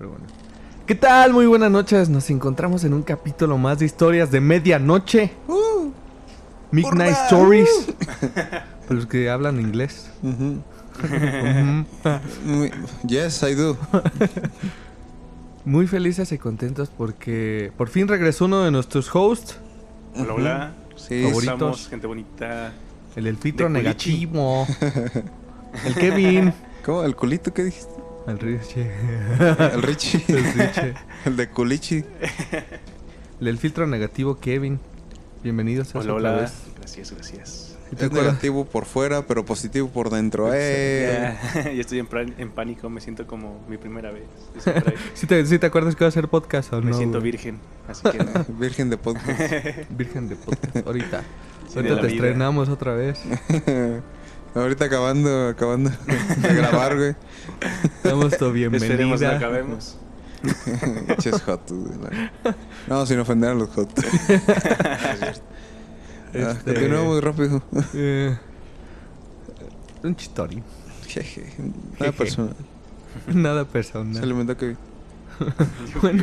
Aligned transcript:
Pero 0.00 0.12
bueno. 0.12 0.24
¿Qué 0.86 0.94
tal? 0.94 1.34
Muy 1.34 1.44
buenas 1.44 1.70
noches. 1.70 2.08
Nos 2.08 2.30
encontramos 2.30 2.84
en 2.84 2.94
un 2.94 3.02
capítulo 3.02 3.58
más 3.58 3.80
de 3.80 3.84
historias 3.84 4.30
de 4.30 4.40
medianoche. 4.40 5.30
Midnight 6.70 7.14
Stories. 7.26 7.68
Para 8.88 8.94
los 8.94 9.04
que 9.04 9.28
hablan 9.28 9.60
inglés. 9.60 10.10
Muy- 12.46 12.70
Yes, 13.06 13.42
I 13.42 13.54
do. 13.54 13.76
Muy 15.66 15.86
felices 15.86 16.32
y 16.32 16.38
contentos 16.38 16.88
porque 16.96 17.70
por 17.76 17.90
fin 17.90 18.08
regresó 18.08 18.46
uno 18.46 18.62
de 18.62 18.70
nuestros 18.70 19.14
hosts, 19.14 19.58
Hola, 20.16 20.32
hola. 20.32 20.72
Sí, 20.96 21.24
Favoritos. 21.24 21.52
Estamos, 21.52 21.88
gente 21.88 22.06
bonita. 22.06 22.72
el 23.16 23.36
culichi. 23.36 23.68
negativo. 23.68 24.66
el 25.84 25.94
Kevin. 25.94 26.54
¿Cómo? 26.86 27.04
¿El 27.04 27.14
culito 27.14 27.52
qué 27.52 27.64
dijiste? 27.64 27.99
El 28.30 28.38
Richie. 28.38 28.86
El 29.40 29.82
Richie. 29.82 30.22
El 30.28 30.44
Richie. 30.44 30.94
El 31.24 31.36
de 31.36 31.48
culichi. 31.48 32.04
El 33.40 33.58
filtro 33.58 33.86
negativo 33.88 34.38
Kevin. 34.38 34.78
Bienvenidos 35.42 35.94
a 35.94 35.98
Hola, 35.98 36.14
hola. 36.14 36.32
vez. 36.32 36.52
Gracias, 36.78 37.10
gracias. 37.12 37.76
¿Sí 37.90 37.96
¿Te 37.96 38.04
Es 38.04 38.06
acuerdas? 38.06 38.28
negativo 38.34 38.66
por 38.66 38.84
fuera, 38.84 39.26
pero 39.26 39.44
positivo 39.44 39.88
por 39.88 40.10
dentro. 40.10 40.48
¡Eh! 40.54 41.34
Ya, 41.54 41.62
ya 41.72 41.80
estoy 41.80 41.98
en, 41.98 42.08
en 42.38 42.50
pánico, 42.50 42.88
me 42.88 43.00
siento 43.00 43.26
como 43.26 43.64
mi 43.68 43.78
primera 43.78 44.12
vez. 44.12 44.22
¿Sí 45.14 45.26
te, 45.26 45.44
sí 45.44 45.58
te 45.58 45.66
acuerdas 45.66 45.96
que 45.96 46.04
iba 46.04 46.06
a 46.06 46.10
hacer 46.10 46.28
podcast 46.28 46.72
o 46.72 46.80
no? 46.80 46.86
me 46.86 46.92
siento 46.94 47.20
virgen, 47.20 47.58
así 47.88 48.02
que 48.10 48.18
no. 48.18 48.44
Virgen 48.60 48.90
de 48.90 48.96
podcast. 48.96 49.40
Virgen 49.90 50.28
de 50.28 50.36
podcast. 50.36 50.86
Ahorita. 50.86 51.22
Sí, 51.68 51.78
Ahorita 51.78 51.96
te 52.00 52.06
vida. 52.06 52.14
estrenamos 52.14 52.68
otra 52.68 52.94
vez. 52.94 53.18
Ahorita 54.54 54.86
acabando, 54.86 55.48
acabando 55.48 55.90
de 56.42 56.54
grabar, 56.54 56.96
güey. 56.96 57.14
Damos 58.02 58.36
tu 58.36 58.46
Esperemos 58.46 58.80
que 58.80 58.88
bienvenida. 58.88 59.36
acabemos. 59.36 59.96
Ches 61.18 61.40
hot, 61.42 61.70
No, 62.88 63.04
sin 63.06 63.18
ofender 63.20 63.50
a 63.50 63.54
los 63.54 63.68
hot. 63.70 63.90
Ah, 66.32 66.52
Este- 66.52 66.74
Continúa 66.74 67.02
muy 67.02 67.20
rápido. 67.20 67.60
Eh, 67.92 68.38
un 70.04 70.14
chistori. 70.14 70.62
Jeje. 71.08 71.52
Una 71.98 72.12
persona. 72.12 72.52
Nada 73.26 73.64
Se 73.64 73.70
personal. 73.70 74.22
alimentó 74.22 74.56
que. 74.56 74.76
Bueno, 76.00 76.22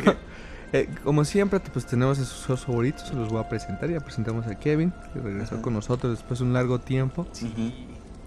eh, 0.72 0.88
como 1.04 1.26
siempre, 1.26 1.60
pues 1.60 1.84
tenemos 1.84 2.18
a 2.18 2.24
sus 2.24 2.46
shows 2.46 2.64
favoritos. 2.64 3.06
Se 3.06 3.12
los 3.14 3.28
voy 3.28 3.40
a 3.40 3.48
presentar. 3.50 3.90
Ya 3.90 4.00
presentamos 4.00 4.46
a 4.46 4.54
Kevin, 4.58 4.94
que 5.12 5.20
regresó 5.20 5.56
Ajá. 5.56 5.62
con 5.62 5.74
nosotros 5.74 6.12
después 6.16 6.38
de 6.40 6.46
un 6.46 6.54
largo 6.54 6.78
tiempo. 6.80 7.26
Sí. 7.32 7.74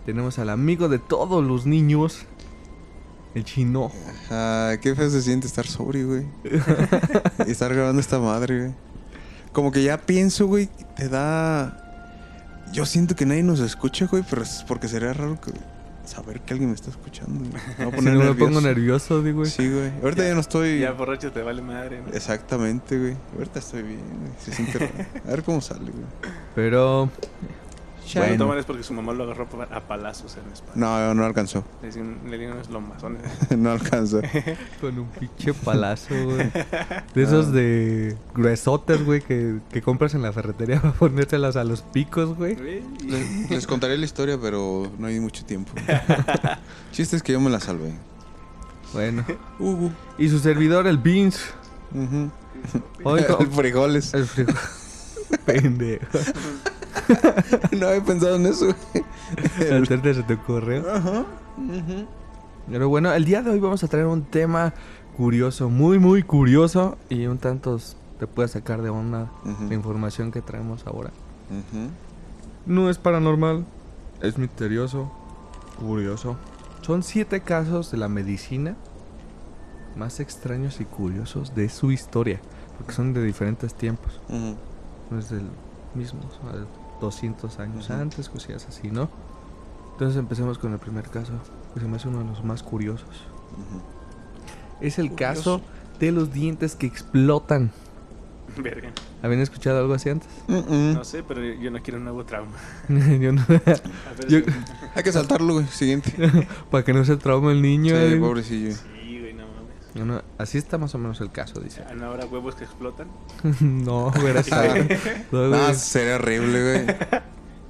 Tenemos 0.05 0.39
al 0.39 0.49
amigo 0.49 0.89
de 0.89 0.99
todos 0.99 1.43
los 1.43 1.65
niños, 1.65 2.25
el 3.35 3.43
chino. 3.43 3.91
Ah, 4.29 4.73
qué 4.81 4.95
feo 4.95 5.09
se 5.09 5.21
siente 5.21 5.47
estar 5.47 5.67
sobrio, 5.67 6.07
güey. 6.07 6.25
y 7.47 7.51
estar 7.51 7.73
grabando 7.73 8.01
esta 8.01 8.19
madre, 8.19 8.59
güey. 8.59 8.71
Como 9.53 9.71
que 9.71 9.83
ya 9.83 9.97
pienso, 9.97 10.47
güey, 10.47 10.69
te 10.95 11.07
da. 11.09 11.77
Yo 12.73 12.85
siento 12.85 13.15
que 13.15 13.25
nadie 13.25 13.43
nos 13.43 13.59
escucha, 13.59 14.07
güey, 14.07 14.23
pero 14.29 14.43
es 14.43 14.63
porque 14.67 14.87
sería 14.87 15.13
raro 15.13 15.39
que 15.39 15.51
saber 16.05 16.41
que 16.41 16.53
alguien 16.53 16.69
me 16.69 16.75
está 16.75 16.89
escuchando. 16.89 17.39
güey. 17.39 17.61
Me 17.77 17.85
voy 17.85 17.93
a 17.93 17.95
poner 17.95 18.13
me 18.15 18.33
pongo 18.33 18.61
nervioso, 18.61 19.21
digo. 19.21 19.45
Sí, 19.45 19.69
güey. 19.69 19.91
Ahorita 20.01 20.23
ya 20.23 20.33
no 20.33 20.39
estoy. 20.39 20.79
Ya 20.79 20.91
borracho 20.93 21.31
te 21.31 21.41
vale 21.41 21.61
madre, 21.61 22.01
¿no? 22.01 22.13
Exactamente, 22.13 22.97
güey. 22.97 23.15
Ahorita 23.37 23.59
estoy 23.59 23.83
bien, 23.83 23.99
güey. 23.99 24.31
Se 24.43 24.53
siente 24.53 24.79
raro. 24.79 24.93
A 25.25 25.29
ver 25.29 25.43
cómo 25.43 25.61
sale, 25.61 25.91
güey. 25.91 26.05
Pero 26.55 27.09
Bueno. 28.13 28.27
Bueno. 28.27 28.37
tomar 28.45 28.57
es 28.57 28.65
porque 28.65 28.83
su 28.83 28.93
mamá 28.93 29.13
lo 29.13 29.23
agarró 29.23 29.47
a 29.71 29.79
palazos 29.81 30.35
en 30.37 30.47
la 30.47 30.53
espalda. 30.53 30.73
No, 30.75 31.13
no 31.13 31.25
alcanzó. 31.25 31.63
Le 31.81 31.91
dieron, 31.91 32.17
le 32.29 32.37
dieron 32.37 32.55
unos 32.57 32.69
lomazones. 32.69 33.21
no 33.57 33.71
alcanzó. 33.71 34.21
con 34.81 34.97
un 34.99 35.07
pinche 35.09 35.53
palazo, 35.53 36.13
güey. 36.25 36.51
De 37.15 37.23
esos 37.23 37.51
de 37.53 38.17
gruesotes, 38.33 39.05
güey, 39.05 39.21
que, 39.21 39.57
que 39.71 39.81
compras 39.81 40.13
en 40.13 40.21
la 40.23 40.33
ferretería 40.33 40.81
para 40.81 40.93
ponérselas 40.93 41.55
a 41.55 41.63
los 41.63 41.81
picos, 41.83 42.35
güey. 42.35 42.55
Les, 43.05 43.49
les 43.49 43.67
contaré 43.67 43.97
la 43.97 44.05
historia, 44.05 44.37
pero 44.41 44.91
no 44.97 45.07
hay 45.07 45.19
mucho 45.19 45.45
tiempo. 45.45 45.71
Chiste 46.91 47.15
es 47.15 47.23
que 47.23 47.33
yo 47.33 47.39
me 47.39 47.49
la 47.49 47.59
salvé. 47.59 47.93
Bueno. 48.93 49.23
Uh, 49.59 49.89
Y 50.17 50.27
su 50.29 50.39
servidor, 50.39 50.85
el 50.87 50.97
Beans. 50.97 51.39
Hoy 53.03 53.23
co- 53.23 53.39
El 53.39 53.47
frijoles. 53.51 54.13
el 54.13 54.25
frijol. 54.25 54.55
Pendejo. 55.45 56.05
no 57.79 57.87
había 57.87 58.03
pensado 58.03 58.35
en 58.35 58.45
eso. 58.45 58.67
terte 59.87 60.13
se 60.13 60.23
te 60.23 60.33
ocurrió. 60.35 60.89
Ajá. 60.91 61.25
Pero 62.69 62.89
bueno, 62.89 63.11
el 63.13 63.25
día 63.25 63.41
de 63.41 63.51
hoy 63.51 63.59
vamos 63.59 63.83
a 63.83 63.87
traer 63.87 64.05
un 64.05 64.23
tema 64.23 64.73
curioso, 65.17 65.69
muy, 65.69 65.99
muy 65.99 66.23
curioso. 66.23 66.97
Y 67.09 67.25
un 67.25 67.37
tanto 67.37 67.79
te 68.19 68.27
puede 68.27 68.47
sacar 68.47 68.81
de 68.81 68.89
onda 68.89 69.31
la 69.67 69.73
información 69.73 70.31
que 70.31 70.41
traemos 70.41 70.85
ahora. 70.85 71.11
No 72.65 72.89
es 72.89 72.97
paranormal, 72.97 73.65
es 74.21 74.37
misterioso, 74.37 75.11
curioso. 75.79 76.37
Son 76.81 77.03
siete 77.03 77.41
casos 77.41 77.91
de 77.91 77.97
la 77.97 78.07
medicina 78.07 78.75
más 79.95 80.19
extraños 80.19 80.79
y 80.79 80.85
curiosos 80.85 81.53
de 81.55 81.69
su 81.69 81.91
historia, 81.91 82.39
porque 82.77 82.93
son 82.93 83.13
de 83.13 83.23
diferentes 83.23 83.73
tiempos. 83.73 84.21
No 85.09 85.19
es 85.19 85.29
del 85.29 85.49
mismo, 85.93 86.21
o 86.21 86.51
sea, 86.51 86.65
200 87.01 87.59
años 87.59 87.89
Ujú. 87.89 87.99
antes, 87.99 88.29
cosillas 88.29 88.65
así, 88.69 88.89
¿no? 88.91 89.09
Entonces 89.93 90.17
empecemos 90.17 90.57
con 90.57 90.71
el 90.73 90.79
primer 90.79 91.09
caso, 91.09 91.33
que 91.73 91.79
se 91.81 91.87
me 91.87 91.97
hace 91.97 92.07
uno 92.07 92.19
de 92.19 92.25
los 92.25 92.43
más 92.43 92.63
curiosos. 92.63 93.09
Ujú. 93.51 93.81
Es 94.79 94.97
el 94.99 95.09
Curioso. 95.09 95.33
caso 95.35 95.61
de 95.99 96.11
los 96.11 96.31
dientes 96.33 96.75
que 96.75 96.87
explotan. 96.87 97.71
Verga. 98.57 98.89
¿Habían 99.21 99.41
escuchado 99.41 99.79
algo 99.79 99.93
así 99.93 100.09
antes? 100.09 100.27
Mm-mm. 100.47 100.93
No 100.95 101.03
sé, 101.03 101.21
pero 101.23 101.41
yo 101.43 101.69
no 101.69 101.79
quiero 101.83 101.99
un 101.99 102.05
nuevo 102.05 102.25
trauma. 102.25 102.51
Yo 102.89 103.31
no- 103.31 103.45
Yo-. 104.27 104.39
Hay 104.95 105.03
que 105.03 105.11
saltarlo, 105.11 105.53
güey. 105.53 105.67
Siguiente. 105.67 106.11
para 106.71 106.83
que 106.83 106.91
no 106.93 107.05
se 107.05 107.15
trauma 107.17 107.51
el 107.51 107.61
niño. 107.61 107.95
Sí, 107.95 108.01
eh. 108.15 108.17
pobrecillo. 108.19 108.71
Sí, 108.73 108.79
así 110.37 110.57
está 110.57 110.77
más 110.77 110.93
o 110.95 110.97
menos 110.97 111.19
el 111.21 111.31
caso, 111.31 111.59
dice. 111.59 111.83
¿Han 111.89 112.03
ahora 112.03 112.25
huevos 112.25 112.55
que 112.55 112.63
explotan? 112.63 113.07
no, 113.59 114.11
güey, 114.11 114.37
así. 114.37 114.51
No. 115.31 115.47
No, 115.47 115.73
sería 115.73 116.15
horrible, 116.15 116.83
güey. 116.83 116.97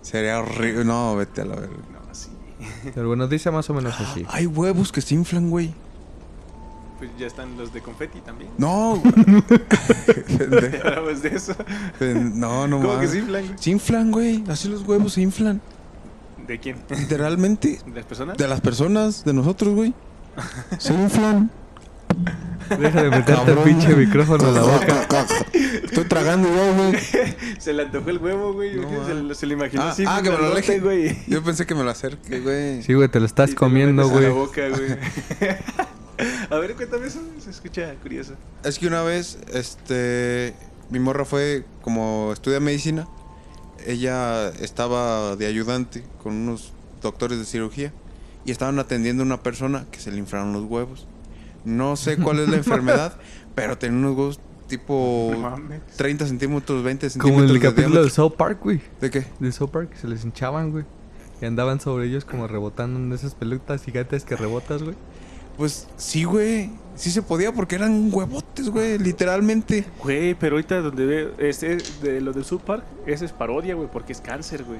Sería 0.01 0.39
horrible. 0.39 0.85
No, 0.85 1.15
vete 1.15 1.41
a 1.41 1.45
la 1.45 1.55
verga. 1.55 1.75
No, 1.91 2.13
sí. 2.13 2.29
Pero 2.93 3.07
bueno, 3.07 3.27
dice 3.27 3.51
más 3.51 3.69
o 3.69 3.73
menos 3.73 3.99
así. 3.99 4.25
Hay 4.29 4.47
huevos 4.47 4.91
que 4.91 5.01
se 5.01 5.15
inflan, 5.15 5.49
güey. 5.49 5.73
Pues 6.97 7.09
ya 7.17 7.25
están 7.25 7.57
los 7.57 7.73
de 7.73 7.81
confeti 7.81 8.19
también. 8.22 8.51
No. 8.59 9.01
Hablamos 10.85 11.22
de 11.23 11.29
eso. 11.29 11.55
No, 11.99 12.67
no 12.67 12.78
¿Cómo 12.78 12.99
que 12.99 13.07
mames. 13.07 13.11
se 13.11 13.17
inflan, 13.19 13.46
güey? 13.47 13.57
Se 13.57 13.69
inflan, 13.72 14.11
güey. 14.11 14.43
Así 14.47 14.69
los 14.69 14.84
huevos 14.87 15.13
se 15.13 15.22
inflan. 15.22 15.61
¿De 16.47 16.59
quién? 16.59 16.78
Literalmente. 16.90 17.79
¿De 17.85 17.91
las 17.96 18.05
personas? 18.05 18.37
De 18.37 18.47
las 18.47 18.61
personas, 18.61 19.23
de 19.23 19.34
nosotros, 19.34 19.73
güey. 19.73 19.93
Se 20.78 20.93
inflan. 20.93 21.49
Deja 22.70 23.03
de 23.03 23.09
meterte 23.09 23.32
el 23.34 23.38
Cabrón. 23.47 23.64
pinche 23.66 23.96
micrófono 23.96 24.47
en 24.47 24.53
la 24.56 24.62
boca. 24.62 25.08
Estoy 25.84 26.06
tragando 26.06 26.47
yo, 26.47 26.73
güey. 26.76 26.94
Se 27.59 27.73
le 27.73 27.84
antojó 27.84 28.09
el 28.09 28.18
huevo, 28.20 28.53
güey. 28.53 28.76
No, 28.78 29.06
se, 29.06 29.14
lo- 29.14 29.35
se 29.35 29.46
lo 29.46 29.53
imaginó 29.53 29.84
Ah, 29.84 29.90
así. 29.90 30.03
ah, 30.08 30.22
que 30.23 30.29
me 30.32 30.38
lo 30.38 30.47
aleje. 30.53 30.79
güey. 30.79 31.18
Yo 31.28 31.44
pensé 31.44 31.66
que 31.66 31.76
me 31.76 31.84
lo 31.84 31.90
acerque, 31.90 32.40
güey. 32.40 32.82
Sí, 32.84 32.94
güey, 32.94 33.09
te 33.09 33.20
lo 33.20 33.26
estás 33.26 33.52
Y 33.52 33.56
comiendo, 33.56 34.03
a 34.03 34.06
la 34.06 34.12
güey. 34.12 34.29
boca, 34.29 34.62
güey. 34.70 34.97
A 36.50 36.56
ver, 36.58 36.76
cuéntame 36.76 37.08
eso. 37.08 37.20
Se 37.44 37.50
escucha 37.50 37.94
curioso. 38.02 38.35
Es 38.64 38.78
que 38.79 38.88
una 38.88 39.02
vez, 39.02 39.38
este, 39.53 40.53
mi 40.90 41.00
morra 41.00 41.26
fue 41.26 41.66
como 41.82 42.29
estudia 42.32 42.59
medicina. 42.59 43.08
Ella 43.85 44.50
estaba 44.50 45.35
de 45.35 45.47
ayudante 45.47 46.03
con 46.23 46.34
unos 46.35 46.72
doctores 47.02 47.40
de 47.40 47.46
cirugía 47.46 47.91
y 48.46 48.52
estaban 48.52 48.78
atendiendo 48.79 49.23
a 49.23 49.26
una 49.26 49.41
persona 49.41 49.85
que 49.91 50.00
se 50.00 50.12
le 50.12 50.20
inflaron 50.20 50.53
los 50.53 50.64
huevos. 50.66 51.08
No 51.66 51.96
sé 51.96 52.17
cuál 52.17 52.40
es 52.40 52.49
la 52.49 52.58
enfermedad, 52.58 53.17
pero 53.55 53.78
tenía 53.78 53.97
unos 53.97 54.17
huevos 54.17 54.40
tipo 54.67 55.29
No 55.34 55.40
mames. 55.40 55.81
30 55.97 56.28
centímetros, 56.28 56.84
20 56.84 57.08
Como 57.08 57.11
centímetros 57.11 57.43
en 57.43 57.55
el 57.55 57.61
de 57.61 57.67
capítulo 57.67 57.87
de 57.87 57.91
diámetro. 57.93 58.16
South 58.16 58.35
Park, 58.37 58.59
güey. 58.63 58.81
¿De 59.02 59.09
qué? 59.09 59.25
De 59.40 59.52
South 59.52 59.69
Park, 59.69 59.93
se 59.99 60.08
les 60.08 60.23
hinchaban, 60.23 60.72
güey. 60.72 60.85
Y 61.41 61.46
andaban 61.46 61.79
sobre 61.79 62.05
ellos 62.05 62.23
como 62.23 62.47
rebotando 62.47 62.99
en 62.99 63.11
esas 63.13 63.34
pelotas 63.35 63.84
gigantes 63.84 64.23
que 64.23 64.35
rebotas, 64.35 64.84
güey. 64.84 64.96
Pues 65.58 65.87
sí, 65.97 66.23
güey. 66.23 66.72
Sí 66.96 67.09
se 67.11 67.22
podía 67.22 67.52
porque 67.52 67.75
eran 67.75 68.09
huevotes, 68.13 68.69
güey. 68.69 68.97
Literalmente. 68.97 69.85
Güey, 70.03 70.35
pero 70.35 70.55
ahorita 70.55 70.81
donde 70.81 71.05
veo 71.05 71.31
este 71.37 71.78
de 72.02 72.22
lo 72.22 72.31
del 72.31 72.46
South 72.46 72.61
Park, 72.61 72.84
ese 73.05 73.25
es 73.25 73.31
parodia, 73.31 73.75
güey, 73.75 73.90
porque 73.91 74.13
es 74.13 74.22
cáncer, 74.22 74.63
güey. 74.63 74.79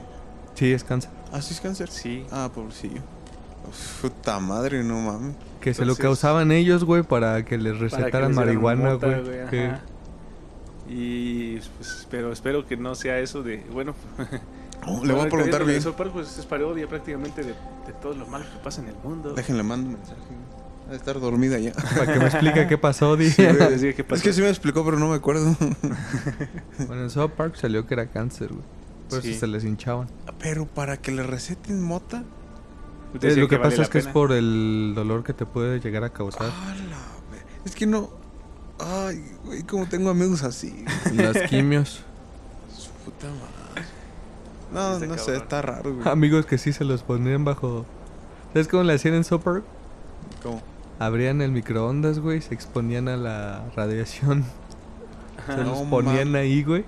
Sí, 0.54 0.72
es 0.72 0.84
cáncer. 0.84 1.10
¿Ah, 1.32 1.42
sí 1.42 1.54
es 1.54 1.62
cáncer? 1.62 1.90
Sí. 1.90 2.26
Ah, 2.32 2.50
pobrecillo. 2.54 3.02
Puta 4.02 4.40
madre, 4.40 4.84
no 4.84 5.00
mames. 5.02 5.36
Que 5.60 5.74
se 5.74 5.86
lo 5.86 5.96
causaban 5.96 6.52
ellos, 6.52 6.84
güey, 6.84 7.04
para 7.04 7.44
que 7.46 7.58
les 7.58 7.74
Para 7.74 7.88
que 7.90 7.96
recetaran 7.98 8.34
marihuana, 8.36 8.94
güey. 8.94 9.22
Sí. 9.50 9.60
Y 10.90 11.58
pues, 11.78 12.08
pero 12.10 12.32
espero 12.32 12.66
que 12.66 12.76
no 12.78 12.96
sea 12.96 13.20
eso 13.20 13.44
de, 13.44 13.64
bueno, 13.72 13.96
Oh, 14.88 15.06
le 15.06 15.14
voy 15.14 15.28
a 15.28 15.30
preguntar 15.30 15.64
bien. 15.64 15.76
el 15.78 15.82
South 15.84 15.94
Park, 15.94 16.10
pues 16.12 16.40
es 16.40 16.46
parodia 16.48 16.88
prácticamente 16.88 17.42
de, 17.44 17.50
de 17.50 17.94
todo 18.02 18.16
lo 18.16 18.26
malo 18.26 18.46
que 18.52 18.58
pasa 18.64 18.82
en 18.82 18.88
el 18.88 18.96
mundo. 19.04 19.34
Déjenle 19.36 19.62
mando 19.62 19.90
un 19.90 19.94
mensaje. 19.94 20.20
Ha 20.88 20.90
de 20.90 20.96
estar 20.98 21.20
dormida 21.20 21.60
ya. 21.60 21.72
Para 21.98 22.12
que 22.12 22.18
me 22.20 22.26
explique 22.26 22.66
qué 22.68 22.78
pasó, 22.80 23.16
di. 23.16 23.30
Sí, 23.30 23.44
güey, 23.46 23.70
decía, 23.70 23.94
¿qué 23.94 24.04
Es 24.10 24.24
que 24.24 24.34
sí 24.34 24.42
me 24.42 24.50
explicó, 24.50 24.84
pero 24.84 24.98
no 24.98 25.08
me 25.10 25.16
acuerdo. 25.18 25.56
bueno, 26.88 27.04
en 27.04 27.10
South 27.12 27.30
Park 27.38 27.56
salió 27.58 27.86
que 27.86 27.94
era 27.94 28.08
cáncer, 28.08 28.48
güey. 28.50 28.64
Por 29.08 29.22
Sí. 29.22 29.32
eso 29.32 29.42
se 29.42 29.48
les 29.48 29.64
hinchaban. 29.64 30.08
pero 30.40 30.66
para 30.66 30.98
que 30.98 31.12
le 31.12 31.22
receten 31.22 31.80
mota. 31.84 32.24
Lo 33.14 33.48
que, 33.48 33.58
vale 33.58 33.70
pasa 33.70 33.82
es 33.84 33.90
que 33.90 33.98
es 33.98 34.08
por 34.08 34.32
el 34.32 34.94
dolor 34.96 35.24
que 35.24 35.34
te 35.34 35.46
puede 35.46 35.80
llegar 35.80 36.04
a 36.04 36.10
causar. 36.10 36.50
Ah, 36.52 36.74
Es 37.66 37.76
que 37.76 37.86
no. 37.86 38.10
Ay, 38.80 39.24
güey, 39.46 39.64
como 39.64 39.88
tengo 39.88 40.10
amigos 40.10 40.44
así. 40.44 40.86
Las 41.14 41.38
quimios. 41.50 42.04
Su 42.76 42.90
puta 43.04 43.28
madre. 43.28 43.88
No, 44.74 45.00
no 45.06 45.18
sé, 45.18 45.36
está 45.36 45.62
raro, 45.62 45.94
güey. 45.94 46.08
Amigos 46.08 46.46
que 46.46 46.58
sí 46.58 46.74
se 46.74 46.86
los 46.86 47.04
ponían 47.04 47.44
bajo. 47.44 47.86
¿Sabes 48.54 48.68
cómo 48.68 48.84
le 48.84 48.94
hacían 48.94 49.16
en 49.16 49.24
Park? 49.24 49.64
¿Cómo? 50.42 50.62
Abrían 51.00 51.42
el 51.42 51.52
microondas, 51.52 52.20
güey, 52.20 52.42
se 52.42 52.54
exponían 52.54 53.08
a 53.08 53.18
la 53.18 53.64
radiación. 53.76 54.46
Se 55.48 55.58
No 55.58 55.64
los 55.64 55.82
ponían 55.84 56.36
ahí, 56.36 56.64
güey. 56.64 56.86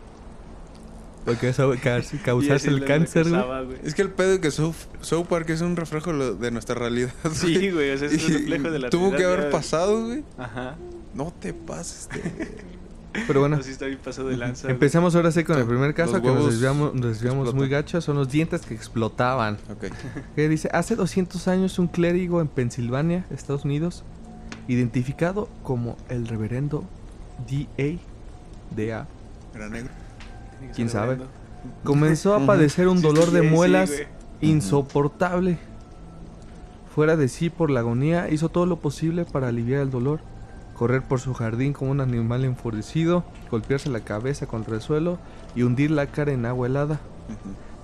Porque 1.25 1.50
eso 1.50 1.74
ca- 1.81 2.00
Y 2.14 2.18
causase 2.18 2.70
el 2.70 2.84
cáncer, 2.86 3.30
güey. 3.30 3.78
Es 3.84 3.96
que 3.96 4.02
el 4.02 4.10
pedo 4.10 4.31
de 4.31 4.40
que 4.42 4.52
South, 4.52 4.75
South 5.02 5.25
Park 5.28 5.50
es 5.50 5.62
un 5.62 5.75
reflejo 5.75 6.12
de 6.14 6.18
lo- 6.36 6.52
nuestra 6.52 6.75
realidad. 6.75 7.12
Sí, 7.34 7.72
güey, 7.72 7.92
o 7.92 7.98
sea, 7.98 8.08
es 8.08 8.24
un 8.28 8.34
reflejo 8.34 8.72
de 8.72 8.80
la 8.80 8.90
Tuvo 8.90 9.12
que 9.12 9.18
realidad, 9.18 9.34
haber 9.34 9.46
ya. 9.46 9.52
pasado, 9.52 10.06
güey. 10.06 10.24
Ajá. 10.38 10.75
No 11.14 11.31
te 11.40 11.54
pases 11.54 12.10
de. 12.10 12.74
Pero 13.28 13.42
bueno, 13.42 13.58
Así 13.58 13.70
está 13.70 13.86
bien 13.86 14.00
pasado 14.04 14.30
de 14.30 14.38
lanza. 14.38 14.64
güey. 14.64 14.74
empezamos 14.74 15.16
ahora 15.16 15.31
sí 15.31 15.44
con 15.44 15.60
el 15.60 15.66
primer 15.68 15.94
caso 15.94 16.20
que 16.20 16.28
nos 16.30 16.48
desviamos, 16.52 16.96
nos 16.96 17.06
desviamos 17.06 17.54
muy 17.54 17.69
gachos. 17.69 18.04
Son 18.04 18.16
los 18.16 18.28
dientes 18.31 18.62
que 18.62 18.74
explotaban. 18.74 19.60
Ok. 19.69 19.86
Que 20.36 20.50
dice, 20.50 20.68
hace 20.74 20.96
200 20.96 21.48
años 21.48 21.78
un 21.78 21.86
clérigo 21.88 22.42
en 22.42 22.48
Pensilvania, 22.48 23.26
Estados 23.30 23.66
Unidos, 23.66 24.04
identificado 24.68 25.48
como 25.62 25.96
el 26.10 26.28
reverendo 26.28 26.86
D.A. 27.48 28.00
D.A. 28.76 29.08
Era 29.54 29.69
negro. 29.69 29.92
¿Quién 30.75 30.89
sabe? 30.89 31.18
Comenzó 31.83 32.36
a 32.36 32.45
padecer 32.45 32.88
un 32.88 33.01
dolor 33.01 33.31
de 33.31 33.42
muelas 33.42 33.92
insoportable. 34.42 35.57
Fuera 36.94 37.15
de 37.15 37.27
sí 37.27 37.50
por 37.50 37.71
la 37.71 37.80
agonía, 37.80 38.30
hizo 38.30 38.50
todo 38.50 38.65
lo 38.65 38.77
posible 38.77 39.25
para 39.25 39.48
aliviar 39.48 39.81
el 39.81 39.89
dolor. 39.89 40.19
Correr 40.75 41.01
por 41.01 41.19
su 41.19 41.33
jardín 41.33 41.74
como 41.74 41.92
un 41.92 42.01
animal 42.01 42.45
enfurecido, 42.45 43.24
golpearse 43.50 43.89
la 43.89 44.01
cabeza 44.01 44.48
contra 44.48 44.75
el 44.75 44.81
suelo 44.81 45.18
y 45.56 45.63
hundir 45.63 45.92
la 45.92 46.07
cara 46.07 46.31
en 46.31 46.45
agua 46.45 46.68
helada. 46.68 47.00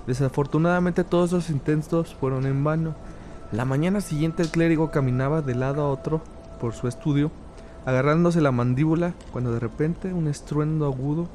Desafortunadamente 0.07 1.03
todos 1.03 1.31
los 1.31 1.49
intentos 1.49 2.15
fueron 2.15 2.45
en 2.45 2.63
vano. 2.63 2.95
La 3.51 3.65
mañana 3.65 4.01
siguiente 4.01 4.43
el 4.43 4.49
clérigo 4.49 4.91
caminaba 4.91 5.41
de 5.41 5.55
lado 5.55 5.81
a 5.81 5.89
otro 5.89 6.21
por 6.59 6.73
su 6.73 6.87
estudio, 6.87 7.31
agarrándose 7.85 8.41
la 8.41 8.51
mandíbula, 8.51 9.13
cuando 9.31 9.51
de 9.53 9.59
repente 9.59 10.13
un 10.13 10.27
estruendo 10.27 10.85
agudo, 10.85 11.27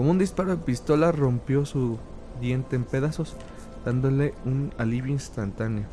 como 0.00 0.12
un 0.12 0.18
disparo 0.18 0.52
de 0.52 0.56
pistola, 0.56 1.12
rompió 1.12 1.66
su 1.66 1.98
diente 2.40 2.74
en 2.74 2.84
pedazos, 2.84 3.36
dándole 3.84 4.32
un 4.46 4.72
alivio 4.78 5.12
instantáneo. 5.12 5.84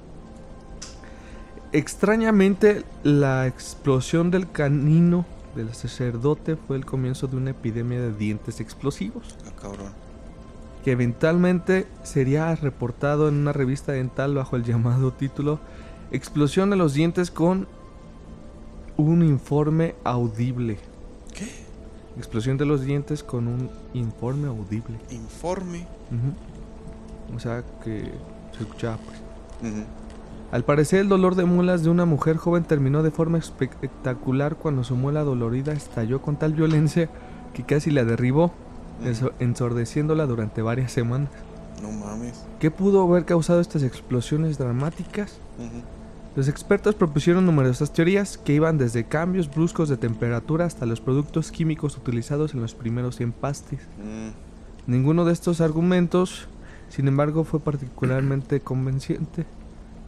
Extrañamente, 1.73 2.85
la 3.03 3.47
explosión 3.47 4.31
del 4.31 4.49
canino 4.49 5.25
del 5.57 5.73
sacerdote 5.73 6.55
fue 6.55 6.77
el 6.77 6.85
comienzo 6.85 7.27
de 7.27 7.35
una 7.35 7.49
epidemia 7.49 7.99
de 7.99 8.13
dientes 8.13 8.61
explosivos 8.61 9.35
Ah, 9.45 9.51
cabrón. 9.61 9.91
que 10.85 10.91
eventualmente 10.91 11.85
sería 12.03 12.55
reportado 12.55 13.27
en 13.27 13.35
una 13.35 13.51
revista 13.51 13.91
dental 13.91 14.35
bajo 14.35 14.55
el 14.55 14.63
llamado 14.63 15.11
título 15.11 15.59
Explosión 16.11 16.69
de 16.69 16.77
los 16.77 16.93
dientes 16.93 17.29
con 17.29 17.67
un 18.95 19.21
informe 19.21 19.95
audible. 20.05 20.77
Explosión 22.17 22.57
de 22.57 22.65
los 22.65 22.81
dientes 22.81 23.23
con 23.23 23.47
un 23.47 23.69
informe 23.93 24.47
audible. 24.47 24.97
Informe. 25.11 25.85
O 27.35 27.39
sea 27.39 27.63
que 27.83 28.11
se 28.55 28.63
escuchaba 28.63 28.97
pues. 28.97 29.17
Al 30.51 30.63
parecer 30.63 31.01
el 31.01 31.09
dolor 31.09 31.35
de 31.35 31.45
muelas 31.45 31.83
de 31.83 31.89
una 31.89 32.05
mujer 32.05 32.37
joven 32.37 32.63
terminó 32.63 33.03
de 33.03 33.11
forma 33.11 33.37
espectacular 33.37 34.55
cuando 34.55 34.83
su 34.83 34.95
muela 34.95 35.23
dolorida 35.23 35.73
estalló 35.73 36.21
con 36.21 36.37
tal 36.37 36.53
violencia 36.53 37.09
que 37.53 37.63
casi 37.63 37.91
la 37.91 38.05
derribó, 38.05 38.51
enso- 39.03 39.33
ensordeciéndola 39.39 40.25
durante 40.25 40.61
varias 40.61 40.91
semanas. 40.93 41.29
No 41.81 41.91
mames. 41.91 42.45
¿Qué 42.59 42.71
pudo 42.71 43.03
haber 43.03 43.25
causado 43.25 43.59
estas 43.59 43.83
explosiones 43.83 44.57
dramáticas? 44.57 45.37
Ujú. 45.59 45.81
Los 46.37 46.47
expertos 46.47 46.93
propusieron 46.93 47.47
numerosas 47.47 47.91
teorías 47.91 48.37
que 48.37 48.53
iban 48.53 48.77
desde 48.77 49.05
cambios 49.05 49.49
bruscos 49.49 49.89
de 49.89 49.97
temperatura 49.97 50.65
hasta 50.65 50.85
los 50.85 51.01
productos 51.01 51.51
químicos 51.51 51.97
utilizados 51.97 52.53
en 52.53 52.61
los 52.61 52.75
primeros 52.75 53.21
empastes. 53.21 53.79
Mm. 53.97 54.91
Ninguno 54.91 55.25
de 55.25 55.33
estos 55.33 55.61
argumentos, 55.61 56.47
sin 56.89 57.07
embargo, 57.07 57.43
fue 57.43 57.59
particularmente 57.59 58.59
convenciente, 58.63 59.47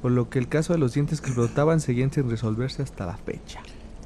por 0.03 0.11
lo 0.11 0.29
que 0.29 0.37
el 0.37 0.47
caso 0.47 0.73
de 0.73 0.77
los 0.77 0.93
dientes 0.93 1.19
que 1.19 1.29
explotaban 1.29 1.81
seguían 1.81 2.13
sin 2.13 2.29
resolverse 2.29 2.83
hasta 2.83 3.07
la 3.07 3.17
fecha. 3.17 3.61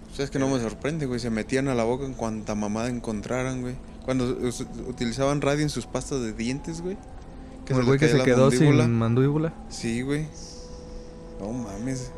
O 0.10 0.16
sea, 0.16 0.24
es 0.24 0.32
que 0.32 0.40
no 0.40 0.48
me 0.48 0.62
sorprende, 0.62 1.08
güey. 1.08 1.20
Se 1.20 1.30
metían 1.30 1.68
a 1.68 1.76
la 1.76 1.84
boca 1.84 2.06
en 2.06 2.14
cuanta 2.14 2.56
mamada 2.56 2.88
encontraran, 2.88 3.60
güey. 3.60 3.76
Cuando 4.06 4.38
utilizaban 4.88 5.42
radio 5.42 5.64
en 5.64 5.70
sus 5.70 5.88
pastas 5.88 6.22
de 6.22 6.32
dientes, 6.32 6.80
güey. 6.80 6.96
Como 7.68 7.82
el 7.82 7.86
güey 7.86 8.00
que 8.00 8.08
se 8.08 8.24
quedó 8.24 8.50
mandíbula. 8.50 8.84
sin 8.86 8.94
mandíbula. 8.94 9.54
Sí, 9.68 10.04
güey. 10.04 10.26
No 11.40 11.52
mames. 11.52 12.12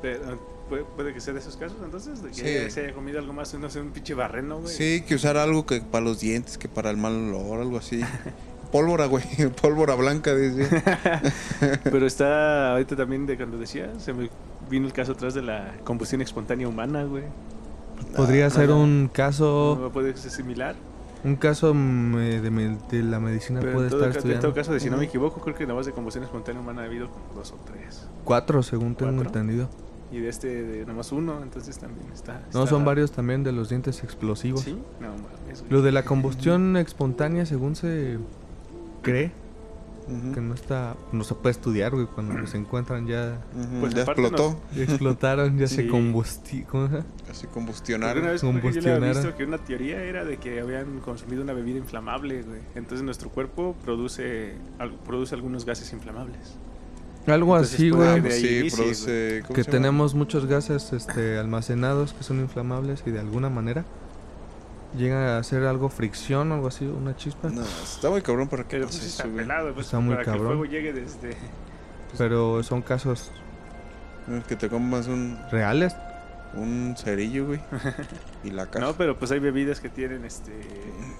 Pe- 0.00 0.20
ah, 0.26 0.34
Puede, 0.68 0.84
puede 0.84 1.12
que 1.12 1.20
sea 1.20 1.34
de 1.34 1.40
esos 1.40 1.56
casos, 1.56 1.76
entonces, 1.84 2.22
de 2.22 2.30
que 2.30 2.64
Sí. 2.64 2.70
se 2.70 2.80
haya 2.84 2.94
comido 2.94 3.18
algo 3.18 3.34
más, 3.34 3.52
no 3.54 3.68
sé, 3.68 3.78
un 3.80 3.90
pinche 3.90 4.14
barreno, 4.14 4.60
güey. 4.60 4.72
Sí, 4.74 5.02
que 5.06 5.16
usar 5.16 5.36
algo 5.36 5.66
que 5.66 5.82
para 5.82 6.02
los 6.02 6.20
dientes, 6.20 6.56
que 6.56 6.66
para 6.68 6.88
el 6.88 6.96
mal 6.96 7.12
olor, 7.12 7.60
algo 7.60 7.76
así. 7.76 8.00
Pólvora, 8.72 9.04
güey. 9.04 9.24
Pólvora 9.60 9.96
blanca, 9.96 10.34
dice. 10.34 10.66
Pero 11.84 12.06
está, 12.06 12.72
ahorita 12.72 12.96
también 12.96 13.26
de 13.26 13.36
cuando 13.36 13.58
decía, 13.58 13.92
se 13.98 14.14
me 14.14 14.30
vino 14.70 14.86
el 14.86 14.92
caso 14.94 15.12
atrás 15.12 15.34
de 15.34 15.42
la 15.42 15.74
combustión 15.84 16.22
espontánea 16.22 16.66
humana, 16.68 17.04
güey. 17.04 17.24
Podría 18.16 18.46
Ah, 18.46 18.50
ser 18.50 18.68
no. 18.70 18.80
un 18.80 19.10
caso, 19.12 19.76
¿No 19.80 19.92
puede 19.92 20.16
ser 20.16 20.30
similar? 20.30 20.74
Un 21.24 21.36
caso 21.36 21.72
mm, 21.74 22.16
eh, 22.18 22.40
de, 22.40 22.50
de 22.90 23.02
la 23.02 23.20
medicina 23.20 23.60
Pero 23.60 23.72
puede 23.74 23.86
en, 23.86 23.90
todo, 23.90 24.00
estar 24.00 24.10
ca- 24.12 24.14
en 24.14 24.16
estudiando. 24.18 24.42
todo 24.48 24.54
caso, 24.54 24.72
de 24.72 24.80
si 24.80 24.90
no 24.90 24.96
me 24.96 25.04
equivoco, 25.04 25.40
creo 25.40 25.54
que 25.54 25.66
más 25.66 25.86
de 25.86 25.92
combustión 25.92 26.24
espontánea 26.24 26.60
humana 26.60 26.82
ha 26.82 26.84
habido 26.86 27.08
dos 27.34 27.52
o 27.52 27.56
tres. 27.64 28.08
Cuatro, 28.24 28.62
según 28.62 28.94
tengo 28.94 29.12
¿Cuatro? 29.12 29.28
entendido. 29.28 29.68
Y 30.10 30.18
de 30.18 30.28
este, 30.28 30.48
de 30.64 30.80
nada 30.82 30.92
más 30.94 31.10
uno, 31.12 31.42
entonces 31.42 31.78
también 31.78 32.06
está. 32.12 32.34
No, 32.52 32.64
está- 32.64 32.66
son 32.66 32.84
varios 32.84 33.12
también 33.12 33.42
de 33.44 33.52
los 33.52 33.68
dientes 33.70 34.02
explosivos. 34.04 34.60
¿Sí? 34.60 34.76
No 35.00 35.10
güey. 35.12 35.70
Lo 35.70 35.80
de 35.82 35.90
la 35.92 36.04
combustión 36.04 36.76
espontánea, 36.76 37.46
según 37.46 37.76
se 37.76 38.18
cree, 39.02 39.32
Que 40.34 40.40
no 40.40 40.54
está, 40.54 40.96
no 41.12 41.22
se 41.24 41.34
puede 41.34 41.52
estudiar, 41.52 41.92
güey, 41.92 42.06
cuando 42.06 42.46
se 42.46 42.56
encuentran 42.58 43.06
ya, 43.06 43.40
Pues 43.80 43.94
ya 43.94 44.02
explotó. 44.02 44.60
ya 44.74 44.82
explotaron, 44.82 45.56
ya 45.58 45.66
se 45.68 45.86
combusti, 45.88 46.62
¿cómo 46.62 46.88
se 47.32 47.46
combustionaron. 47.48 48.22
una 48.22 48.32
vez 48.32 48.40
que 48.40 48.46
yo 48.46 48.52
le 48.52 48.58
había 48.58 48.62
combustionaron. 48.62 49.22
visto 49.22 49.36
que 49.36 49.44
una 49.44 49.58
teoría 49.58 50.02
era 50.02 50.24
de 50.24 50.36
que 50.38 50.60
habían 50.60 51.00
consumido 51.00 51.42
una 51.42 51.52
bebida 51.52 51.78
inflamable, 51.78 52.42
güey. 52.42 52.60
Entonces 52.74 53.02
nuestro 53.04 53.30
cuerpo 53.30 53.76
produce, 53.84 54.54
produce 55.06 55.34
algunos 55.34 55.64
gases 55.64 55.92
inflamables. 55.92 56.56
Algo 57.26 57.54
Entonces 57.54 57.74
así, 57.76 57.90
puede 57.92 58.20
güey. 58.20 58.32
sí, 58.32 58.76
produce. 58.76 59.42
¿cómo 59.46 59.54
Que 59.54 59.64
tenemos 59.64 60.14
muchos 60.14 60.46
gases 60.46 60.92
este, 60.92 61.38
almacenados 61.38 62.12
que 62.12 62.24
son 62.24 62.40
inflamables 62.40 63.04
y 63.06 63.12
de 63.12 63.20
alguna 63.20 63.48
manera 63.48 63.84
llega 64.96 65.36
a 65.36 65.38
hacer 65.38 65.64
algo 65.64 65.88
fricción 65.88 66.52
o 66.52 66.54
algo 66.56 66.68
así, 66.68 66.86
una 66.86 67.16
chispa. 67.16 67.48
No, 67.48 67.62
está 67.62 68.10
muy 68.10 68.22
cabrón 68.22 68.48
para 68.48 68.64
que 68.64 68.76
Pero 68.76 68.86
pues 68.86 69.02
está 69.02 69.24
pelado, 69.24 69.72
pues, 69.74 69.86
Está 69.86 70.00
muy 70.00 70.14
para 70.14 70.24
que 70.24 70.30
el 70.38 70.38
fuego 70.46 70.64
llegue 70.64 70.92
desde... 70.92 71.36
Pero 72.18 72.62
son 72.62 72.82
casos 72.82 73.30
Que 74.48 74.56
te 74.56 74.68
comas 74.68 75.06
un, 75.08 75.38
reales. 75.50 75.96
un 76.54 76.94
cerillo, 76.96 77.46
güey. 77.46 77.60
Y 78.44 78.50
la 78.50 78.66
caja. 78.66 78.84
No, 78.84 78.92
pero 78.94 79.18
pues 79.18 79.30
hay 79.30 79.38
bebidas 79.38 79.80
que 79.80 79.88
tienen, 79.88 80.24
este, 80.24 80.52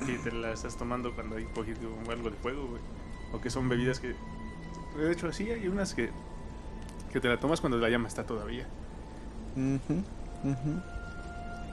que 0.05 0.19
te 0.19 0.33
las 0.33 0.55
estás 0.55 0.76
tomando 0.76 1.14
cuando 1.14 1.37
hay 1.37 1.45
cogido 1.45 1.79
algo 2.11 2.31
de 2.31 2.37
fuego, 2.37 2.67
güey. 2.67 2.83
O 3.33 3.41
que 3.41 3.49
son 3.49 3.69
bebidas 3.69 4.00
que 4.00 4.14
De 4.99 5.12
hecho, 5.12 5.33
sí, 5.33 5.50
hay 5.50 5.69
unas 5.69 5.95
que, 5.95 6.11
que 7.12 7.21
te 7.21 7.29
la 7.29 7.38
tomas 7.38 7.61
cuando 7.61 7.79
la 7.79 7.88
llama 7.88 8.09
está 8.09 8.25
todavía. 8.25 8.67
Ujú, 9.57 10.02
ujú. 10.45 10.83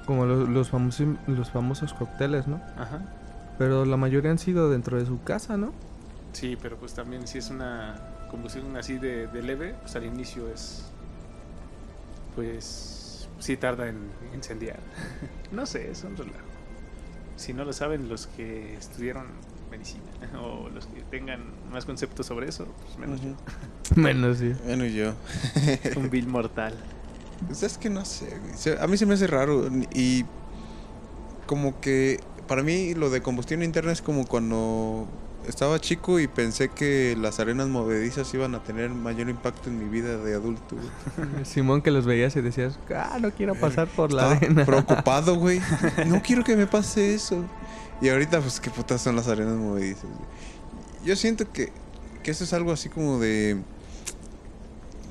Como 0.10 0.25
los, 0.25 0.50
los, 0.50 0.72
famosos, 0.72 1.08
los 1.28 1.51
famosos 1.51 1.94
cócteles, 1.94 2.48
¿no? 2.48 2.60
Ajá. 2.75 3.06
Pero 3.60 3.86
la 3.86 3.96
mayoría 3.96 4.32
han 4.32 4.39
sido 4.39 4.68
dentro 4.68 4.98
de 4.98 5.06
su 5.06 5.22
casa, 5.22 5.56
¿no? 5.56 5.72
Sí, 6.34 6.58
pero 6.60 6.78
pues 6.78 6.96
también 6.96 7.28
si 7.28 7.38
es 7.38 7.51
una 7.51 7.96
combustión 8.32 8.75
así 8.75 8.98
de, 8.98 9.28
de 9.28 9.44
leve, 9.44 9.75
pues 9.80 9.96
al 9.96 10.06
inicio 10.06 10.50
es... 10.50 10.89
Pues 12.34 13.30
sí 13.38 13.56
tarda 13.56 13.88
en 13.88 14.00
incendiar. 14.34 14.80
no 15.51 15.68
sé, 15.68 15.92
es 15.92 16.04
un 16.04 16.18
relajo. 16.18 16.39
Si 17.36 17.54
no 17.54 17.63
lo 17.63 17.72
saben 17.72 18.10
los 18.10 18.25
que 18.25 18.74
estudiaron 18.78 19.28
medicina 19.70 20.01
o 20.42 20.70
los 20.70 20.88
que 20.88 21.04
tengan 21.04 21.44
más 21.72 21.86
conceptos 21.86 22.25
sobre 22.25 22.50
eso, 22.50 22.66
pues 22.84 22.98
menos 22.98 23.20
Ujú. 23.20 23.36
Menos, 23.96 24.39
sí. 24.39 24.56
Yo. 24.66 24.86
yo. 24.86 25.13
Un 25.96 26.10
vil 26.10 26.28
mortal. 26.28 26.74
Pues 27.48 27.63
es 27.63 27.77
que 27.77 27.89
no 27.89 28.05
sé, 28.05 28.38
güey. 28.39 28.77
A 28.79 28.88
mí 28.88 28.98
se 28.98 29.05
me 29.05 29.13
hace 29.13 29.27
raro. 29.27 29.67
Y 29.93 30.25
como 31.46 31.79
que 31.81 32.19
para 32.48 32.63
mí 32.63 32.93
lo 32.93 33.10
de 33.10 33.22
combustión 33.22 33.63
interna 33.63 33.91
es 33.91 34.01
como 34.01 34.25
cuando 34.25 35.08
estaba 35.48 35.79
chico 35.79 36.19
y 36.19 36.27
pensé 36.27 36.69
que 36.69 37.15
las 37.19 37.39
arenas 37.39 37.67
movedizas 37.69 38.31
iban 38.34 38.53
a 38.55 38.63
tener 38.63 38.89
mayor 38.91 39.29
impacto 39.29 39.69
en 39.69 39.79
mi 39.79 39.86
vida 39.86 40.17
de 40.17 40.36
adulto. 40.36 40.75
güey. 40.75 41.46
Simón 41.46 41.81
que 41.81 41.91
los 41.91 42.05
veías 42.05 42.36
y 42.36 42.41
decías, 42.41 42.77
ah, 42.96 43.17
no 43.22 43.31
quiero 43.31 43.55
pasar 43.55 43.88
por 43.88 44.12
la 44.12 44.24
Estaba 44.34 44.38
arena. 44.38 44.65
preocupado, 44.65 45.36
güey. 45.36 45.62
No 46.08 46.22
quiero 46.22 46.43
que 46.43 46.55
me 46.55 46.67
pase 46.67 47.13
eso. 47.13 47.43
Y 48.01 48.10
ahorita, 48.10 48.39
pues, 48.41 48.60
qué 48.60 48.69
putas 48.69 49.01
son 49.01 49.15
las 49.15 49.27
arenas 49.27 49.55
movedizas. 49.58 50.03
güey? 50.03 51.05
Yo 51.05 51.15
siento 51.15 51.51
que, 51.51 51.72
que 52.24 52.31
eso 52.31 52.43
es 52.43 52.53
algo 52.53 52.72
así 52.72 52.89
como 52.89 53.19
de. 53.19 53.58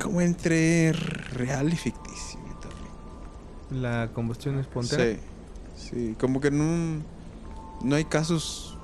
Como 0.01 0.21
entre 0.21 0.93
real 0.93 1.73
y 1.73 1.77
ficticio 1.77 2.39
también. 2.61 3.83
La 3.83 4.09
combustión 4.13 4.59
espontánea. 4.59 5.17
Sí, 5.77 5.91
sí, 5.91 6.17
como 6.21 6.41
que 6.41 6.51
no, 6.51 7.03
no 7.83 7.97
hay 7.97 8.05
casos 8.05 8.79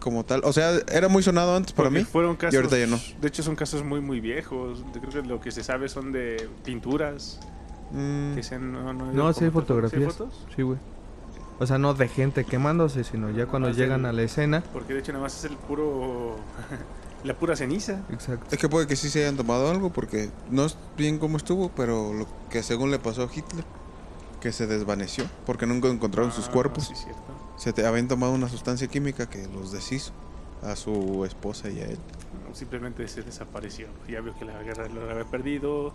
como 0.00 0.24
tal. 0.24 0.42
O 0.44 0.52
sea, 0.52 0.70
era 0.92 1.08
muy 1.08 1.22
sonado 1.22 1.56
antes 1.56 1.72
para 1.72 1.88
Porque 1.88 2.00
mí. 2.00 2.04
Fueron 2.04 2.36
casos, 2.36 2.54
y 2.54 2.56
ahorita 2.56 2.78
ya 2.78 2.86
no. 2.86 2.98
De 3.20 3.28
hecho, 3.28 3.42
son 3.42 3.56
casos 3.56 3.84
muy, 3.84 4.00
muy 4.00 4.20
viejos. 4.20 4.84
Yo 4.94 5.00
creo 5.00 5.22
que 5.22 5.28
lo 5.28 5.40
que 5.40 5.50
se 5.50 5.62
sabe 5.64 5.88
son 5.88 6.12
de 6.12 6.48
pinturas. 6.64 7.40
Mm, 7.90 8.34
Que 8.34 8.42
se 8.42 8.54
han- 8.56 8.72
no, 8.72 8.92
no, 8.92 9.12
No, 9.12 9.32
sí 9.32 9.44
hay 9.44 9.50
fotografías. 9.50 10.00
¿Sí 10.02 10.06
hay 10.06 10.12
fotos? 10.12 10.46
Sí, 10.56 10.62
güey. 10.62 10.78
O 11.60 11.66
sea, 11.66 11.78
no 11.78 11.94
de 11.94 12.08
gente 12.08 12.44
quemándose, 12.44 13.04
sino 13.04 13.30
ya 13.30 13.46
cuando 13.46 13.68
Más 13.68 13.76
llegan 13.76 14.04
a 14.06 14.12
la 14.12 14.22
escena. 14.22 14.62
Porque 14.72 14.92
de 14.92 15.00
hecho, 15.00 15.12
nada 15.12 15.22
más 15.24 15.36
es 15.38 15.44
el 15.50 15.56
puro. 15.56 16.36
La 17.24 17.34
pura 17.34 17.56
ceniza. 17.56 18.00
Exacto. 18.10 18.46
es 18.54 18.58
que 18.58 18.68
puede 18.68 18.86
que 18.86 18.96
sí 18.96 19.10
se 19.10 19.20
hayan 19.24 19.36
tomado 19.36 19.68
algo 19.70 19.90
porque 19.92 20.30
no 20.50 20.64
es 20.64 20.76
bien 20.96 21.18
cómo 21.18 21.36
estuvo, 21.36 21.70
pero 21.70 22.12
lo 22.14 22.26
que 22.50 22.62
según 22.62 22.90
le 22.90 22.98
pasó 22.98 23.22
a 23.24 23.28
Hitler, 23.34 23.64
que 24.40 24.52
se 24.52 24.66
desvaneció 24.66 25.24
porque 25.46 25.66
nunca 25.66 25.88
encontraron 25.88 26.30
sus 26.32 26.48
Ah, 26.48 26.52
cuerpos. 26.52 26.86
Sí, 26.88 26.94
cierto. 26.94 27.22
Se 27.56 27.72
te 27.72 27.86
habían 27.86 28.08
tomado 28.08 28.32
una 28.32 28.48
sustancia 28.48 28.86
química 28.88 29.28
que 29.28 29.46
los 29.48 29.72
deshizo 29.72 30.12
a 30.62 30.76
su 30.76 31.24
esposa 31.24 31.70
y 31.70 31.80
a 31.80 31.86
él. 31.86 31.98
No, 32.48 32.54
Simplemente 32.54 33.06
se 33.08 33.22
desapareció. 33.22 33.88
Ya 34.08 34.20
vio 34.20 34.34
que 34.38 34.44
la 34.44 34.62
guerra 34.62 34.86
lo 34.88 35.10
había 35.10 35.24
perdido. 35.24 35.92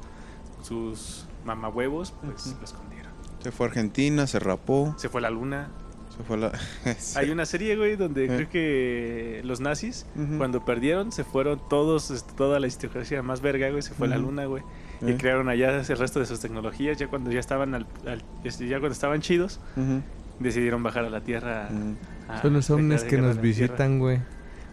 Sus 0.63 1.25
mamahuevos, 1.45 2.13
pues 2.21 2.47
Ujú. 2.47 2.57
lo 2.59 2.65
escondieron. 2.65 3.11
Se 3.41 3.51
fue 3.51 3.67
a 3.67 3.69
Argentina, 3.69 4.27
se 4.27 4.39
rapó, 4.39 4.93
Se 4.97 5.07
fue 5.09 5.21
a 5.21 5.23
la 5.23 5.29
luna. 5.29 5.69
Se 6.19 6.23
fue 6.25 6.35
a 6.35 6.39
la... 6.39 6.51
Sí. 6.99 7.17
Hay 7.17 7.29
una 7.31 7.45
serie, 7.45 7.75
güey, 7.77 7.95
donde 7.95 8.25
Eh. 8.25 8.27
creo 8.27 8.49
que 8.49 9.41
los 9.45 9.61
nazis, 9.61 10.05
cuando 10.37 10.65
perdieron, 10.65 11.11
se 11.13 11.23
fueron 11.23 11.61
todos, 11.69 12.11
este, 12.11 12.33
toda 12.33 12.59
la 12.59 12.65
aristocracia 12.65 13.23
más 13.23 13.39
verga, 13.41 13.69
güey, 13.69 13.81
se 13.81 13.93
fue 13.93 14.07
a 14.07 14.09
la 14.11 14.17
luna, 14.17 14.45
güey. 14.45 14.63
Y 15.01 15.11
Eh. 15.11 15.17
crearon 15.17 15.47
allá 15.47 15.79
el 15.79 15.97
resto 15.97 16.19
de 16.19 16.25
sus 16.25 16.41
tecnologías. 16.41 16.97
Ya 16.97 17.07
cuando 17.07 17.31
ya 17.31 17.39
estaban 17.39 17.73
al, 17.73 17.87
al- 18.05 18.23
este, 18.43 18.67
ya 18.67 18.79
cuando 18.79 18.93
estaban 18.93 19.21
chidos, 19.21 19.59
decidieron 20.39 20.83
bajar 20.83 21.05
a 21.05 21.09
la 21.09 21.21
tierra. 21.21 21.69
a 22.27 22.41
Son 22.41 22.53
los 22.53 22.69
ovnis 22.69 23.01
declarar 23.03 23.09
que 23.09 23.17
nos 23.35 23.41
visitan, 23.41 23.99
güey. 23.99 24.19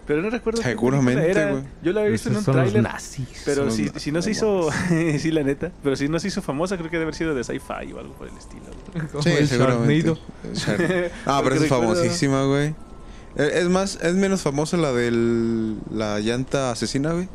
Pero 0.07 0.23
no 0.23 0.31
recuerdo. 0.31 0.63
Seguramente, 0.63 1.31
era. 1.31 1.51
güey. 1.53 1.65
Yo 1.83 1.93
la 1.93 2.01
había 2.01 2.13
visto 2.13 2.29
en 2.29 2.37
un 2.37 2.45
tráiler. 2.45 2.83
nazis. 2.83 3.27
Pero 3.45 3.71
si, 3.71 3.91
si 3.97 4.13
no 4.13 4.23
se 4.23 4.31
hizo, 4.31 4.71
sí, 5.19 5.31
la 5.31 5.43
neta, 5.43 5.73
pero 5.83 5.97
si 5.97 6.09
no 6.09 6.19
se 6.21 6.29
hizo 6.29 6.43
famosa, 6.43 6.77
creo 6.77 6.89
que 6.91 6.97
debe 6.97 7.05
haber 7.07 7.15
sido 7.15 7.35
de 7.35 7.43
sci-fi 7.45 7.93
o 7.93 7.99
algo 7.99 8.15
por 8.15 8.29
el 8.29 8.37
estilo. 8.37 8.65
Como 9.11 9.23
Sí, 9.23 9.31
el 9.31 9.49
seguramente. 9.49 10.15
Ah, 11.27 11.41
pero 11.43 11.57
es 11.57 11.67
famosísima, 11.69 12.45
güey. 12.45 12.75
Eh, 13.37 13.51
Es 13.61 13.69
más, 13.69 13.99
es 14.03 14.15
menos 14.15 14.43
famosa 14.43 14.77
la 14.77 14.93
del 14.93 15.77
la 15.91 16.21
llanta 16.21 16.71
asesina, 16.71 17.13
güey. 17.13 17.29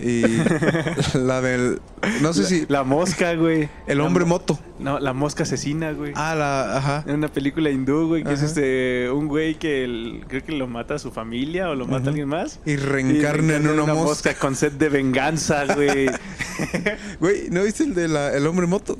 Y 0.00 0.22
la 1.18 1.40
del 1.40 1.80
no 2.22 2.32
sé 2.32 2.44
si 2.44 2.66
La 2.68 2.84
mosca, 2.84 3.34
güey. 3.34 3.68
el 3.86 3.98
La 3.98 4.04
hombre 4.04 4.24
mo- 4.24 4.36
moto. 4.36 4.58
No, 4.78 5.00
la 5.00 5.12
mosca 5.12 5.42
asesina, 5.42 5.92
güey. 5.92 6.12
Ah, 6.14 6.34
la 6.36 6.76
ajá. 6.76 7.04
En 7.06 7.16
una 7.16 7.28
película 7.28 7.70
hindú, 7.70 8.06
güey, 8.08 8.22
que 8.22 8.32
es 8.32 8.42
este 8.42 9.10
un 9.10 9.26
güey 9.28 9.56
que 9.56 9.84
el- 9.84 10.24
creo 10.28 10.44
que 10.44 10.52
lo 10.52 10.66
mata 10.68 10.94
a 10.94 10.98
su 10.98 11.10
familia 11.10 11.68
o 11.70 11.74
lo 11.74 11.86
mata 11.86 12.06
a 12.06 12.08
alguien 12.10 12.28
más. 12.28 12.60
Y 12.64 12.72
Y 12.72 12.76
reencarna 12.76 13.56
en 13.56 13.68
una, 13.68 13.92
mosca. 13.92 14.34
con 14.34 14.54
sed 14.54 14.72
de 14.72 14.88
venganza, 14.88 15.64
güey. 15.74 16.08
Güey, 17.20 17.50
¿no 17.50 17.62
viste 17.64 17.84
el 17.84 17.94
de 17.94 18.08
la 18.08 18.32
el 18.34 18.46
hombre 18.46 18.66
moto? 18.66 18.98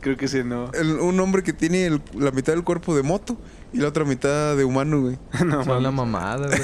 creo 0.00 0.16
que 0.18 0.26
ese 0.26 0.44
no. 0.44 0.70
El- 0.74 1.00
un 1.00 1.18
hombre 1.20 1.42
que 1.42 1.52
tiene 1.54 1.86
el- 1.86 2.02
la 2.18 2.30
mitad 2.30 2.52
del 2.52 2.62
cuerpo 2.64 2.94
de 2.94 3.02
moto 3.02 3.38
y 3.72 3.78
la 3.78 3.88
otra 3.88 4.04
mitad 4.04 4.54
de 4.56 4.64
humano, 4.64 5.00
güey. 5.00 5.18
no 5.44 5.64
Son 5.64 5.82
la 5.82 5.90
mames. 5.90 5.92
mamada, 6.12 6.46
güey. 6.48 6.60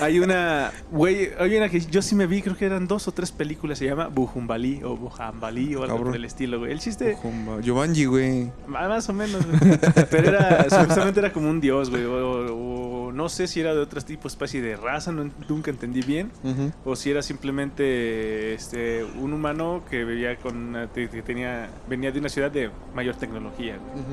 Hay 0.00 0.18
una, 0.20 0.72
güey, 0.90 1.30
hay 1.38 1.56
una 1.56 1.68
que 1.70 1.80
yo 1.80 2.02
sí 2.02 2.14
me 2.14 2.26
vi, 2.26 2.42
creo 2.42 2.54
que 2.56 2.66
eran 2.66 2.86
dos 2.86 3.08
o 3.08 3.12
tres 3.12 3.32
películas, 3.32 3.78
se 3.78 3.86
llama 3.86 4.08
Bujumbalí 4.08 4.82
o 4.84 4.94
Bujambalí 4.96 5.74
o 5.74 5.82
algo 5.84 5.94
Cabrón. 5.96 6.06
por 6.12 6.16
el 6.16 6.24
estilo, 6.26 6.58
güey. 6.58 6.72
El 6.72 6.80
chiste, 6.80 7.14
Ojomba. 7.14 7.60
Giovanni, 7.62 8.04
güey. 8.04 8.50
Más 8.66 9.08
o 9.08 9.12
menos, 9.14 9.46
güey. 9.46 9.78
Pero 10.10 10.28
era, 10.28 10.64
supuestamente 10.68 11.20
era 11.20 11.32
como 11.32 11.48
un 11.48 11.60
dios, 11.60 11.88
güey. 11.90 12.04
O, 12.04 13.06
o 13.08 13.12
no 13.12 13.28
sé 13.30 13.46
si 13.46 13.60
era 13.60 13.74
de 13.74 13.80
otro 13.80 14.00
tipo, 14.02 14.28
especie 14.28 14.60
de 14.60 14.76
raza, 14.76 15.12
no, 15.12 15.30
nunca 15.48 15.70
entendí 15.70 16.02
bien. 16.02 16.30
Ujú. 16.44 16.72
O 16.84 16.94
si 16.96 17.10
era 17.10 17.22
simplemente 17.22 18.54
este, 18.54 19.02
un 19.04 19.32
humano 19.32 19.82
que 19.88 20.04
vivía 20.04 20.36
con 20.36 20.56
una- 20.56 20.88
que 20.88 21.08
tenía, 21.22 21.68
venía 21.88 22.12
de 22.12 22.18
una 22.18 22.28
ciudad 22.28 22.50
de 22.50 22.70
mayor 22.94 23.16
tecnología, 23.16 23.76
güey. 23.78 24.04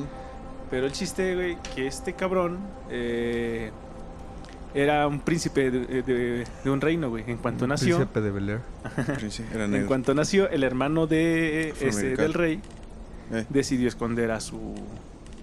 Pero 0.69 0.87
el 0.87 0.91
chiste, 0.91 1.35
güey, 1.35 1.57
que 1.75 1.85
este 1.85 2.13
cabrón 2.13 2.57
eh, 2.89 3.71
era 4.73 5.07
un 5.07 5.19
príncipe 5.19 5.69
de, 5.71 6.01
de- 6.03 6.43
de 6.63 6.69
un 6.69 6.81
reino, 6.81 7.09
güey. 7.09 7.23
En 7.27 7.37
cuanto 7.37 7.67
nació, 7.67 7.97
Príncipe 7.97 8.21
de 8.21 8.31
Bel 8.31 8.49
Air. 8.49 8.59
Era 9.53 9.65
en 9.65 9.85
cuanto 9.85 10.13
nació, 10.13 10.49
el 10.49 10.63
hermano 10.63 11.07
de 11.07 11.73
Afroamericano. 11.75 12.21
del 12.23 12.33
rey 12.33 12.61
Eh. 13.31 13.45
decidió 13.49 13.87
esconder 13.87 14.31
a 14.31 14.39
su 14.39 14.75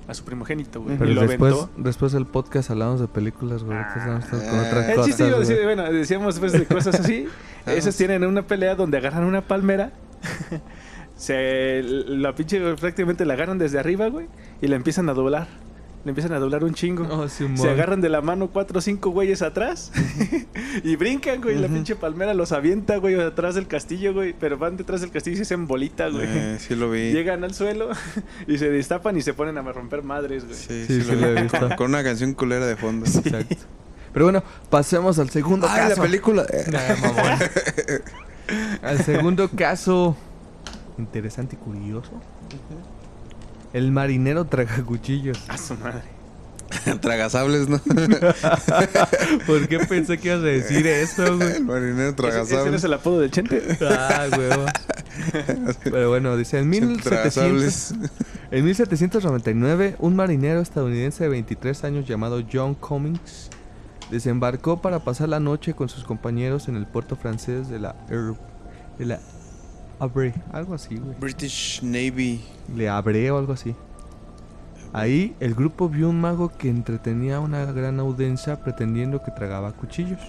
a 0.08 0.14
su 0.14 0.24
primogénito, 0.24 0.82
güey. 0.82 0.96
Pero 0.98 1.10
y 1.10 1.14
lo 1.14 1.20
después, 1.22 1.52
aventó. 1.54 1.70
después 1.76 2.12
del 2.12 2.26
podcast 2.26 2.70
hablamos 2.70 3.00
de 3.00 3.06
películas, 3.06 3.62
güey. 3.62 3.78
Ah. 3.78 3.92
con 3.94 4.58
otras 4.58 4.88
El 4.88 4.98
El 4.98 5.04
chiste 5.04 5.22
cosas, 5.22 5.28
iba 5.28 5.36
a 5.36 5.40
decir, 5.40 5.58
bueno, 5.64 5.92
decíamos 5.92 6.34
después 6.34 6.52
de 6.52 6.66
cosas 6.66 6.98
así. 7.00 7.26
Ah. 7.66 7.74
Esos 7.74 7.94
tienen 7.96 8.24
una 8.24 8.42
pelea 8.42 8.74
donde 8.74 8.96
agarran 8.96 9.22
una 9.24 9.42
palmera. 9.42 9.92
se 11.16 11.82
la 11.82 12.34
pinche 12.34 12.58
prácticamente 12.76 13.24
la 13.24 13.34
agarran 13.34 13.58
desde 13.58 13.78
arriba, 13.78 14.08
güey, 14.08 14.26
y 14.62 14.68
la 14.68 14.76
empiezan 14.76 15.08
a 15.08 15.14
doblar. 15.14 15.46
Le 16.02 16.08
empiezan 16.12 16.32
a 16.32 16.38
doblar 16.38 16.64
un 16.64 16.72
chingo. 16.72 17.06
Oh. 17.10 17.28
Se 17.28 17.44
agarran 17.68 18.00
de 18.00 18.08
la 18.08 18.22
mano 18.22 18.48
cuatro 18.48 18.78
o 18.78 18.80
cinco 18.80 19.10
güeyes 19.10 19.42
atrás 19.42 19.92
y 20.84 20.96
brincan, 20.96 21.42
güey. 21.42 21.56
La 21.58 21.68
pinche 21.68 21.94
palmera 21.94 22.32
los 22.32 22.52
avienta, 22.52 22.96
güey, 22.96 23.20
atrás 23.20 23.54
del 23.54 23.66
castillo, 23.66 24.14
güey. 24.14 24.32
Pero 24.38 24.56
van 24.56 24.78
detrás 24.78 25.02
del 25.02 25.10
castillo 25.10 25.34
y 25.34 25.36
se 25.36 25.42
hacen 25.42 25.66
bolita, 25.66 26.08
güey. 26.08 26.24
Eh, 26.26 26.56
sí 26.58 26.74
lo 26.74 26.90
vi. 26.90 27.12
Llegan 27.12 27.44
al 27.44 27.52
suelo 27.52 27.90
y 28.46 28.56
se 28.56 28.70
destapan 28.70 29.16
y 29.18 29.20
se 29.22 29.34
ponen 29.34 29.58
a 29.58 29.62
romper 29.72 30.02
madres, 30.02 30.44
güey. 30.46 30.56
Sí, 30.56 30.86
Sí, 30.86 30.86
sí, 30.86 31.02
sí 31.02 31.10
lo 31.14 31.20
lo 31.20 31.32
vi. 31.34 31.38
he 31.38 31.42
visto. 31.42 31.58
Con, 31.58 31.70
con 31.76 31.86
una 31.90 32.02
canción 32.02 32.32
culera 32.32 32.66
de 32.66 32.76
fondo. 32.76 33.04
Exacto. 33.04 33.56
Pero 34.12 34.24
bueno, 34.24 34.42
pasemos 34.70 35.18
al 35.18 35.28
segundo 35.30 35.66
Ah, 35.70 35.76
caso. 35.76 35.96
la 35.96 36.02
película. 36.02 36.46
Al 38.82 38.98
segundo 39.04 39.48
caso. 39.50 40.16
Interesante 40.98 41.56
y 41.56 41.58
curioso. 41.58 42.10
El 43.72 43.92
marinero 43.92 44.44
traga 44.46 44.82
cuchillos. 44.84 45.38
A 45.48 45.56
su 45.58 45.74
madre. 45.76 46.02
Tragasables, 47.00 47.68
¿no? 47.68 47.78
¿Por 49.46 49.66
qué 49.68 49.80
pensé 49.80 50.18
que 50.18 50.28
ibas 50.28 50.40
a 50.40 50.44
decir 50.44 50.86
eso, 50.86 51.36
güey? 51.36 51.56
El 51.56 51.64
marinero 51.64 51.98
¿Ese, 51.98 52.04
ese 52.04 52.10
no 52.10 52.14
tragasables. 52.16 52.74
es 52.74 52.84
el 52.84 52.92
apodo 52.94 53.20
del 53.20 53.30
Chente? 53.30 53.62
Ah, 53.88 54.26
huevo. 54.36 54.66
Pero 55.84 56.08
bueno, 56.08 56.36
dice 56.36 56.58
en 56.58 56.68
1700, 56.68 57.04
Tragasables. 57.04 57.94
en 58.52 58.64
1799 58.64 59.96
un 59.98 60.16
marinero 60.16 60.60
estadounidense 60.60 61.24
de 61.24 61.30
23 61.30 61.84
años 61.84 62.06
llamado 62.06 62.42
John 62.50 62.74
Cummings 62.74 63.50
desembarcó 64.10 64.80
para 64.80 65.00
pasar 65.00 65.28
la 65.28 65.40
noche 65.40 65.74
con 65.74 65.88
sus 65.88 66.04
compañeros 66.04 66.68
en 66.68 66.76
el 66.76 66.86
puerto 66.86 67.16
francés 67.16 67.68
de 67.68 67.78
la 67.80 67.94
Her- 68.08 68.36
de 68.98 69.06
la 69.06 69.20
Havre, 70.00 70.34
algo 70.52 70.74
así, 70.74 70.96
güey. 70.96 71.16
British 71.20 71.80
Navy. 71.82 72.42
Le 72.74 72.88
Havre 72.88 73.30
o 73.30 73.38
algo 73.38 73.52
así. 73.52 73.74
Ahí 74.92 75.36
el 75.38 75.54
grupo 75.54 75.88
vio 75.88 76.08
un 76.08 76.20
mago 76.20 76.50
que 76.56 76.68
entretenía 76.68 77.36
a 77.36 77.40
una 77.40 77.64
gran 77.66 78.00
audiencia 78.00 78.60
pretendiendo 78.60 79.22
que 79.22 79.30
tragaba 79.30 79.72
cuchillos. 79.72 80.20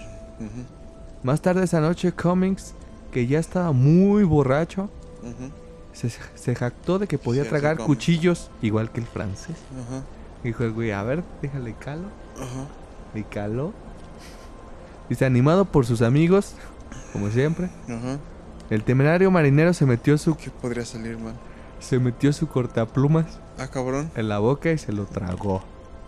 Más 1.22 1.40
tarde 1.40 1.64
esa 1.64 1.80
noche, 1.80 2.12
Cummings, 2.12 2.74
que 3.10 3.26
ya 3.26 3.38
estaba 3.38 3.72
muy 3.72 4.24
borracho, 4.24 4.88
se, 5.92 6.10
se 6.34 6.54
jactó 6.54 6.98
de 6.98 7.06
que 7.06 7.18
podía 7.18 7.42
Cierto, 7.42 7.58
tragar 7.58 7.76
Cummings. 7.78 7.86
cuchillos 7.96 8.50
igual 8.60 8.90
que 8.92 9.00
el 9.00 9.06
francés. 9.06 9.56
Ajá. 9.72 10.02
Dijo 10.44 10.64
el 10.64 10.72
güey, 10.72 10.90
a 10.92 11.02
ver, 11.02 11.24
déjale 11.40 11.74
calo. 11.74 12.08
Ajá. 12.36 12.66
Y. 13.18 13.24
Dice, 15.08 15.24
animado 15.24 15.64
por 15.64 15.86
sus 15.86 16.02
amigos, 16.02 16.54
como 17.12 17.30
siempre, 17.30 17.68
Ajá. 17.88 18.18
El 18.74 18.84
temerario 18.84 19.30
marinero 19.30 19.72
se 19.74 19.86
metió 19.86 20.16
su, 20.18 20.36
¿Qué 20.36 20.50
podría 20.50 20.84
salir 20.84 21.18
mal? 21.18 21.34
se 21.80 21.98
metió 21.98 22.32
su 22.32 22.46
cortaplumas 22.48 23.26
Ah, 23.58 23.66
cabrón. 23.68 24.10
en 24.16 24.28
la 24.28 24.38
boca 24.38 24.70
y 24.72 24.78
se 24.78 24.92
lo 24.92 25.04
tragó. 25.04 25.62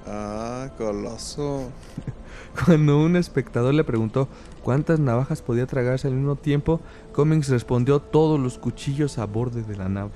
Ah, 0.07 0.69
coloso. 0.79 1.71
Cuando 2.65 2.99
un 3.03 3.17
espectador 3.17 3.75
le 3.75 3.85
preguntó 3.85 4.29
cuántas 4.63 5.01
navajas 5.01 5.43
podía 5.43 5.67
tragarse 5.67 6.07
al 6.09 6.15
mismo 6.15 6.37
tiempo, 6.37 6.81
Cummings 7.15 7.49
respondió 7.49 8.01
todos 8.01 8.39
los 8.39 8.59
cuchillos 8.59 9.19
a 9.19 9.27
borde 9.27 9.63
de 9.63 9.77
la 9.77 9.89
nave. 9.89 10.13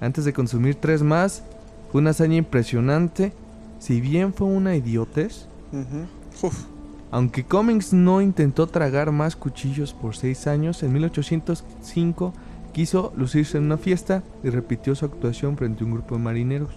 Antes 0.00 0.24
de 0.24 0.32
consumir 0.32 0.74
tres 0.74 1.02
más, 1.02 1.42
fue 1.90 2.00
una 2.00 2.10
hazaña 2.10 2.36
impresionante. 2.36 3.32
Si 3.78 4.00
bien 4.00 4.34
fue 4.34 4.46
una 4.48 4.74
idiotez, 4.76 5.46
Ujú. 5.72 6.46
Uf. 6.46 6.64
Aunque 7.12 7.44
Cummings 7.44 7.92
no 7.92 8.20
intentó 8.20 8.66
tragar 8.66 9.12
más 9.12 9.36
cuchillos 9.36 9.92
por 9.94 10.16
seis 10.16 10.46
años, 10.48 10.82
en 10.82 10.92
1805 10.94 12.32
quiso 12.72 13.12
lucirse 13.16 13.58
en 13.58 13.64
una 13.66 13.76
fiesta 13.76 14.22
y 14.42 14.48
repitió 14.50 14.94
su 14.94 15.04
actuación 15.04 15.56
frente 15.56 15.84
a 15.84 15.86
un 15.86 15.92
grupo 15.92 16.16
de 16.16 16.22
marineros. 16.22 16.70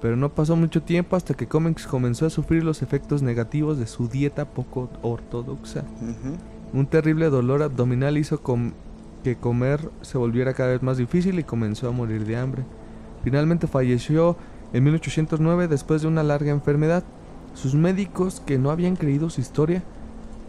Pero 0.00 0.16
no 0.16 0.28
pasó 0.30 0.54
mucho 0.56 0.82
tiempo 0.82 1.16
hasta 1.16 1.34
que 1.34 1.48
Cummings 1.48 1.86
comenzó 1.86 2.26
a 2.26 2.30
sufrir 2.30 2.62
los 2.62 2.82
efectos 2.82 3.22
negativos 3.22 3.78
de 3.78 3.86
su 3.86 4.08
dieta 4.08 4.44
poco 4.44 4.88
ortodoxa. 5.02 5.84
Un 6.72 6.86
terrible 6.86 7.28
dolor 7.30 7.62
abdominal 7.62 8.16
hizo 8.18 8.40
com- 8.42 8.72
que 9.24 9.36
comer 9.36 9.90
se 10.02 10.18
volviera 10.18 10.54
cada 10.54 10.70
vez 10.70 10.82
más 10.82 10.98
difícil 10.98 11.38
y 11.38 11.44
comenzó 11.44 11.88
a 11.88 11.92
morir 11.92 12.24
de 12.26 12.36
hambre. 12.36 12.62
Finalmente 13.24 13.66
falleció 13.66 14.36
en 14.72 14.84
1809 14.84 15.66
después 15.66 16.02
de 16.02 16.08
una 16.08 16.22
larga 16.22 16.50
enfermedad. 16.52 17.02
Sus 17.56 17.74
médicos, 17.74 18.40
que 18.44 18.58
no 18.58 18.70
habían 18.70 18.94
creído 18.96 19.30
su 19.30 19.40
historia 19.40 19.82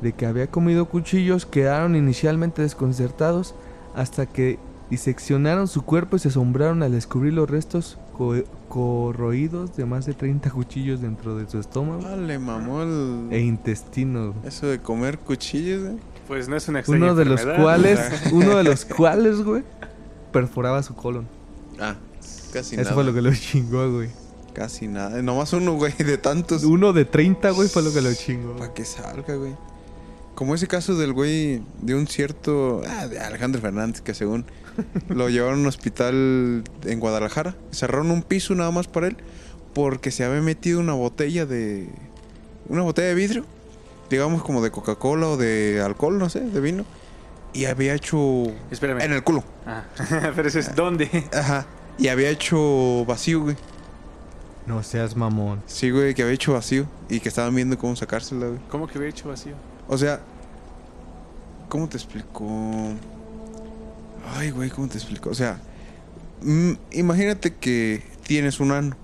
de 0.01 0.13
que 0.13 0.25
había 0.27 0.47
comido 0.47 0.85
cuchillos, 0.85 1.45
quedaron 1.47 1.95
inicialmente 1.95 2.61
desconcertados 2.61 3.55
hasta 3.95 4.25
que 4.27 4.59
diseccionaron 4.91 5.67
su 5.67 5.81
cuerpo 5.83 6.15
y 6.15 6.19
se 6.19 6.27
asombraron 6.27 6.83
al 6.83 6.91
descubrir 6.91 7.33
los 7.33 7.49
restos 7.49 7.97
co- 8.17 8.35
corroídos 8.69 9.75
de 9.75 9.85
más 9.85 10.05
de 10.05 10.13
30 10.13 10.49
cuchillos 10.51 11.01
dentro 11.01 11.35
de 11.37 11.49
su 11.49 11.59
estómago 11.59 12.01
Vale, 12.03 12.37
mamó 12.39 12.83
el... 12.83 13.27
e 13.31 13.39
intestino. 13.41 14.33
Eso 14.45 14.67
de 14.67 14.79
comer 14.79 15.17
cuchillos, 15.19 15.83
eh. 15.83 15.97
Pues 16.27 16.47
no 16.49 16.55
es 16.57 16.67
una 16.67 16.79
extraña 16.79 17.05
Uno 17.05 17.15
de 17.15 17.25
los 17.25 17.45
cuales, 17.45 17.99
uno 18.33 18.57
de 18.57 18.63
los 18.65 18.85
cuales, 18.97 19.41
güey, 19.43 19.63
perforaba 20.33 20.83
su 20.83 20.93
colon. 20.95 21.25
Ah, 21.79 21.95
casi 22.53 22.75
Eso 22.75 22.83
nada. 22.83 22.93
fue 22.93 23.03
lo 23.05 23.13
que 23.13 23.21
lo 23.21 23.33
chingó, 23.33 23.91
güey. 23.93 24.09
Casi 24.57 24.87
nada. 24.87 25.21
Nomás 25.21 25.53
uno, 25.53 25.73
güey, 25.73 25.93
de 25.93 26.17
tantos. 26.17 26.63
Uno 26.63 26.91
de 26.91 27.05
30, 27.05 27.51
güey, 27.51 27.69
fue 27.69 27.83
lo 27.83 27.93
que 27.93 28.01
lo 28.01 28.11
chingó. 28.15 28.55
Para 28.55 28.73
que 28.73 28.85
salga, 28.85 29.35
güey. 29.35 29.55
Como 30.33 30.55
ese 30.55 30.65
caso 30.65 30.95
del 30.95 31.13
güey 31.13 31.61
de 31.83 31.93
un 31.93 32.07
cierto. 32.07 32.81
Ah, 32.87 33.05
de 33.05 33.19
Alejandro 33.19 33.61
Fernández, 33.61 34.01
que 34.01 34.15
según 34.15 34.45
lo 35.09 35.29
llevaron 35.29 35.59
a 35.59 35.61
un 35.61 35.67
hospital 35.67 36.63
en 36.85 36.99
Guadalajara. 36.99 37.55
Cerraron 37.71 38.09
un 38.09 38.23
piso 38.23 38.55
nada 38.55 38.71
más 38.71 38.87
para 38.87 39.05
él. 39.05 39.17
Porque 39.75 40.09
se 40.09 40.23
había 40.23 40.41
metido 40.41 40.79
una 40.79 40.93
botella 40.93 41.45
de. 41.45 41.87
Una 42.67 42.81
botella 42.81 43.09
de 43.09 43.13
vidrio. 43.13 43.45
Digamos 44.09 44.41
como 44.41 44.63
de 44.63 44.71
Coca-Cola 44.71 45.27
o 45.27 45.37
de 45.37 45.83
alcohol, 45.85 46.17
no 46.17 46.31
sé, 46.31 46.39
de 46.39 46.59
vino. 46.59 46.83
Y 47.53 47.65
había 47.65 47.93
hecho. 47.93 48.45
Espérame. 48.71 49.01
En 49.01 49.13
el 49.13 49.23
culo. 49.23 49.43
Ah, 49.67 49.83
pero 50.35 50.47
eso 50.47 50.57
es 50.57 50.75
dónde. 50.75 51.27
Ajá. 51.31 51.67
Y 51.99 52.07
había 52.07 52.31
hecho 52.31 53.05
vacío, 53.05 53.41
güey. 53.41 53.55
No 54.67 54.83
seas 54.83 55.15
mamón. 55.15 55.63
Sí, 55.65 55.91
güey, 55.91 56.13
que 56.13 56.23
había 56.23 56.33
hecho 56.35 56.51
vacío. 56.51 56.85
Y 57.09 57.21
que 57.21 57.29
estaban 57.29 57.55
viendo 57.55 57.77
cómo 57.77 57.95
sacársela, 57.95 58.47
güey. 58.47 58.59
¿Cómo 58.69 58.85
que 58.85 58.97
había 58.97 59.09
hecho 59.09 59.29
vacío? 59.29 59.55
O 59.87 59.97
sea, 59.97 60.19
¿cómo 61.69 61.87
te 61.87 61.95
explico? 61.95 62.45
Ay, 64.35 64.51
güey, 64.51 64.69
¿cómo 64.69 64.89
te 64.89 64.97
explico? 64.97 65.29
O 65.29 65.33
sea, 65.33 65.61
mm, 66.41 66.73
imagínate 66.91 67.55
que 67.55 68.03
tienes 68.23 68.59
un 68.59 68.73
ano 68.73 68.97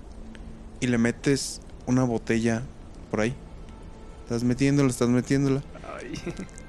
y 0.80 0.86
le 0.86 0.98
metes 0.98 1.62
una 1.86 2.04
botella 2.04 2.62
por 3.10 3.22
ahí. 3.22 3.34
Estás 4.24 4.44
metiéndola, 4.44 4.90
estás 4.90 5.08
metiéndola. 5.08 5.62
Ay. 5.98 6.12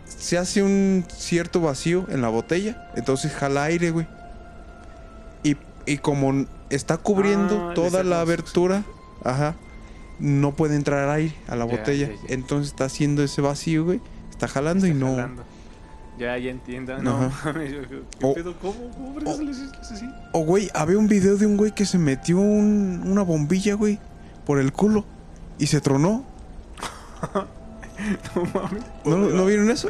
Se 0.08 0.38
hace 0.38 0.64
un 0.64 1.04
cierto 1.14 1.60
vacío 1.60 2.06
en 2.10 2.22
la 2.22 2.30
botella, 2.30 2.90
entonces 2.96 3.34
jala 3.34 3.66
aire, 3.66 3.92
güey. 3.92 4.08
Y, 5.44 5.58
y 5.86 5.98
como 5.98 6.46
está 6.70 6.98
cubriendo 6.98 7.70
Ah, 7.70 7.74
toda 7.74 8.04
la 8.04 8.22
abertura, 8.22 8.84
ajá, 9.24 9.56
no 10.20 10.54
puede 10.56 10.76
entrar 10.76 11.10
aire 11.10 11.36
a 11.48 11.56
la 11.56 11.66
Ya, 11.66 11.72
botella. 11.78 12.08
ya, 12.08 12.14
ya. 12.14 12.34
Entonces 12.34 12.72
está 12.72 12.86
haciendo 12.86 13.24
ese 13.24 13.42
vacío, 13.42 13.86
güey. 13.86 14.02
Está 14.32 14.48
jalando 14.48 14.88
y 14.88 14.94
no. 14.94 15.12
jalando. 15.16 15.44
Ya, 16.18 16.38
ya 16.38 16.50
entiendo. 16.52 16.98
No, 17.02 17.30
¿qué 17.54 18.02
O- 18.26 18.34
pedo? 18.34 18.58
¿Cómo? 18.60 18.90
¿Cómo 18.92 19.32
o- 19.32 19.52
así? 19.82 20.06
O, 20.32 20.40
güey, 20.46 20.70
había 20.74 20.98
un 20.98 21.08
video 21.10 21.36
de 21.38 21.46
un 21.46 21.58
güey 21.58 21.72
que 21.74 21.86
se 21.86 21.98
metió 21.98 22.38
un- 22.40 23.04
una 23.06 23.22
bombilla, 23.22 23.74
güey, 23.76 24.00
por 24.46 24.60
el 24.60 24.72
culo 24.72 25.04
y 25.60 25.68
se 25.68 25.82
tronó. 25.82 26.24
No 28.36 28.44
mames. 28.54 28.84
¿No, 29.06 29.18
¿no 29.18 29.46
vieron 29.46 29.70
eso? 29.72 29.90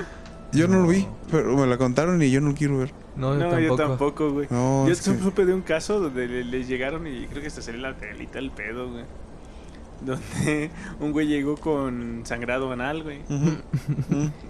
Yo 0.51 0.67
no 0.67 0.79
lo 0.79 0.87
vi, 0.87 1.07
pero 1.31 1.55
me 1.57 1.67
la 1.67 1.77
contaron 1.77 2.21
y 2.21 2.29
yo 2.31 2.41
no 2.41 2.53
quiero 2.53 2.77
ver. 2.79 2.91
No, 3.15 3.33
yo 3.33 3.39
No, 3.39 3.49
tampoco. 3.49 3.61
yo 3.61 3.75
tampoco, 3.75 4.31
güey. 4.31 4.47
No, 4.49 4.85
yo 4.87 4.91
es 4.93 5.01
que- 5.01 5.17
supe 5.17 5.45
de 5.45 5.53
un 5.53 5.61
caso 5.61 5.99
donde 5.99 6.27
le, 6.27 6.43
le 6.43 6.63
llegaron 6.63 7.07
y 7.07 7.25
creo 7.27 7.41
que 7.41 7.47
hasta 7.47 7.61
salió 7.61 7.81
la 7.81 7.95
telita 7.97 8.39
el 8.39 8.51
pedo, 8.51 8.91
güey. 8.91 9.03
Donde 10.01 10.69
un 10.99 11.11
güey 11.13 11.27
llegó 11.27 11.55
con 11.57 12.21
sangrado 12.25 12.71
anal, 12.71 13.03
güey. 13.03 13.21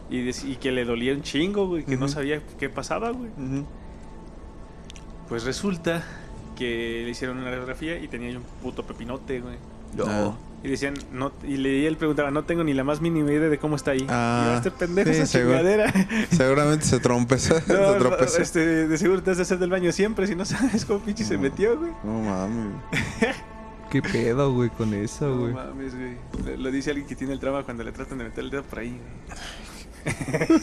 Y, 0.09 0.55
que 0.55 0.71
le 0.71 0.85
dolía 0.85 1.13
un 1.13 1.21
chingo, 1.21 1.67
güey. 1.67 1.83
Que 1.85 1.97
no 1.97 2.07
sabía 2.07 2.41
qué 2.59 2.69
pasaba, 2.69 3.11
güey. 3.11 3.29
Pues 5.29 5.43
resulta 5.43 6.03
que 6.55 7.01
le 7.03 7.09
hicieron 7.09 7.37
una 7.37 7.49
radiografía 7.49 7.97
y 7.99 8.07
tenía 8.07 8.37
un 8.37 8.43
puto 8.63 8.83
pepinote, 8.83 9.39
güey. 9.41 9.55
Ah. 10.05 10.33
Y 10.65 10.69
decían, 10.71 10.95
no, 11.13 11.31
y, 11.43 11.57
le, 11.57 11.69
y 11.79 11.85
él 11.85 11.95
preguntaba, 11.97 12.31
no 12.31 12.43
tengo 12.43 12.63
ni 12.63 12.73
la 12.73 12.83
más 12.83 12.99
mínima 12.99 13.31
idea 13.31 13.49
de 13.49 13.57
cómo 13.59 13.75
está 13.75 13.91
ahí. 13.91 14.05
Ah, 14.09 14.51
y 14.53 14.57
este 14.57 14.71
pendejo 14.71 15.11
sí, 15.11 15.17
esa 15.17 15.25
seguro. 15.27 15.57
chingadera. 15.57 15.93
Seguramente 16.31 16.85
se 16.85 16.99
trompezó. 16.99 17.59
se 17.61 17.73
No, 17.73 17.91
no, 17.93 17.97
tropezó. 17.97 18.41
este, 18.41 18.87
de 18.87 18.97
seguro 18.97 19.21
te 19.21 19.31
has 19.31 19.37
de 19.37 19.43
hacer 19.43 19.59
del 19.59 19.69
baño 19.69 19.91
siempre 19.91 20.25
si 20.27 20.35
no 20.35 20.43
sabes 20.45 20.83
cómo 20.85 20.99
pinche 20.99 21.23
se 21.23 21.35
No. 21.35 21.41
metió, 21.41 21.77
güey. 21.77 21.91
No 22.03 22.19
mames. 22.21 22.73
¿Qué 23.91 24.01
pedo, 24.01 24.51
güey, 24.53 24.69
con 24.71 24.93
eso, 24.93 25.27
No 25.27 25.37
güey? 25.41 25.53
mames, 25.53 25.93
güey. 25.95 26.17
Lo, 26.57 26.63
lo 26.63 26.71
dice 26.71 26.89
alguien 26.89 27.07
que 27.07 27.15
tiene 27.15 27.33
el 27.33 27.39
trauma 27.39 27.63
cuando 27.63 27.83
le 27.83 27.91
tratan 27.91 28.17
de 28.17 28.23
meter 28.25 28.43
el 28.43 28.49
dedo 28.49 28.63
por 28.63 28.79
ahí, 28.79 28.99
güey. 30.03 30.61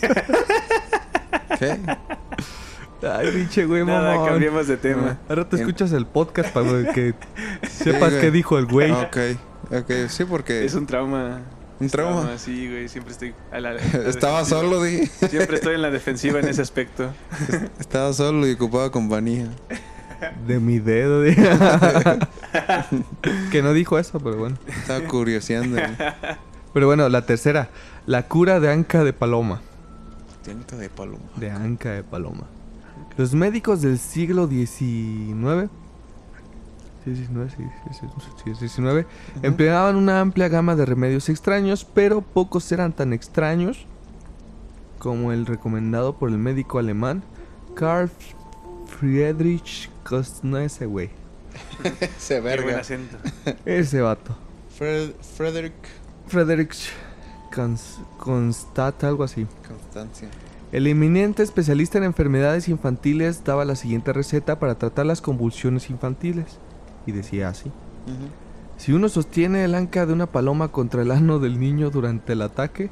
¿Qué? 1.58 1.78
Ay, 3.08 3.30
pinche 3.32 3.64
güey, 3.66 3.84
Nada, 3.84 4.12
mamón. 4.12 4.28
cambiemos 4.28 4.66
de 4.68 4.76
tema. 4.76 5.18
Ahora 5.28 5.48
te 5.48 5.56
escuchas 5.56 5.92
el 5.92 6.06
podcast 6.06 6.52
para 6.52 6.92
que 6.92 7.14
sepas 7.68 8.10
güey. 8.10 8.20
qué 8.20 8.30
dijo 8.30 8.58
el 8.58 8.66
güey. 8.66 8.92
Ok, 8.92 9.16
ok. 9.78 10.08
Sí, 10.08 10.24
porque 10.24 10.64
Es 10.64 10.74
un 10.74 10.86
trauma. 10.86 11.40
un 11.80 11.88
trauma. 11.88 12.38
Sí, 12.38 12.68
güey. 12.68 12.88
Siempre 12.88 13.12
estoy. 13.12 13.34
a 13.50 13.60
la- 13.60 13.70
a 13.70 13.72
la 13.74 13.80
Estaba 14.08 14.38
defensiva. 14.40 14.44
solo, 14.44 14.82
dije. 14.82 15.06
Siempre 15.28 15.56
estoy 15.56 15.74
en 15.74 15.82
la 15.82 15.90
defensiva 15.90 16.38
en 16.40 16.48
ese 16.48 16.62
aspecto. 16.62 17.12
Estaba 17.80 18.12
solo 18.12 18.46
y 18.46 18.52
ocupaba 18.52 18.90
compañía. 18.90 19.48
De 20.46 20.60
mi 20.60 20.78
dedo. 20.78 21.20
de- 21.22 21.34
que 23.50 23.62
no 23.62 23.72
dijo 23.72 23.98
eso, 23.98 24.20
pero 24.20 24.36
bueno. 24.36 24.56
Estaba 24.66 25.00
curioseando. 25.08 25.76
güey. 25.78 25.96
Pero 26.72 26.86
bueno, 26.86 27.08
la 27.08 27.26
tercera. 27.26 27.68
La 28.06 28.28
cura 28.28 28.60
de 28.60 28.70
anca 28.72 29.04
de 29.04 29.12
paloma. 29.12 29.60
Tinta 30.44 30.76
de 30.76 30.88
paloma. 30.88 31.24
De 31.36 31.50
anca 31.50 31.90
de 31.92 32.02
paloma. 32.02 32.44
Los 33.16 33.34
médicos 33.34 33.82
del 33.82 33.98
siglo 33.98 34.48
XIX. 34.48 35.68
Sí, 37.04 37.10
19, 37.10 37.50
sí, 37.50 37.56
sí, 37.90 37.98
sí, 38.00 38.06
sí, 38.44 38.60
19, 38.60 39.06
empleaban 39.42 39.96
una 39.96 40.20
amplia 40.20 40.48
gama 40.48 40.76
de 40.76 40.86
remedios 40.86 41.28
extraños, 41.28 41.84
pero 41.84 42.20
pocos 42.22 42.70
eran 42.70 42.92
tan 42.92 43.12
extraños 43.12 43.86
como 44.98 45.32
el 45.32 45.46
recomendado 45.46 46.16
por 46.16 46.28
el 46.30 46.38
médico 46.38 46.78
alemán 46.78 47.24
Karl 47.74 48.08
Friedrich 48.86 49.90
Kostnese, 50.04 50.86
güey. 50.86 51.10
Se 52.18 52.34
Qué 52.36 52.40
buen 52.40 52.56
verga. 52.64 52.78
acento. 52.80 53.16
Ese 53.64 54.00
vato. 54.00 54.36
Fred- 54.78 55.12
Frederick 56.28 56.74
Cons- 57.52 57.98
Constata, 58.18 59.08
algo 59.08 59.24
así. 59.24 59.46
Constancia. 59.66 60.28
El 60.70 60.86
eminente 60.86 61.42
especialista 61.42 61.98
en 61.98 62.04
enfermedades 62.04 62.68
infantiles 62.68 63.44
daba 63.44 63.64
la 63.64 63.76
siguiente 63.76 64.12
receta 64.12 64.58
para 64.58 64.76
tratar 64.76 65.04
las 65.04 65.20
convulsiones 65.20 65.90
infantiles. 65.90 66.58
Y 67.06 67.12
decía 67.12 67.48
así. 67.48 67.70
Si 68.76 68.92
uno 68.92 69.08
sostiene 69.08 69.64
el 69.64 69.74
anca 69.74 70.06
de 70.06 70.12
una 70.12 70.26
paloma 70.26 70.68
contra 70.68 71.02
el 71.02 71.10
ano 71.10 71.38
del 71.38 71.60
niño 71.60 71.90
durante 71.90 72.32
el 72.32 72.42
ataque, 72.42 72.90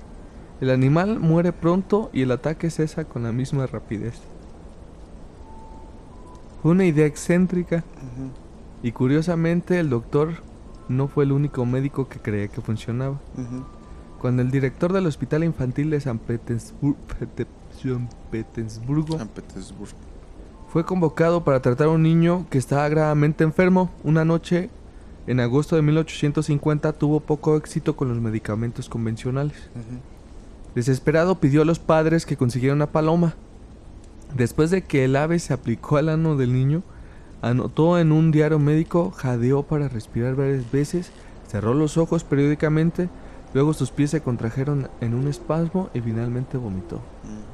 El 0.61 0.71
animal 0.71 1.19
muere 1.21 1.53
pronto 1.53 2.11
y 2.13 2.21
el 2.23 2.33
ataque 2.33 2.69
cesa 2.69 3.05
con 3.07 3.23
la 3.23 3.33
misma 3.33 3.67
rapidez. 3.67 4.21
Fue 6.63 6.73
una 6.73 6.85
idea 6.85 7.07
excéntrica 7.07 7.83
y 8.83 8.93
curiosamente 8.93 9.81
el 9.81 9.89
doctor 9.89 10.35
no 10.89 11.09
fue 11.09 11.25
el 11.25 11.33
único 11.33 11.65
médico 11.65 12.09
que 12.09 12.19
creía 12.19 12.49
que 12.49 12.61
funcionaba. 12.61 13.19
Cuando 14.21 14.43
el 14.43 14.51
director 14.51 14.93
del 14.93 15.07
Hospital 15.07 15.45
Infantil 15.45 15.89
de 15.89 16.01
San 16.01 16.19
Petersburgo 16.19 16.99
San 19.17 19.29
Petersburgo. 19.29 19.97
Fue 20.71 20.85
convocado 20.85 21.43
para 21.43 21.61
tratar 21.61 21.89
a 21.89 21.91
un 21.91 22.05
niño 22.05 22.47
que 22.49 22.57
estaba 22.57 22.89
gravemente 22.89 23.43
enfermo, 23.43 23.91
una 24.05 24.25
noche 24.25 24.71
en 25.27 25.41
agosto 25.41 25.75
de 25.75 25.83
1850 25.83 26.93
tuvo 26.93 27.19
poco 27.19 27.57
éxito 27.57 27.97
con 27.97 28.09
los 28.09 28.21
medicamentos 28.21 28.89
convencionales. 28.89 29.69
Desesperado 30.77 31.41
pidió 31.41 31.63
a 31.63 31.65
los 31.65 31.81
padres 31.81 32.25
que 32.25 32.37
consiguieran 32.37 32.79
una 32.79 32.93
paloma. 32.93 33.35
Después 34.37 34.71
de 34.71 34.83
que 34.83 35.05
el 35.05 35.17
ave 35.17 35.41
se 35.41 35.53
aplicó 35.53 35.97
al 35.97 36.09
ano 36.09 36.37
del 36.37 36.53
niño, 36.53 36.85
anotó 37.43 37.99
en 37.99 38.13
un 38.13 38.31
diario 38.31 38.61
médico, 38.61 39.11
jadeó 39.11 39.65
para 39.65 39.89
respirar 39.89 40.37
varias 40.37 40.71
veces, 40.71 41.11
cerró 41.49 41.75
los 41.75 41.97
ojos 41.97 42.23
periódicamente, 42.23 43.09
luego 43.55 43.73
sus 43.73 43.91
pies 43.91 44.11
se 44.11 44.23
contrajeron 44.23 44.89
en 45.01 45.15
un 45.15 45.27
espasmo 45.27 45.91
y 45.95 46.01
finalmente 46.01 46.59
vomitó. 46.59 46.97
Mm. 46.99 47.50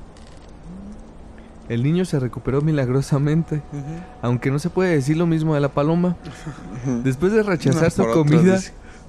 El 1.69 1.83
niño 1.83 2.05
se 2.05 2.21
recuperó 2.21 2.61
milagrosamente, 2.63 3.61
aunque 4.23 4.51
no 4.51 4.59
se 4.59 4.71
puede 4.71 4.95
decir 4.95 5.17
lo 5.17 5.27
mismo 5.27 5.55
de 5.55 5.61
la 5.61 5.69
paloma. 5.71 6.17
Después 7.05 7.33
de 7.33 7.43
rechazar 7.43 7.93
No, 7.97 8.05
su 8.05 8.11
comida, 8.13 8.61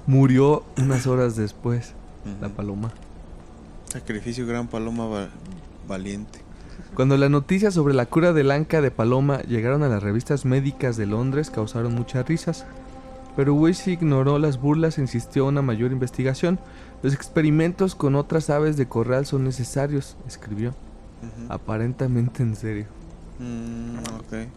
murió 0.06 0.64
unas 0.76 1.06
horas 1.06 1.36
después, 1.36 1.92
la 2.40 2.48
paloma. 2.48 2.90
Sacrificio 3.92 4.46
gran 4.46 4.66
paloma 4.66 5.06
va- 5.06 5.28
valiente. 5.86 6.40
Cuando 6.94 7.16
la 7.16 7.28
noticia 7.28 7.70
sobre 7.70 7.94
la 7.94 8.06
cura 8.06 8.32
del 8.32 8.50
anca 8.50 8.80
de 8.80 8.90
paloma 8.90 9.40
llegaron 9.42 9.82
a 9.82 9.88
las 9.88 10.02
revistas 10.02 10.44
médicas 10.44 10.96
de 10.96 11.06
Londres, 11.06 11.50
causaron 11.50 11.94
muchas 11.94 12.26
risas. 12.26 12.66
Pero 13.36 13.54
Weiss 13.54 13.86
ignoró 13.86 14.38
las 14.40 14.60
burlas 14.60 14.98
e 14.98 15.00
insistió 15.00 15.44
en 15.44 15.50
una 15.50 15.62
mayor 15.62 15.92
investigación. 15.92 16.58
Los 17.04 17.14
experimentos 17.14 17.94
con 17.94 18.16
otras 18.16 18.50
aves 18.50 18.76
de 18.76 18.88
corral 18.88 19.26
son 19.26 19.44
necesarios, 19.44 20.16
escribió, 20.26 20.74
Aparentemente 21.48 22.42
en 22.42 22.56
serio. 22.56 22.86
Mm, 23.38 23.98
ok. 23.98 24.48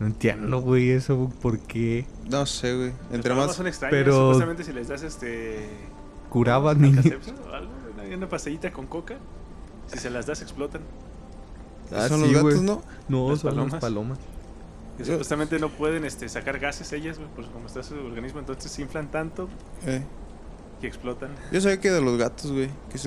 No 0.00 0.06
entiendo, 0.06 0.60
güey, 0.60 0.90
eso, 0.90 1.30
¿por 1.40 1.58
qué? 1.60 2.06
No 2.28 2.46
sé, 2.46 2.74
güey. 2.74 2.90
Los 2.90 3.12
Entre 3.12 3.30
palomas 3.30 3.46
más. 3.48 3.56
son 3.56 3.66
extraños. 3.68 3.96
pero- 3.96 4.16
Supuestamente 4.32 4.64
si 4.64 4.72
les 4.72 4.88
das 4.88 5.02
este. 5.02 5.68
Curaban 6.30 6.80
niños. 6.80 7.04
Una, 7.06 8.16
una 8.16 8.28
pastillita 8.28 8.72
con 8.72 8.86
coca. 8.86 9.14
Si 9.86 9.98
se 9.98 10.10
las 10.10 10.26
das, 10.26 10.42
explotan. 10.42 10.82
Ah, 11.92 12.08
son 12.08 12.22
sí, 12.24 12.32
los 12.32 12.42
gatos, 12.42 12.62
¿no? 12.62 12.82
No, 13.08 13.30
Las 13.30 13.40
son 13.40 13.50
palomas. 13.50 13.72
las 13.72 13.80
palomas. 13.80 14.18
Y 14.98 15.00
Yo- 15.00 15.06
supuestamente 15.12 15.58
no 15.58 15.68
pueden 15.68 16.04
este, 16.04 16.28
sacar 16.28 16.58
gases 16.58 16.92
ellas, 16.92 17.18
güey, 17.18 17.28
por 17.30 17.44
como 17.52 17.66
está 17.66 17.82
su 17.82 17.94
organismo. 17.94 18.40
Entonces 18.40 18.72
se 18.72 18.82
inflan 18.82 19.10
tanto 19.10 19.48
Eh. 19.86 20.02
que 20.80 20.86
explotan. 20.88 21.30
Yo 21.52 21.60
sabía 21.60 21.78
que 21.80 21.90
de 21.90 22.00
los 22.00 22.18
gatos, 22.18 22.50
güey. 22.50 22.68
Que 22.90 22.98
se 22.98 23.06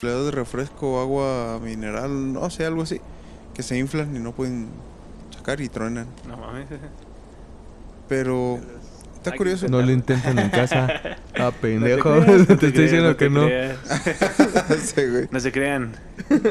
De 0.00 0.30
refresco 0.30 1.00
agua 1.00 1.58
mineral, 1.62 2.34
no 2.34 2.50
sé, 2.50 2.66
algo 2.66 2.82
así, 2.82 3.00
que 3.54 3.62
se 3.62 3.78
inflan 3.78 4.14
y 4.14 4.18
no 4.18 4.32
pueden 4.32 4.68
sacar 5.34 5.60
y 5.62 5.70
truenan. 5.70 6.06
No 6.28 6.36
mames. 6.36 6.66
Pero 8.06 8.60
está 9.16 9.30
Hay 9.30 9.38
curioso. 9.38 9.68
No 9.68 9.80
lo 9.80 9.90
intenten 9.90 10.38
en 10.38 10.50
casa. 10.50 10.88
Ah, 11.38 11.50
No 11.50 11.52
te 11.52 11.58
pendejo. 11.60 12.12
creas, 12.22 12.26
te, 12.46 12.52
no 12.54 12.58
te 12.58 12.66
estoy 12.66 12.72
creas, 12.72 12.76
diciendo 12.90 13.08
no 13.10 13.16
que 13.18 13.26
te 13.26 13.30
no. 13.30 14.76
Sí, 14.82 15.06
güey. 15.10 15.28
No 15.30 15.40
se 15.40 15.52
crean. 15.52 15.92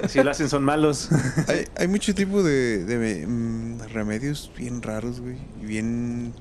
Si 0.08 0.22
lo 0.22 0.30
hacen 0.30 0.48
son 0.48 0.64
malos. 0.64 1.10
Hay, 1.48 1.66
hay 1.76 1.88
mucho 1.88 2.14
tipo 2.14 2.44
de, 2.44 2.84
de, 2.86 3.26
mm, 3.28 3.80
remedios 3.94 4.52
bien 4.56 4.84
raros, 4.84 5.22
güey, 5.22 5.38
y 5.62 5.66
bien 5.66 6.34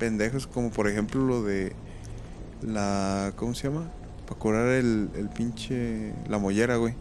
pendejos, 0.00 0.48
como 0.48 0.70
por 0.70 0.88
ejemplo 0.88 1.24
lo 1.24 1.42
de 1.44 1.74
la, 2.60 3.32
¿cómo 3.36 3.54
se 3.54 3.68
llama? 3.68 3.88
Para 4.32 4.38
curar 4.38 4.68
el, 4.68 5.10
el 5.16 5.28
pinche, 5.28 6.12
la 6.28 6.38
mollera, 6.38 6.76
güey. 6.76 6.94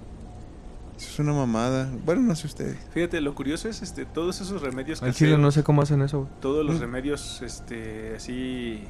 Eso 0.98 1.10
es 1.10 1.20
una 1.20 1.34
mamada. 1.34 1.89
Bueno, 2.06 2.22
no 2.22 2.36
sé 2.36 2.46
ustedes. 2.48 2.78
Fíjate, 2.94 3.22
lo 3.22 3.34
curioso 3.34 3.67
es 3.70 3.82
este, 3.82 4.06
todos 4.06 4.39
esos 4.41 4.62
remedios 4.62 5.02
Al 5.02 5.13
chile 5.13 5.38
no 5.38 5.50
sé 5.52 5.63
cómo 5.63 5.82
hacen 5.82 6.02
eso, 6.02 6.20
güey. 6.20 6.32
todos 6.41 6.63
los 6.65 6.76
Mm. 6.78 6.82
remedios 6.82 7.41
este 7.41 8.15
así 8.17 8.84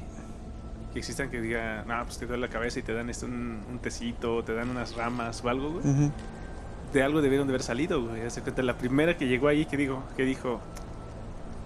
que 0.92 0.98
existan 0.98 1.30
que 1.30 1.40
digan, 1.40 1.88
no, 1.88 2.04
pues 2.04 2.18
te 2.18 2.26
duele 2.26 2.42
la 2.46 2.52
cabeza 2.52 2.78
y 2.78 2.82
te 2.82 2.92
dan 2.92 3.08
este, 3.08 3.24
un, 3.24 3.60
un 3.70 3.78
tecito, 3.78 4.44
te 4.44 4.52
dan 4.52 4.68
unas 4.68 4.94
ramas 4.94 5.42
o 5.42 5.48
algo, 5.48 5.80
güey. 5.80 6.10
De 6.92 7.02
algo 7.02 7.22
debieron 7.22 7.46
de 7.46 7.52
haber 7.52 7.62
salido, 7.62 8.04
güey. 8.06 8.20
Haz 8.20 8.34
de 8.34 8.42
cuenta, 8.42 8.62
la 8.62 8.76
primera 8.76 9.16
que 9.16 9.26
llegó 9.26 9.48
ahí 9.48 9.64
que 9.64 9.78
digo, 9.78 10.02
que 10.14 10.24
dijo, 10.24 10.60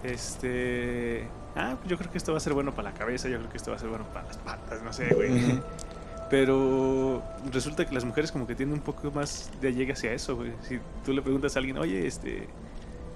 este, 0.04 1.26
ah, 1.56 1.74
pues 1.78 1.90
yo 1.90 1.98
creo 1.98 2.10
que 2.12 2.18
esto 2.18 2.30
va 2.32 2.38
a 2.38 2.40
ser 2.40 2.52
bueno 2.54 2.72
para 2.74 2.90
la 2.90 2.96
cabeza, 2.96 3.28
yo 3.28 3.38
creo 3.38 3.50
que 3.50 3.56
esto 3.56 3.70
va 3.72 3.76
a 3.76 3.80
ser 3.80 3.88
bueno 3.88 4.04
para 4.14 4.26
las 4.28 4.36
patas, 4.38 4.80
no 4.84 4.92
sé, 4.92 5.12
güey. 5.14 5.60
Pero 6.28 7.22
resulta 7.52 7.86
que 7.86 7.94
las 7.94 8.04
mujeres 8.04 8.32
como 8.32 8.46
que 8.46 8.54
tienen 8.54 8.74
un 8.74 8.80
poco 8.80 9.10
más 9.12 9.50
de 9.60 9.72
llega 9.72 9.92
hacia 9.92 10.12
eso, 10.12 10.36
güey. 10.36 10.52
Si 10.68 10.78
tú 11.04 11.12
le 11.12 11.22
preguntas 11.22 11.54
a 11.56 11.60
alguien, 11.60 11.78
oye, 11.78 12.06
este, 12.06 12.48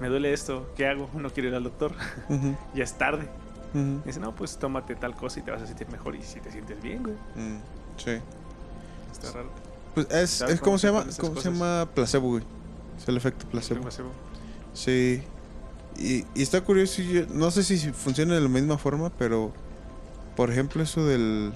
me 0.01 0.09
duele 0.09 0.33
esto, 0.33 0.70
¿qué 0.77 0.87
hago? 0.87 1.11
No 1.14 1.31
quiero 1.31 1.49
ir 1.49 1.55
al 1.55 1.64
doctor, 1.64 1.92
ya 2.75 2.85
es 2.85 2.94
tarde. 2.96 3.29
Y 3.73 4.09
dice, 4.09 4.18
no, 4.18 4.35
pues 4.35 4.59
tómate 4.59 4.96
tal 4.96 5.14
cosa 5.14 5.38
y 5.38 5.42
te 5.44 5.53
vas 5.53 5.62
a 5.62 5.66
sentir 5.66 5.88
mejor 5.90 6.16
y 6.16 6.23
si 6.23 6.40
te 6.40 6.51
sientes 6.51 6.81
bien, 6.83 7.03
güey. 7.05 7.14
Mm, 7.37 7.59
Sí. 7.96 8.11
Está 9.12 9.33
raro. 9.33 9.51
Pues 9.94 10.07
es, 10.11 10.31
¿Sabes 10.31 10.55
es 10.55 10.61
cómo 10.61 10.70
¿cómo 10.73 10.79
se 10.79 10.87
llama? 10.88 11.05
¿Cómo 11.18 11.40
se 11.40 11.51
llama? 11.51 11.88
Placebo, 11.94 12.29
güey. 12.31 12.44
Es 12.99 13.09
el 13.09 13.16
efecto 13.16 13.46
placebo. 13.46 13.83
Placebo. 13.83 14.11
Sí. 14.73 15.23
Y, 15.99 16.25
y 16.35 16.42
está 16.42 16.61
curioso, 16.62 17.03
yo 17.03 17.27
no 17.33 17.51
sé 17.51 17.62
si 17.62 17.77
funciona 17.92 18.35
de 18.35 18.40
la 18.40 18.49
misma 18.49 18.79
forma, 18.79 19.11
pero 19.11 19.53
por 20.37 20.51
ejemplo 20.51 20.83
eso 20.83 21.05
del 21.05 21.53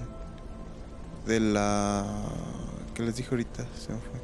de 1.25 1.39
la 1.39 2.05
que 2.93 3.03
les 3.03 3.15
dije 3.15 3.29
ahorita, 3.31 3.65
se 3.77 3.91
me 3.93 3.99
fue. 3.99 4.19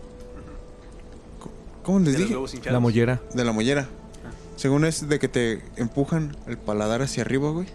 ¿Cómo 1.84 2.00
les 2.00 2.18
dije? 2.18 2.36
La 2.72 2.80
mollera. 2.80 3.22
De 3.34 3.44
la 3.44 3.52
mollera. 3.52 3.88
Ah. 4.26 4.30
Según 4.56 4.86
es 4.86 5.10
de 5.10 5.18
que 5.20 5.28
te 5.28 5.62
empujan 5.78 6.36
el 6.48 6.58
paladar 6.58 7.02
hacia 7.02 7.24
arriba, 7.24 7.50
güey. 7.50 7.68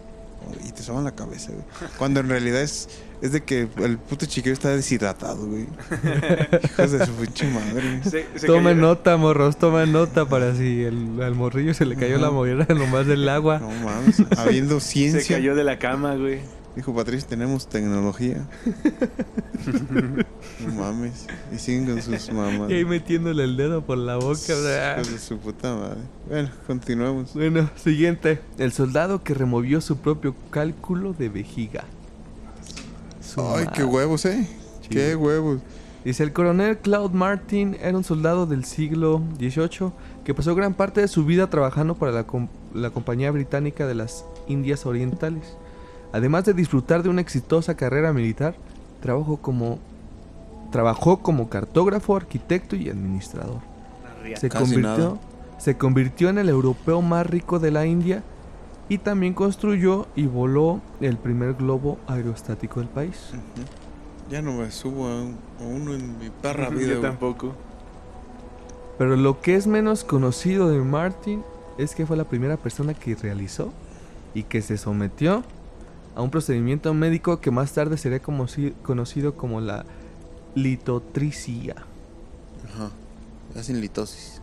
Y 0.65 0.71
te 0.71 0.83
soban 0.85 1.03
la 1.03 1.11
cabeza, 1.17 1.51
güey. 1.51 1.65
Cuando 1.99 2.21
en 2.21 2.29
realidad 2.29 2.63
es, 2.63 2.89
es 3.21 3.33
de 3.33 3.43
que 3.43 3.67
el 3.79 3.99
puto 3.99 4.27
chiquillo 4.27 4.53
está 4.53 4.69
deshidratado, 4.69 5.45
güey. 5.45 5.67
Hijos 6.65 6.93
de 6.93 7.05
su 7.05 7.13
pinche 7.15 7.49
madre, 7.51 7.99
güey. 7.99 8.03
Se- 8.05 8.27
se 8.39 8.47
Tomen 8.47 8.79
nota, 8.81 9.17
morros, 9.17 9.57
tomen 9.59 9.91
nota 9.91 10.29
para 10.29 10.55
si 10.55 10.85
el, 10.85 11.21
al 11.21 11.35
morrillo 11.35 11.75
se 11.75 11.85
le 11.85 11.97
cayó 11.97 12.15
Ajá. 12.17 12.27
la 12.27 12.31
mollera 12.31 12.67
nomás 12.77 13.07
del 13.09 13.29
agua. 13.29 13.59
No 13.59 13.71
mames, 13.71 14.23
habiendo 14.39 14.79
Se 14.79 14.87
ciencia. 14.89 15.37
cayó 15.37 15.57
de 15.57 15.65
la 15.65 15.81
cama, 15.81 16.15
güey. 16.15 16.39
Dijo 16.77 16.95
Patricio, 16.95 17.27
tenemos 17.29 17.67
tecnología. 17.69 18.47
No 20.67 20.75
mames. 20.75 21.27
Y 21.53 21.59
siguen 21.59 21.87
con 21.87 22.03
sus 22.03 22.33
mamás. 22.33 22.71
Y 22.71 22.75
ahí 22.75 22.85
metiéndole 22.85 23.45
el 23.45 23.57
dedo 23.57 23.83
por 23.85 23.99
la 23.99 24.17
boca. 24.17 24.55
de 24.55 25.19
su 25.19 25.39
puta 25.39 25.75
madre. 25.75 26.01
Bueno, 26.29 26.51
continuemos. 26.67 27.35
Bueno, 27.35 27.69
siguiente. 27.77 28.41
El 28.59 28.73
soldado 28.73 29.23
que 29.23 29.35
removió 29.35 29.81
su 29.81 29.97
propio 29.99 30.35
cálculo 30.51 31.13
de 31.15 31.29
vejiga. 31.29 31.85
Su 33.21 33.41
Ay, 33.43 33.67
qué 33.75 33.85
huevos, 33.85 34.25
eh. 34.27 34.47
Sí. 34.83 34.89
Qué 34.91 35.17
huevos. 35.17 35.61
Dice, 36.05 36.23
el 36.23 36.33
coronel 36.33 36.79
Claude 36.79 37.15
Martin 37.15 37.77
era 37.83 37.97
un 37.97 38.05
soldado 38.05 38.47
del 38.47 38.65
siglo 38.65 39.21
XVIII 39.39 39.91
que 40.25 40.35
pasó 40.35 40.55
gran 40.55 40.75
parte 40.75 41.01
de 41.01 41.09
su 41.09 41.25
vida 41.25 41.51
trabajando 41.51 41.97
para 41.97 42.13
la, 42.13 42.25
com- 42.25 42.49
la 42.73 42.91
Compañía 42.91 43.31
Británica 43.33 43.87
de 43.87 43.95
las 43.97 44.25
Indias 44.47 44.87
Orientales. 44.87 45.57
Además 46.17 46.45
de 46.47 46.55
disfrutar 46.55 47.03
de 47.03 47.11
una 47.11 47.21
exitosa 47.21 47.77
carrera 47.77 48.11
militar, 48.15 48.55
trabajó 49.03 49.37
como, 49.37 49.79
trabajó 50.73 51.19
como 51.19 51.51
cartógrafo, 51.51 52.17
arquitecto 52.17 52.75
y 52.75 52.89
administrador. 52.89 53.61
Se 54.37 54.49
convirtió, 54.49 55.19
se 55.59 55.77
convirtió 55.77 56.31
en 56.31 56.39
el 56.39 56.49
europeo 56.49 57.03
más 57.03 57.27
rico 57.27 57.59
de 57.59 57.71
la 57.71 57.85
India 57.85 58.23
y 58.89 58.97
también 58.99 59.35
construyó 59.35 60.07
y 60.17 60.27
voló 60.27 60.81
el 61.03 61.19
primer 61.19 61.53
globo 61.53 61.99
aerostático 62.07 62.81
del 62.81 62.89
país. 62.89 63.33
Ya 64.31 64.41
no 64.41 64.55
me 64.55 64.71
subo 64.71 65.07
a, 65.09 65.23
un- 65.23 65.37
a 65.61 65.65
uno 65.65 65.95
en 65.95 66.19
mi 66.19 66.31
perra 66.31 66.71
vida. 66.71 66.95
Yo 66.95 67.01
tampoco. 67.03 67.53
Pero 68.97 69.17
lo 69.17 69.43
que 69.43 69.55
es 69.55 69.67
menos 69.67 70.03
conocido 70.03 70.71
de 70.71 70.79
Martin 70.79 71.43
es 71.77 71.95
que 71.95 72.07
fue 72.07 72.17
la 72.17 72.25
primera 72.25 72.57
persona 72.57 72.95
que 72.95 73.15
realizó 73.15 73.71
y 74.35 74.45
que 74.45 74.63
se 74.63 74.79
sometió 74.79 75.43
a 76.17 76.23
un 76.23 76.31
procedimiento 76.31 76.93
médico 76.95 77.41
que 77.41 77.51
más 77.53 77.73
tarde 77.73 77.97
sería 77.97 78.21
como 78.21 78.49
si- 78.49 78.73
conocido 78.83 79.35
como 79.35 79.61
la 79.61 79.85
litotricia. 80.57 81.77
Ajá. 82.75 82.91
Hacen 83.59 83.81
litosis. 83.81 84.41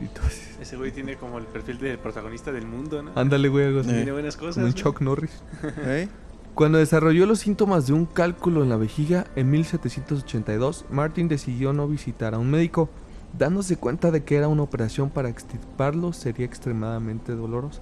Litosis. 0.00 0.56
Ese 0.60 0.76
güey 0.76 0.92
tiene 0.92 1.16
como 1.16 1.38
el 1.38 1.44
perfil 1.46 1.78
del 1.78 1.98
protagonista 1.98 2.52
del 2.52 2.66
mundo, 2.66 3.02
¿no? 3.02 3.10
Ándale, 3.14 3.48
güey, 3.48 3.66
algo 3.66 3.80
así. 3.80 3.90
Eh. 3.90 3.94
Tiene 3.94 4.12
buenas 4.12 4.36
cosas. 4.36 4.54
Como 4.54 4.66
un 4.66 4.72
¿no? 4.72 4.76
Chuck 4.76 5.00
Norris. 5.00 5.42
¿Eh? 5.78 6.08
Cuando 6.54 6.78
desarrolló 6.78 7.24
los 7.26 7.40
síntomas 7.40 7.86
de 7.86 7.94
un 7.94 8.04
cálculo 8.04 8.62
en 8.62 8.68
la 8.68 8.76
vejiga 8.76 9.26
en 9.36 9.50
1782, 9.50 10.84
Martin 10.90 11.28
decidió 11.28 11.72
no 11.72 11.88
visitar 11.88 12.34
a 12.34 12.38
un 12.38 12.50
médico, 12.50 12.90
dándose 13.38 13.76
cuenta 13.76 14.10
de 14.10 14.22
que 14.24 14.36
era 14.36 14.48
una 14.48 14.62
operación 14.62 15.08
para 15.08 15.30
extirparlo 15.30 16.12
sería 16.12 16.44
extremadamente 16.44 17.32
dolorosa. 17.34 17.80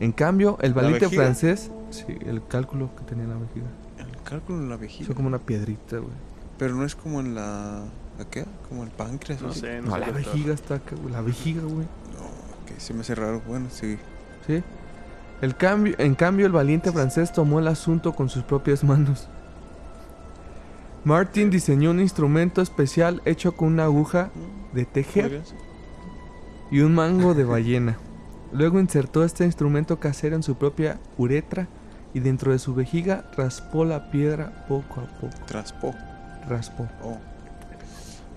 En 0.00 0.12
cambio, 0.12 0.56
el 0.62 0.70
¿La 0.70 0.76
valiente 0.82 1.08
francés, 1.10 1.70
sí, 1.92 2.06
el 2.26 2.46
cálculo 2.46 2.94
que 2.96 3.04
tenía 3.04 3.24
en 3.24 3.30
la 3.30 3.36
vejiga, 3.36 3.66
El 3.98 4.22
cálculo 4.22 4.58
en 4.58 4.68
la 4.68 4.76
vejiga. 4.76 5.04
hizo 5.04 5.14
como 5.14 5.28
una 5.28 5.38
piedrita, 5.38 5.98
güey. 5.98 6.12
Pero 6.58 6.74
no 6.74 6.84
es 6.84 6.94
como 6.94 7.20
en 7.20 7.34
la. 7.34 7.84
¿La 8.18 8.24
qué? 8.30 8.44
Como 8.68 8.84
el 8.84 8.90
páncreas. 8.90 9.40
o 9.42 9.46
No 9.46 9.50
así? 9.50 9.60
sé, 9.60 9.80
no, 9.82 9.88
No, 9.88 9.94
sé 9.94 10.00
la 10.00 10.10
vejiga 10.12 10.54
está 10.54 10.74
acá, 10.76 10.94
güey, 10.96 11.12
la 11.12 11.20
vejiga, 11.22 11.62
güey. 11.62 11.86
No, 11.86 12.66
que 12.66 12.78
se 12.80 12.92
me 12.94 13.00
hace 13.00 13.14
raro. 13.14 13.40
Bueno, 13.46 13.68
sí. 13.70 13.98
¿Sí? 14.46 14.62
El 15.40 15.56
cambio, 15.56 15.94
en 15.98 16.14
cambio, 16.14 16.46
el 16.46 16.52
valiente 16.52 16.92
francés 16.92 17.32
tomó 17.32 17.58
el 17.58 17.66
asunto 17.68 18.12
con 18.14 18.28
sus 18.28 18.44
propias 18.44 18.84
manos. 18.84 19.28
Martin 21.04 21.50
diseñó 21.50 21.90
un 21.90 22.00
instrumento 22.00 22.62
especial 22.62 23.22
hecho 23.24 23.56
con 23.56 23.68
una 23.72 23.84
aguja 23.84 24.30
de 24.72 24.84
tejer 24.84 25.42
y 26.70 26.80
un 26.80 26.94
mango 26.94 27.34
de 27.34 27.44
ballena. 27.44 27.98
Luego 28.52 28.78
insertó 28.78 29.24
este 29.24 29.44
instrumento 29.44 29.98
casero 29.98 30.36
en 30.36 30.42
su 30.42 30.54
propia 30.56 31.00
uretra 31.18 31.66
y 32.14 32.20
dentro 32.20 32.52
de 32.52 32.58
su 32.58 32.74
vejiga 32.74 33.24
raspó 33.36 33.84
la 33.84 34.10
piedra 34.10 34.64
poco 34.68 35.00
a 35.00 35.04
poco. 35.20 35.34
Traspó. 35.46 35.94
Raspó. 36.48 36.88
Oh. 37.02 37.18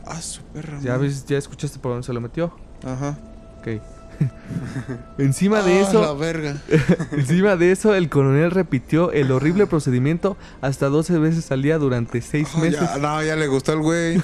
Ah, 0.05 0.21
su 0.21 0.41
perra. 0.43 0.79
¿Ya, 0.81 0.97
ves, 0.97 1.25
¿Ya 1.25 1.37
escuchaste 1.37 1.79
por 1.79 1.91
dónde 1.91 2.05
se 2.05 2.13
lo 2.13 2.21
metió? 2.21 2.55
Ajá. 2.83 3.17
Ok. 3.59 3.81
encima 5.17 5.61
de 5.61 5.79
Ah, 5.79 5.81
eso, 5.81 6.01
La 6.01 6.13
verga. 6.13 6.55
encima 7.11 7.55
de 7.57 7.71
eso, 7.71 7.93
el 7.95 8.09
coronel 8.09 8.51
repitió 8.51 9.11
el 9.11 9.31
horrible 9.31 9.67
procedimiento 9.67 10.37
hasta 10.61 10.87
12 10.87 11.17
veces 11.19 11.51
al 11.51 11.61
día 11.63 11.77
durante 11.77 12.21
6 12.21 12.47
Ah, 12.53 12.59
meses. 12.59 12.79
ya, 12.79 12.97
no, 12.99 13.23
ya 13.23 13.35
le 13.35 13.47
gustó 13.47 13.73
al 13.73 13.79
güey. 13.81 14.21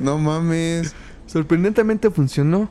No 0.00 0.18
mames. 0.18 0.94
Sorprendentemente 1.26 2.10
funcionó. 2.10 2.70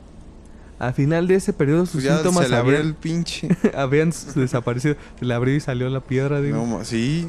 Al 0.82 0.94
final 0.94 1.28
de 1.28 1.36
ese 1.36 1.52
periodo 1.52 1.86
sus 1.86 2.02
ya 2.02 2.16
síntomas 2.16 2.42
se 2.42 2.50
le 2.50 2.56
abrió 2.56 2.78
habían, 2.78 2.88
el 2.88 2.94
pinche. 2.96 3.48
habían 3.76 4.12
desaparecido. 4.34 4.96
Se 5.16 5.24
le 5.24 5.32
abrió 5.32 5.54
y 5.54 5.60
salió 5.60 5.88
la 5.88 6.00
piedra. 6.00 6.40
digo. 6.40 6.66
No, 6.66 6.84
sí. 6.84 7.24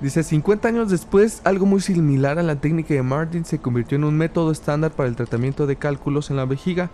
Dice, 0.00 0.22
50 0.22 0.68
años 0.68 0.88
después, 0.88 1.40
algo 1.42 1.66
muy 1.66 1.80
similar 1.80 2.38
a 2.38 2.44
la 2.44 2.60
técnica 2.60 2.94
de 2.94 3.02
Martin 3.02 3.44
se 3.44 3.58
convirtió 3.58 3.96
en 3.96 4.04
un 4.04 4.16
método 4.16 4.52
estándar 4.52 4.92
para 4.92 5.08
el 5.08 5.16
tratamiento 5.16 5.66
de 5.66 5.74
cálculos 5.74 6.30
en 6.30 6.36
la 6.36 6.44
vejiga. 6.44 6.88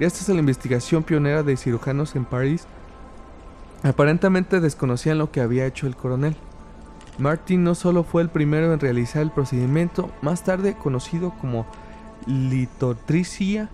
Gracias 0.00 0.28
a 0.28 0.32
la 0.32 0.40
investigación 0.40 1.04
pionera 1.04 1.44
de 1.44 1.56
cirujanos 1.56 2.16
en 2.16 2.24
París, 2.24 2.64
aparentemente 3.84 4.58
desconocían 4.58 5.18
lo 5.18 5.30
que 5.30 5.42
había 5.42 5.66
hecho 5.66 5.86
el 5.86 5.94
coronel. 5.94 6.34
Martin 7.18 7.62
no 7.62 7.76
solo 7.76 8.02
fue 8.02 8.22
el 8.22 8.30
primero 8.30 8.72
en 8.72 8.80
realizar 8.80 9.22
el 9.22 9.30
procedimiento, 9.30 10.10
más 10.22 10.42
tarde 10.42 10.74
conocido 10.76 11.32
como 11.40 11.66
litotricia, 12.26 13.70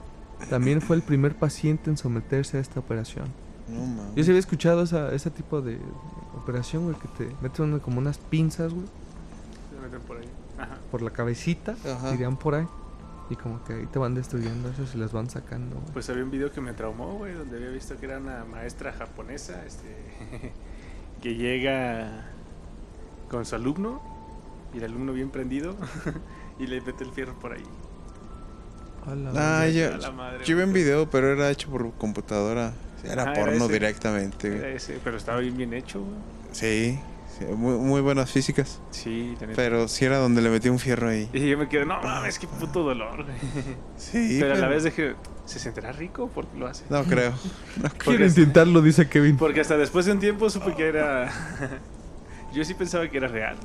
también 0.50 0.81
fue 0.81 0.96
el 0.96 1.02
primer 1.02 1.35
paciente 1.37 1.90
en 1.90 1.96
someterse 1.96 2.59
a 2.59 2.61
esta 2.61 2.81
operación. 2.81 3.26
No 3.68 3.81
mames. 3.87 4.14
Yo 4.16 4.24
sí 4.24 4.31
había 4.31 4.40
escuchado 4.40 4.83
esa, 4.83 5.12
ese 5.14 5.31
tipo 5.31 5.61
de 5.62 5.78
operación, 6.37 6.85
güey, 6.85 6.96
que 6.96 7.09
te 7.09 7.35
meten 7.40 7.78
como 7.81 7.98
unas 7.98 8.18
pinzas, 8.18 8.72
güey, 8.72 8.87
Se 9.74 9.81
meten 9.81 10.00
por 10.07 10.16
ahí. 10.18 10.28
Ajá. 10.59 10.78
por 10.90 11.02
la 11.02 11.11
cabecita, 11.11 11.74
Ajá. 11.85 12.12
irían 12.14 12.37
por 12.37 12.55
ahí. 12.55 12.66
Y 13.31 13.37
como 13.37 13.64
que 13.64 13.72
ahí 13.72 13.87
te 13.87 13.98
van 13.98 14.14
destruyendo 14.14 14.68
eso 14.68 14.83
y 14.94 14.98
las 14.98 15.12
van 15.12 15.31
sacando. 15.31 15.76
güey. 15.76 15.92
Pues 15.92 16.11
había 16.11 16.22
un 16.24 16.31
video 16.31 16.50
que 16.52 16.61
me 16.61 16.72
traumó, 16.74 17.14
güey, 17.18 17.33
donde 17.35 17.57
había 17.57 17.70
visto 17.70 17.96
que 17.96 18.07
era 18.07 18.18
una 18.18 18.44
maestra 18.44 18.92
japonesa, 18.92 19.64
este, 19.64 19.96
que 21.22 21.35
llega 21.37 22.26
con 23.31 23.46
su 23.46 23.55
alumno 23.55 24.02
y 24.74 24.78
el 24.78 24.85
alumno 24.85 25.12
bien 25.14 25.31
prendido 25.31 25.76
y 26.59 26.66
le 26.66 26.81
mete 26.83 27.05
el 27.05 27.12
fierro 27.12 27.33
por 27.38 27.52
ahí. 27.52 27.62
A 29.06 29.14
la 29.14 29.30
Ah. 29.34 29.62
A 29.62 29.66
la 29.98 30.10
madre, 30.12 30.44
Yo 30.44 30.56
vi 30.56 30.62
un 30.62 30.72
video, 30.72 31.08
pero 31.10 31.32
era 31.32 31.50
hecho 31.50 31.68
por 31.70 31.92
computadora. 31.94 32.72
Era 33.04 33.24
era 33.24 33.32
porno 33.32 33.64
ese. 33.64 33.72
directamente, 33.72 34.56
Era 34.56 34.68
ese, 34.68 34.98
pero 35.02 35.16
estaba 35.16 35.40
bien 35.40 35.56
bien 35.56 35.74
hecho, 35.74 36.00
güey. 36.00 36.14
Sí. 36.52 36.98
sí, 37.36 37.44
muy, 37.46 37.76
muy 37.78 38.00
buenas 38.00 38.30
físicas. 38.30 38.80
Sí. 38.92 39.34
Pero 39.56 39.88
sí 39.88 40.04
era 40.04 40.18
donde 40.18 40.40
le 40.40 40.50
metí 40.50 40.68
un 40.68 40.78
fierro 40.78 41.08
ahí. 41.08 41.28
Y 41.32 41.48
yo 41.48 41.58
me 41.58 41.68
quedé, 41.68 41.84
no 41.84 42.00
mames, 42.00 42.38
qué 42.38 42.46
puto 42.46 42.84
dolor. 42.84 43.26
Sí. 43.96 44.38
pero 44.40 44.54
a 44.54 44.56
la 44.58 44.68
vez 44.68 44.84
dije, 44.84 45.16
¿se 45.46 45.58
sentirá 45.58 45.90
rico? 45.90 46.28
¿Por 46.28 46.46
qué 46.46 46.58
lo 46.58 46.68
hace? 46.68 46.84
No 46.90 47.02
creo. 47.02 47.32
Quiero 47.98 48.24
intentarlo, 48.24 48.80
dice 48.82 49.08
Kevin. 49.08 49.36
Porque 49.36 49.62
hasta 49.62 49.76
después 49.76 50.06
de 50.06 50.12
un 50.12 50.20
tiempo 50.20 50.48
supe 50.48 50.74
que 50.76 50.86
era... 50.86 51.28
Yo 52.54 52.64
sí 52.64 52.74
pensaba 52.74 53.08
que 53.08 53.16
era 53.16 53.28
real. 53.28 53.56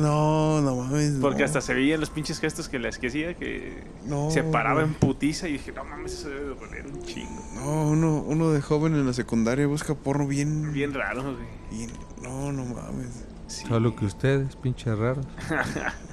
No, 0.00 0.60
no 0.60 0.76
mames. 0.76 1.12
Porque 1.20 1.40
no. 1.40 1.44
hasta 1.44 1.60
se 1.60 1.74
veían 1.74 2.00
los 2.00 2.10
pinches 2.10 2.40
gestos 2.40 2.68
que 2.68 2.78
les 2.78 2.98
que 2.98 3.06
hacía, 3.08 3.34
que 3.34 3.84
No, 4.06 4.30
se 4.30 4.42
paraba 4.42 4.80
güey. 4.82 4.86
en 4.86 4.94
putiza 4.94 5.48
y 5.48 5.52
dije, 5.52 5.72
no 5.72 5.84
mames, 5.84 6.12
eso 6.14 6.28
debe 6.28 6.40
de 6.42 6.54
doler 6.54 6.86
un 6.86 7.02
chingo. 7.02 7.42
No, 7.54 7.88
uno, 7.88 8.16
uno 8.26 8.50
de 8.50 8.60
joven 8.60 8.94
en 8.94 9.06
la 9.06 9.12
secundaria 9.12 9.66
busca 9.66 9.94
porno 9.94 10.26
bien. 10.26 10.72
Bien 10.72 10.92
raro, 10.92 11.22
güey. 11.22 11.36
bien- 11.70 11.90
No, 12.22 12.50
no 12.52 12.64
mames. 12.64 13.24
Sí. 13.46 13.66
Solo 13.68 13.94
que 13.94 14.06
ustedes, 14.06 14.56
pinches 14.56 14.96
raros. 14.98 15.26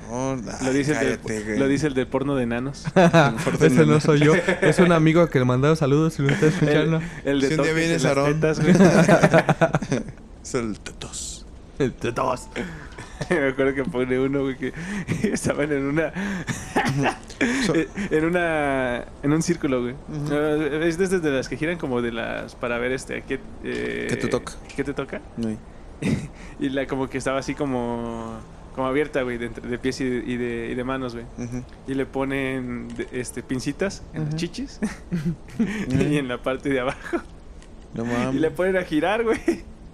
No, 0.10 0.36
Lo 0.38 0.42
ay, 0.62 0.74
dice, 0.76 0.94
el 0.94 0.98
cállate, 1.20 1.44
del, 1.44 1.60
lo 1.60 1.68
dice 1.68 1.86
el 1.86 1.94
del 1.94 2.08
porno 2.08 2.36
de 2.36 2.42
enanos. 2.42 2.84
Ese 3.62 3.86
no 3.86 4.00
soy 4.00 4.22
yo. 4.22 4.34
Es 4.34 4.80
un 4.80 4.92
amigo 4.92 5.28
que 5.30 5.38
le 5.38 5.46
mandaba 5.46 5.76
saludos 5.76 6.16
si 6.16 6.24
lo 6.24 6.30
está 6.30 6.48
escuchando. 6.48 7.00
El 7.24 7.40
de 7.42 7.48
Si 7.50 7.54
un 7.54 7.62
día 7.62 7.74
vienes, 7.74 8.04
en 8.04 8.10
las 8.10 8.18
Aarón. 8.18 8.42
Es 10.44 10.56
el 10.56 10.80
tetos. 10.80 11.29
De 11.80 12.12
dos. 12.12 12.48
Me 13.30 13.48
acuerdo 13.50 13.74
que 13.74 13.84
pone 13.84 14.20
uno, 14.20 14.42
güey, 14.44 14.58
que 14.58 14.74
estaban 15.24 15.72
en 15.72 15.84
una. 15.86 16.12
en 18.12 18.26
una. 18.26 19.06
En 19.24 19.34
un 19.34 19.42
círculo, 19.42 19.82
güey. 19.82 19.94
Ujú. 19.94 20.34
Eh, 20.34 20.88
Es 20.88 20.98
desde 20.98 21.20
de 21.20 21.32
las 21.32 21.48
que 21.50 21.58
giran 21.58 21.78
como 21.78 22.02
de 22.02 22.12
las. 22.12 22.56
Para 22.56 22.78
ver 22.80 22.92
este. 22.92 23.22
¿Qué, 23.24 23.40
eh, 23.64 24.08
¿Qué 24.10 24.16
te 24.18 24.28
toca? 24.28 24.54
¿Qué 24.76 24.84
te 24.84 24.94
toca? 24.94 25.22
Y 26.60 26.70
la 26.70 26.86
como 26.88 27.10
que 27.10 27.18
estaba 27.18 27.40
así 27.40 27.56
como. 27.56 28.38
Como 28.76 28.88
abierta, 28.88 29.24
güey, 29.24 29.38
de, 29.38 29.48
entre- 29.48 29.68
de 29.68 29.78
pies 29.80 30.00
y 30.00 30.06
de, 30.08 30.18
y 30.32 30.38
de, 30.38 30.70
y 30.72 30.76
de 30.76 30.84
manos, 30.86 31.14
güey. 31.14 31.26
Y 31.88 31.96
le 31.96 32.06
ponen 32.06 32.88
este, 33.12 33.44
pincitas 33.44 34.04
en 34.14 34.26
las 34.26 34.36
chichis 34.36 34.80
y 35.90 36.18
en 36.18 36.28
la 36.30 36.42
parte 36.42 36.70
de 36.70 36.80
abajo. 36.80 37.18
No 37.94 38.04
Y 38.06 38.08
le 38.08 38.48
mames. 38.48 38.52
ponen 38.52 38.78
a 38.78 38.84
girar, 38.84 39.24
güey. 39.24 39.40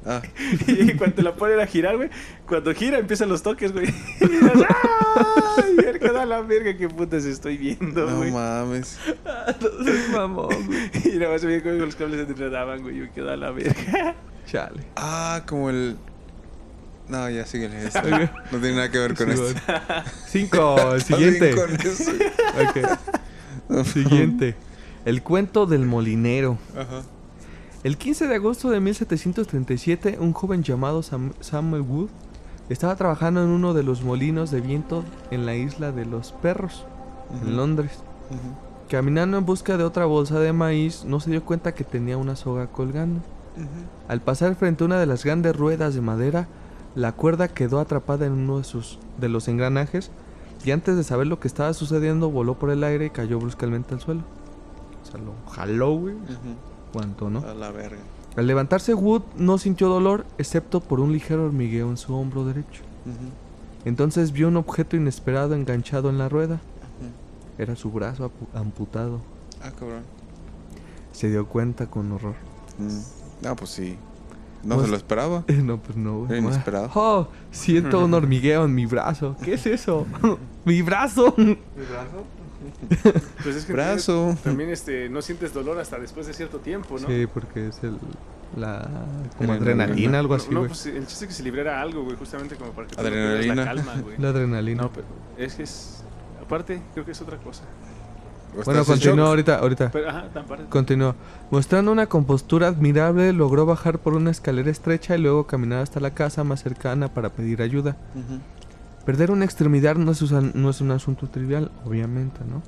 Ah, 0.06 0.22
Y 0.68 0.94
cuando 0.94 1.22
la 1.24 1.36
ponen 1.36 1.60
a 1.60 1.66
girar, 1.66 1.98
güey, 1.98 2.10
cuando 2.48 2.74
gira 2.74 3.00
empiezan 3.00 3.28
los 3.30 3.42
toques, 3.42 3.72
güey. 3.74 3.88
Y 4.22 4.28
dices, 4.28 4.52
¡ay! 5.58 5.76
Verga, 5.76 6.12
da 6.12 6.26
la 6.26 6.42
verga, 6.42 6.78
qué 6.78 6.88
putas 6.90 7.26
estoy 7.26 7.58
viendo, 7.58 8.06
no 8.10 8.18
güey. 8.18 8.32
mames. 8.32 9.00
Entonces, 9.48 10.10
mamón, 10.12 10.68
güey. 10.68 10.90
y 11.06 11.18
nada 11.18 11.32
más 11.32 11.42
se 11.42 11.48
veía 11.48 11.64
como 11.64 11.74
los 11.76 11.96
cables 11.96 12.26
se 12.26 12.32
enredaban, 12.34 12.82
güey. 12.84 12.98
Yo 12.98 13.12
quedé 13.14 13.32
a 13.32 13.36
la 13.38 13.52
verga. 13.52 14.16
Chale. 14.46 14.84
Ah, 14.96 15.42
como 15.48 15.70
el. 15.70 15.98
No, 17.08 17.30
ya 17.30 17.46
síguele. 17.46 17.86
eso. 17.88 18.00
No 18.04 18.60
tiene 18.60 18.76
nada 18.76 18.92
que 18.92 18.98
ver 19.00 19.16
con 19.16 19.28
Sí, 19.36 19.42
esto. 19.44 19.62
Cinco, 20.28 20.94
el 20.94 21.02
siguiente. 21.04 21.56
Con 21.56 21.72
eso. 21.76 22.12
Ok. 23.70 23.86
Siguiente. 23.86 24.56
El 25.06 25.22
cuento 25.22 25.66
del 25.68 25.86
molinero. 25.86 26.58
Ajá. 26.76 27.04
El 27.86 27.98
15 27.98 28.28
de 28.28 28.34
agosto 28.36 28.72
de 28.72 28.80
1737, 28.80 30.18
un 30.20 30.34
joven 30.34 30.64
llamado 30.64 31.04
Sam- 31.04 31.34
Samuel 31.40 31.84
Wood 31.84 32.10
estaba 32.68 32.96
trabajando 32.96 33.44
en 33.44 33.50
uno 33.50 33.76
de 33.76 33.84
los 33.84 34.02
molinos 34.04 34.50
de 34.50 34.60
viento 34.60 35.04
en 35.30 35.46
la 35.46 35.56
isla 35.56 35.92
de 35.92 36.06
los 36.06 36.32
perros, 36.32 36.84
en 37.44 37.56
Londres. 37.56 37.92
Caminando 38.90 39.38
en 39.38 39.46
busca 39.46 39.78
de 39.78 39.84
otra 39.84 40.06
bolsa 40.06 40.40
de 40.40 40.52
maíz, 40.52 41.06
no 41.06 41.20
se 41.20 41.30
dio 41.30 41.44
cuenta 41.46 41.76
que 41.76 41.84
tenía 41.84 42.18
una 42.18 42.36
soga 42.36 42.66
colgando. 42.68 43.22
Al 44.08 44.20
pasar 44.22 44.56
frente 44.56 44.84
a 44.84 44.88
una 44.88 45.00
de 45.00 45.06
las 45.06 45.24
grandes 45.24 45.56
ruedas 45.56 45.94
de 45.94 46.02
madera, 46.02 46.48
la 46.96 47.12
cuerda 47.12 47.48
quedó 47.50 47.80
atrapada 47.80 48.26
en 48.26 48.34
uno 48.34 48.58
de, 48.58 48.64
sus, 48.64 48.98
de 49.20 49.30
los 49.30 49.48
engranajes 49.48 50.10
y 50.64 50.72
antes 50.72 50.96
de 50.98 51.04
saber 51.04 51.28
lo 51.28 51.40
que 51.40 51.48
estaba 51.48 51.72
sucediendo 51.74 52.32
voló 52.32 52.56
por 52.58 52.72
el 52.72 52.84
aire 52.84 53.06
y 53.06 53.10
cayó 53.12 53.38
bruscamente 53.40 53.94
al 53.94 54.02
suelo. 54.02 54.22
O 55.04 55.06
sea, 55.06 55.20
lo 55.20 55.34
jaló, 55.52 55.94
güey. 55.94 56.16
Ujú. 56.96 57.04
¿Cuánto, 57.04 57.30
no? 57.30 57.40
A 57.40 57.54
la 57.54 57.72
verga. 57.72 57.98
Al 58.36 58.48
levantarse 58.48 58.94
Wood 58.94 59.22
no 59.38 59.58
sintió 59.58 59.88
dolor 59.88 60.26
excepto 60.38 60.82
por 60.82 61.00
un 61.00 61.12
ligero 61.14 61.46
hormigueo 61.46 61.90
en 61.90 61.98
su 61.98 62.14
hombro 62.16 62.44
derecho. 62.46 62.82
Entonces 63.86 64.32
vio 64.32 64.48
un 64.48 64.58
objeto 64.58 64.96
inesperado 64.98 65.54
enganchado 65.56 66.10
en 66.10 66.18
la 66.18 66.28
rueda. 66.30 66.60
Era 67.58 67.76
su 67.76 67.92
brazo 67.92 68.32
amputado. 68.54 69.22
Ah, 69.64 69.72
cabrón. 69.72 70.02
Se 71.14 71.30
dio 71.30 71.46
cuenta 71.48 71.88
con 71.88 72.12
horror. 72.12 72.36
Mm. 72.78 73.46
Ah, 73.48 73.56
pues 73.56 73.70
sí. 73.70 73.96
No 74.64 74.76
Pues- 74.76 74.88
se 74.88 74.92
lo 74.92 74.98
esperaba. 74.98 75.44
Eh, 75.48 75.54
No, 75.64 75.78
pues 75.78 75.96
no. 75.98 76.26
güey. 76.26 76.40
Inesperado. 76.40 76.90
Oh, 76.96 77.28
siento 77.52 78.04
un 78.04 78.14
hormigueo 78.16 78.66
en 78.66 78.76
mi 78.76 78.86
brazo. 78.86 79.38
¿Qué 79.44 79.54
es 79.54 79.66
eso? 79.66 80.06
mi 80.66 80.82
brazo. 80.82 81.34
Pues 83.44 83.56
es 83.56 83.66
que 83.66 83.74
Brazo. 83.74 84.14
También, 84.28 84.44
también, 84.44 84.70
este, 84.72 85.10
no 85.10 85.22
sientes 85.22 85.54
dolor 85.54 85.80
hasta 85.80 86.00
después 86.00 86.28
de 86.28 86.34
cierto 86.34 86.60
tiempo, 86.60 86.98
¿no? 87.00 87.08
Sí, 87.08 87.28
porque 87.32 87.68
es 87.68 87.84
el 87.84 87.98
la 88.56 88.88
como 89.38 89.52
Adrenalina. 89.54 89.84
adrenalina, 89.84 90.20
algo 90.20 90.36
así, 90.36 90.50
no, 90.52 90.60
güey. 90.60 90.70
pues 90.70 90.86
el 90.86 91.06
chiste 91.08 91.26
es 91.26 91.30
que 91.30 91.36
se 91.36 91.44
librara 91.44 91.82
algo, 91.82 92.04
güey, 92.04 92.16
justamente 92.16 92.56
como 92.56 92.72
para 92.72 92.88
que 92.88 93.00
Adrenalina. 93.00 93.56
la 93.56 93.66
calma, 93.66 93.96
güey. 94.02 94.18
la 94.20 94.30
adrenalina. 94.30 94.84
No, 94.84 94.92
pero 94.94 95.08
es 95.38 95.56
que 95.56 95.64
es... 95.64 96.04
Aparte, 96.42 96.82
creo 96.94 97.06
que 97.06 97.12
es 97.12 97.22
otra 97.22 97.38
cosa. 97.38 97.64
¿O 98.58 98.64
bueno, 98.64 98.86
continúa 98.86 99.28
ahorita, 99.28 99.58
ahorita. 99.58 99.92
Pero, 99.92 100.10
ajá. 100.10 100.26
Continuó. 100.70 101.16
Mostrando 101.52 101.92
una 101.92 102.08
compostura 102.08 102.68
admirable, 102.68 103.34
logró 103.34 103.66
bajar 103.66 104.00
por 104.00 104.14
una 104.14 104.32
escalera 104.32 104.72
estrecha 104.72 105.18
y 105.18 105.22
luego 105.22 105.46
caminar 105.46 105.80
hasta 105.82 106.00
la 106.00 106.14
casa 106.14 106.44
más 106.46 106.64
cercana 106.64 107.14
para 107.14 107.30
pedir 107.30 107.62
ayuda. 107.62 107.98
Ujú. 108.16 108.40
Perder 109.06 109.32
una 109.32 109.46
extremidad 109.46 109.96
no 109.96 110.12
es, 110.12 110.22
usan- 110.22 110.52
no 110.56 110.70
es 110.70 110.82
un 110.82 110.92
asunto 110.92 111.28
trivial, 111.30 111.72
obviamente, 111.86 112.40
¿no? 112.50 112.62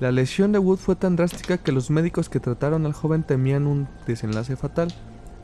La 0.00 0.12
lesión 0.12 0.52
de 0.52 0.58
Wood 0.58 0.78
fue 0.78 0.94
tan 0.94 1.16
drástica 1.16 1.58
que 1.58 1.72
los 1.72 1.90
médicos 1.90 2.28
que 2.28 2.38
trataron 2.38 2.86
al 2.86 2.92
joven 2.92 3.22
temían 3.24 3.66
un 3.66 3.88
desenlace 4.06 4.54
fatal, 4.56 4.92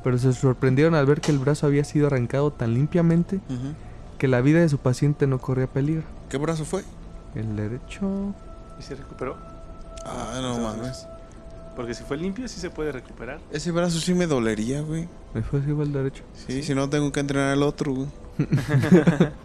pero 0.05 0.17
se 0.19 0.33
sorprendieron 0.33 0.95
al 0.95 1.07
ver 1.07 1.21
que 1.21 1.33
el 1.33 1.39
brazo 1.39 1.67
había 1.67 1.83
sido 1.85 2.07
arrancado 2.07 2.53
tan 2.53 2.75
limpiamente 2.75 3.41
que 4.19 4.29
la 4.29 4.41
vida 4.43 4.61
de 4.61 4.69
su 4.69 4.79
paciente 4.79 5.27
no 5.27 5.39
corría 5.39 5.67
peligro. 5.67 6.05
¿Qué 6.29 6.37
brazo 6.37 6.65
fue? 6.65 6.85
El 7.35 7.57
derecho... 7.57 8.35
Y 8.79 8.83
se 8.83 8.95
recuperó. 8.95 9.37
Ah, 10.05 10.39
no 10.43 10.59
mames. 10.59 11.07
Porque 11.77 11.95
si 11.95 12.05
fue 12.05 12.17
limpio, 12.17 12.47
sí 12.47 12.61
se 12.61 12.71
puede 12.71 12.93
recuperar. 12.93 13.41
Ese 13.51 13.73
brazo 13.73 13.99
sí 13.99 14.15
me 14.15 14.27
dolería, 14.27 14.81
güey. 14.83 15.09
Me 15.35 15.43
fue 15.43 15.61
así 15.61 15.71
el 15.71 15.93
derecho. 15.93 16.23
Sí, 16.47 16.63
si 16.63 16.75
no 16.75 16.89
tengo 16.89 17.11
que 17.11 17.21
entrenar 17.21 17.51
al 17.51 17.63
otro, 17.63 17.93
güey. 17.95 18.09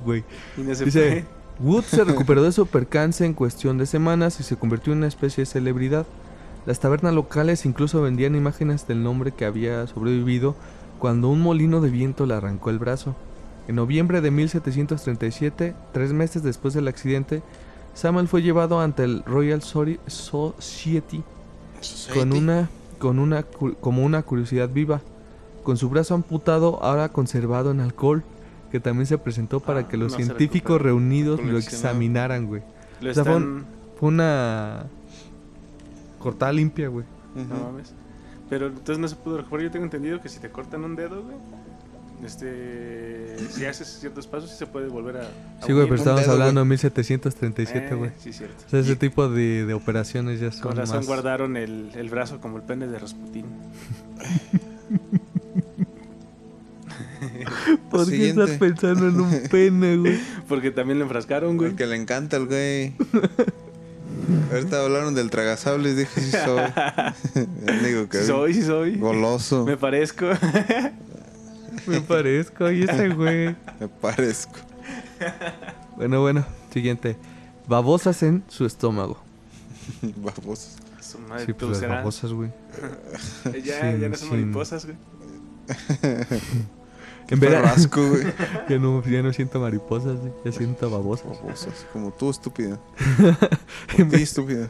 Güey. 0.06 0.24
Y 0.58 0.62
no 0.62 0.76
se 0.76 0.86
Dice, 0.86 1.26
Wood 1.60 1.84
se 1.84 2.04
recuperó 2.06 2.44
de 2.44 2.52
su 2.52 2.65
percance 2.68 3.26
en 3.26 3.34
cuestión 3.34 3.78
de 3.78 3.86
semanas 3.86 4.39
y 4.39 4.44
se 4.44 4.56
convirtió 4.58 4.94
en 4.94 5.00
una 5.00 5.08
especie 5.08 5.42
de 5.44 5.46
celebridad. 5.48 6.06
Las 6.65 6.80
tabernas 6.80 7.13
locales 7.13 7.65
incluso 7.65 8.02
vendían 8.02 8.36
imágenes 8.36 8.88
del 8.88 9.02
nombre 9.04 9.32
que 9.32 9.46
había 9.46 9.88
sobrevivido 9.88 10.56
cuando 11.00 11.30
un 11.30 11.42
molino 11.42 11.82
de 11.82 11.89
viento 11.89 12.26
le 12.26 12.34
arrancó 12.36 12.70
el 12.70 12.80
brazo. 12.80 13.15
En 13.68 13.76
noviembre 13.76 14.22
de 14.22 14.32
1737, 14.32 15.74
tres 15.94 16.13
meses 16.13 16.44
después 16.44 16.74
del 16.74 16.88
accidente, 16.88 17.42
Samuel 17.94 18.28
fue 18.28 18.42
llevado 18.42 18.80
ante 18.82 19.04
el 19.04 19.24
Royal 19.24 19.62
Sori- 19.62 20.00
Society 21.84 22.20
con 22.20 22.34
una, 22.34 22.70
con 23.00 23.20
una, 23.20 23.44
como 23.44 24.04
una 24.04 24.24
curiosidad 24.24 24.70
viva, 24.70 25.02
con 25.63 25.78
su 25.78 25.89
brazo 25.89 26.15
amputado 26.15 26.82
ahora 26.84 27.10
conservado 27.10 27.72
en 27.72 27.80
alcohol, 27.80 28.24
que 28.72 28.80
también 28.80 29.06
se 29.06 29.18
presentó 29.18 29.60
para 29.60 29.82
Ah, 29.82 29.88
que 29.88 29.98
los 29.98 30.12
no 30.12 30.18
científicos 30.18 30.82
reunidos 30.82 31.42
lo 31.44 31.58
examinaran, 31.58 32.46
güey. 32.48 32.62
Lo 33.02 33.12
O 33.12 33.13
sea, 33.13 33.24
fue 33.24 33.34
están... 33.34 33.48
un- 33.50 33.65
Fue 34.00 34.10
una 34.10 34.86
cortada 36.20 36.52
limpia, 36.54 36.88
güey. 36.88 37.06
No 37.36 37.56
mames. 37.65 37.94
Pero 38.50 38.68
entonces 38.68 38.98
no 38.98 39.08
se 39.08 39.15
pudo 39.15 39.38
recuperar. 39.38 39.65
Yo 39.65 39.72
tengo 39.72 39.86
entendido 39.86 40.22
que 40.22 40.30
si 40.30 40.39
te 40.39 40.50
cortan 40.50 40.84
un 40.84 40.96
dedo, 40.96 41.22
güey, 41.22 41.36
este, 42.26 43.38
si 43.52 43.66
haces 43.66 43.88
ciertos 44.00 44.28
pasos, 44.28 44.50
sí 44.52 44.58
se 44.58 44.66
puede 44.68 44.88
volver 44.88 45.18
a. 45.18 45.22
a 45.22 45.66
Sí, 45.66 45.72
güey, 45.74 45.86
pero 45.86 45.96
estábamos 45.96 46.24
dedo, 46.26 46.34
hablando 46.34 46.62
de 46.62 46.66
1737, 46.66 47.88
Eh, 47.88 47.96
güey. 47.96 48.12
Sí, 48.20 48.34
cierto. 48.34 48.56
O 48.66 48.70
sea, 48.70 48.80
ese 48.82 48.96
tipo 48.96 49.30
de, 49.30 49.66
de 49.66 49.74
operaciones 49.74 50.40
ya 50.40 50.52
son 50.52 50.62
Con 50.62 50.76
razón 50.78 50.98
más... 50.98 51.08
guardaron 51.08 51.58
el, 51.58 51.92
el 51.96 52.10
brazo 52.10 52.40
como 52.40 52.58
el 52.58 52.64
pene 52.64 52.88
de 52.88 53.00
Rasputín. 53.00 53.46
¿Por 57.90 58.06
qué 58.06 58.12
Siguiente. 58.12 58.44
estás 58.44 58.58
pensando 58.58 59.08
en 59.10 59.20
un 59.20 59.42
pene, 59.50 59.98
güey? 59.98 60.20
Porque 60.48 60.72
también 60.72 61.00
lo 61.00 61.06
enfrascaron, 61.06 61.58
güey. 61.58 61.72
Porque 61.72 61.86
le 61.86 61.96
encanta 61.96 62.38
el 62.38 62.46
güey. 62.46 62.94
Ahorita 64.52 64.84
hablaron 64.84 65.16
del 65.16 65.30
tragasables, 65.30 65.98
dije 65.98 66.22
sí 66.22 66.32
soy. 66.32 66.62
Digo 67.86 68.08
que 68.10 68.20
Sí 68.20 68.28
soy, 68.28 68.54
sí 68.54 68.62
soy. 68.64 68.98
goloso. 68.98 69.66
Me 69.66 69.76
parezco. 69.78 70.28
Me 71.88 72.02
parezco, 72.02 72.72
y 72.72 72.84
ese 72.84 73.10
güey. 73.10 73.56
Me 73.80 73.88
parezco. 74.02 74.54
Bueno, 75.96 76.22
bueno, 76.22 76.46
siguiente. 76.74 77.18
Babosas 77.68 78.24
en 78.24 78.44
su 78.48 78.65
estómago. 78.65 79.18
Babosos. 80.18 80.78
Su 81.02 81.20
madre, 81.20 81.46
Sí, 81.48 81.54
pues 81.54 81.82
las 81.82 81.89
babosas, 81.89 82.32
güey. 82.34 82.52
Ya, 83.63 83.82
Sin- 83.92 84.00
ya 84.00 84.10
no 84.10 84.15
son 84.15 84.30
sin- 84.30 84.39
mariposas, 84.42 84.86
güey. 84.86 84.98
En 87.32 87.39
verano, 87.39 87.70
güey. 87.96 88.24
ya 88.68 88.80
no, 88.80 89.04
ya 89.06 89.22
no 89.22 89.32
siento 89.34 89.60
mariposas, 89.60 90.18
güey, 90.20 90.32
ya 90.44 90.52
siento 90.52 90.89
babosas. 90.89 91.28
Babosas. 91.39 91.86
Como 91.94 92.12
tú, 92.12 92.32
estúpida. 92.32 92.80
Como 93.96 94.10
ti, 94.12 94.24
estúpida. 94.24 94.68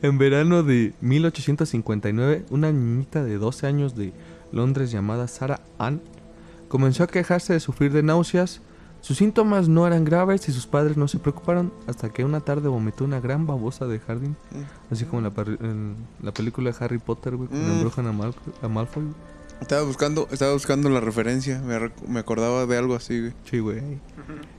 En 0.00 0.16
verano 0.16 0.62
de 0.62 0.92
1859, 1.00 2.44
una 2.50 2.70
niñita 2.70 3.24
de 3.24 3.36
12 3.38 3.66
años 3.66 3.96
de 3.96 4.12
Londres 4.52 4.92
llamada 4.92 5.26
Sarah 5.26 5.60
Ann 5.78 6.00
comenzó 6.68 7.04
a 7.04 7.06
quejarse 7.06 7.52
de 7.54 7.60
sufrir 7.60 7.92
de 7.92 8.02
náuseas. 8.02 8.60
Sus 9.00 9.16
síntomas 9.18 9.68
no 9.68 9.86
eran 9.86 10.04
graves 10.04 10.48
y 10.48 10.52
sus 10.52 10.66
padres 10.66 10.96
no 10.96 11.06
se 11.06 11.18
preocuparon 11.20 11.72
hasta 11.86 12.08
que 12.10 12.24
una 12.24 12.40
tarde 12.40 12.68
vomitó 12.68 13.04
una 13.04 13.20
gran 13.20 13.46
babosa 13.46 13.86
de 13.86 14.00
jardín, 14.00 14.36
así 14.90 15.04
como 15.04 15.24
en 15.26 15.32
la, 15.34 15.42
en 15.66 15.94
la 16.20 16.32
película 16.32 16.72
de 16.72 16.84
Harry 16.84 16.98
Potter, 16.98 17.36
güey, 17.36 17.48
cuando 17.48 17.68
Mm. 17.68 17.72
embrujan 17.76 18.06
a, 18.08 18.12
Mal- 18.12 18.34
a 18.60 18.66
Malfoy. 18.68 19.04
Estaba 19.60 19.82
buscando, 19.84 20.26
estaba 20.32 20.52
buscando 20.52 20.88
la 20.90 20.98
referencia. 21.00 21.60
Me, 21.60 21.90
me 22.08 22.20
acordaba 22.20 22.66
de 22.66 22.76
algo 22.76 22.96
así, 22.96 23.20
güey. 23.20 23.32
Sí, 23.44 23.58
güey. 23.60 23.80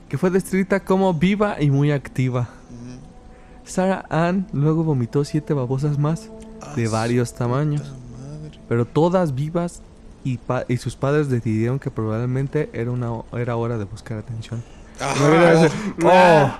Que 0.08 0.16
fue 0.18 0.30
descrita 0.30 0.80
como 0.84 1.12
viva 1.14 1.60
y 1.60 1.70
muy 1.70 1.90
activa. 1.92 2.48
Sarah 3.64 4.04
Ann 4.10 4.46
luego 4.52 4.84
vomitó 4.84 5.24
siete 5.24 5.54
babosas 5.54 5.98
más 5.98 6.30
de 6.76 6.86
Ah, 6.86 6.90
varios 6.90 7.34
tamaños. 7.34 7.82
puta 7.82 7.98
madre. 8.18 8.60
pero 8.68 8.84
todas 8.86 9.34
vivas 9.34 9.82
y, 10.24 10.38
pa- 10.38 10.64
y 10.68 10.76
sus 10.76 10.96
padres 10.96 11.28
decidieron 11.28 11.78
que 11.78 11.90
probablemente 11.90 12.70
era 12.72 12.90
una 12.90 13.10
era 13.32 13.56
hora 13.56 13.78
de 13.78 13.84
buscar 13.84 14.18
atención. 14.18 14.62
Ah, 15.00 15.14
Oh, 16.02 16.52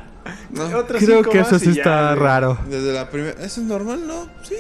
no. 0.51 0.87
Creo 0.87 1.22
que 1.22 1.41
eso 1.41 1.59
sí 1.59 1.72
ya, 1.74 1.82
está 1.82 2.09
güey. 2.14 2.20
raro. 2.24 2.59
Desde 2.68 2.93
la 2.93 3.09
primera. 3.11 3.43
¿Eso 3.43 3.61
es 3.61 3.66
normal? 3.66 4.07
No. 4.07 4.26
Sí. 4.43 4.55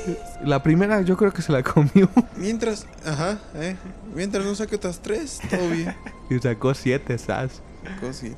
La 0.44 0.62
primera 0.62 1.02
yo 1.02 1.16
creo 1.16 1.32
que 1.32 1.42
se 1.42 1.52
la 1.52 1.62
comió 1.62 2.08
Mientras. 2.36 2.86
Ajá, 3.04 3.38
eh. 3.56 3.76
Mientras 4.14 4.44
no 4.44 4.54
saque 4.54 4.76
otras 4.76 5.00
tres, 5.00 5.38
todo 5.50 5.68
bien. 5.70 5.94
y 6.30 6.38
sacó 6.38 6.74
siete, 6.74 7.18
¿sabes? 7.18 7.60
Pinches. 8.00 8.36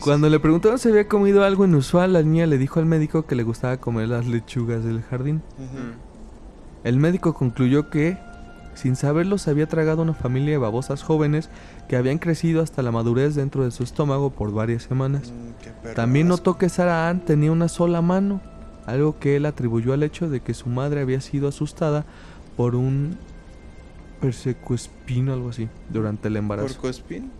Cuando 0.00 0.28
le 0.28 0.38
preguntaron 0.38 0.78
si 0.78 0.88
había 0.88 1.08
comido 1.08 1.44
algo 1.44 1.64
inusual, 1.64 2.12
la 2.12 2.22
niña 2.22 2.46
le 2.46 2.58
dijo 2.58 2.78
al 2.80 2.86
médico 2.86 3.26
que 3.26 3.34
le 3.34 3.42
gustaba 3.42 3.76
comer 3.78 4.08
las 4.08 4.26
lechugas 4.26 4.84
del 4.84 5.02
jardín. 5.02 5.42
El 6.84 6.98
médico 6.98 7.34
concluyó 7.34 7.88
que, 7.90 8.18
sin 8.76 8.94
saberlo, 8.94 9.38
se 9.38 9.50
había 9.50 9.66
tragado 9.66 10.02
una 10.02 10.14
familia 10.14 10.52
de 10.52 10.58
babosas 10.58 11.02
jóvenes 11.02 11.50
que 11.88 11.96
habían 11.96 12.18
crecido 12.18 12.62
hasta 12.62 12.82
la 12.82 12.92
madurez 12.92 13.34
dentro 13.34 13.64
de 13.64 13.70
su 13.72 13.82
estómago 13.82 14.30
por 14.30 14.52
varias 14.52 14.84
semanas. 14.84 15.32
Mm, 15.32 15.94
También 15.94 16.28
notó 16.28 16.56
que 16.58 16.68
Sarah 16.68 17.08
Ann 17.08 17.20
tenía 17.20 17.50
una 17.50 17.68
sola 17.68 18.02
mano, 18.02 18.40
algo 18.86 19.18
que 19.18 19.34
él 19.36 19.46
atribuyó 19.46 19.92
al 19.92 20.02
hecho 20.04 20.28
de 20.30 20.40
que 20.40 20.54
su 20.54 20.68
madre 20.68 21.00
había 21.00 21.20
sido 21.20 21.48
asustada 21.48 22.04
por 22.56 22.74
un 22.76 23.16
persecuespino, 24.20 25.32
algo 25.32 25.50
así, 25.50 25.68
durante 25.90 26.28
el 26.28 26.36
embarazo. 26.36 26.68
¿Porcoespín? 26.68 27.30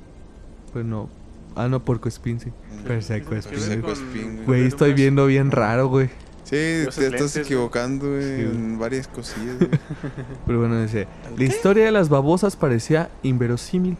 Pues 0.73 0.85
no. 0.85 1.09
Ah, 1.55 1.69
no, 1.69 1.81
porco 1.83 2.09
espín, 2.09 2.39
sí. 2.39 2.51
Perseco 2.87 3.31
Tiene 3.31 3.39
espín. 3.41 3.59
que 3.59 3.67
ver 3.69 3.81
Perseco 3.83 3.87
con- 3.87 3.93
espín, 4.17 4.45
Güey, 4.47 4.67
estoy 4.67 4.89
unas- 4.91 5.01
viendo 5.01 5.27
bien 5.27 5.51
raro, 5.51 5.89
güey. 5.89 6.11
Sí, 6.47 6.51
te 6.51 6.83
estás 6.85 6.99
lentes, 6.99 7.37
equivocando, 7.39 8.07
güey, 8.07 8.43
en 8.43 8.79
varias 8.79 9.09
cosillas. 9.09 9.59
güey. 9.59 9.71
Pero 10.47 10.61
bueno, 10.61 10.81
dice, 10.81 11.09
la 11.37 11.43
historia 11.43 11.87
de 11.87 11.91
las 11.91 12.09
babosas 12.09 12.55
parecía 12.55 13.11
inverosímil. 13.25 13.97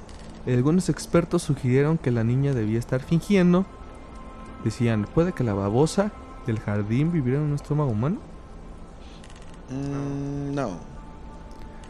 Algunos 0.47 0.89
expertos 0.89 1.43
sugirieron 1.43 1.99
que 1.99 2.13
la 2.13 2.23
niña 2.23 2.55
debía 2.55 2.79
estar 2.79 3.03
fingiendo. 3.03 3.67
Decían, 4.63 5.09
¿puede 5.13 5.33
que 5.33 5.43
la 5.43 5.55
babosa 5.55 6.13
del 6.47 6.61
jardín 6.61 7.11
viviera 7.11 7.41
en 7.41 7.47
un 7.47 7.55
estómago 7.57 7.91
humano? 7.91 8.19
Mm, 9.69 10.55
no. 10.55 10.79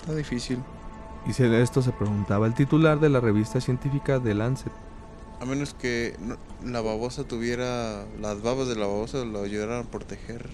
Está 0.01 0.15
difícil. 0.15 0.61
Y 1.27 1.35
si 1.35 1.45
esto 1.45 1.83
se 1.83 1.93
preguntaba 1.93 2.47
el 2.47 2.55
titular 2.55 2.99
de 2.99 3.11
la 3.11 3.21
revista 3.21 3.61
científica 3.61 4.19
The 4.21 4.33
Lancet. 4.33 4.73
A 5.41 5.45
menos 5.45 5.75
que 5.75 6.17
no- 6.21 6.37
la 6.71 6.81
babosa 6.81 7.25
tuviera. 7.25 8.05
Las 8.21 8.43
babas 8.43 8.69
de 8.69 8.77
la 8.77 8.87
babosa 8.87 9.25
lo 9.25 9.43
ayudaran 9.43 9.85
a 9.87 9.91
proteger. 9.91 10.47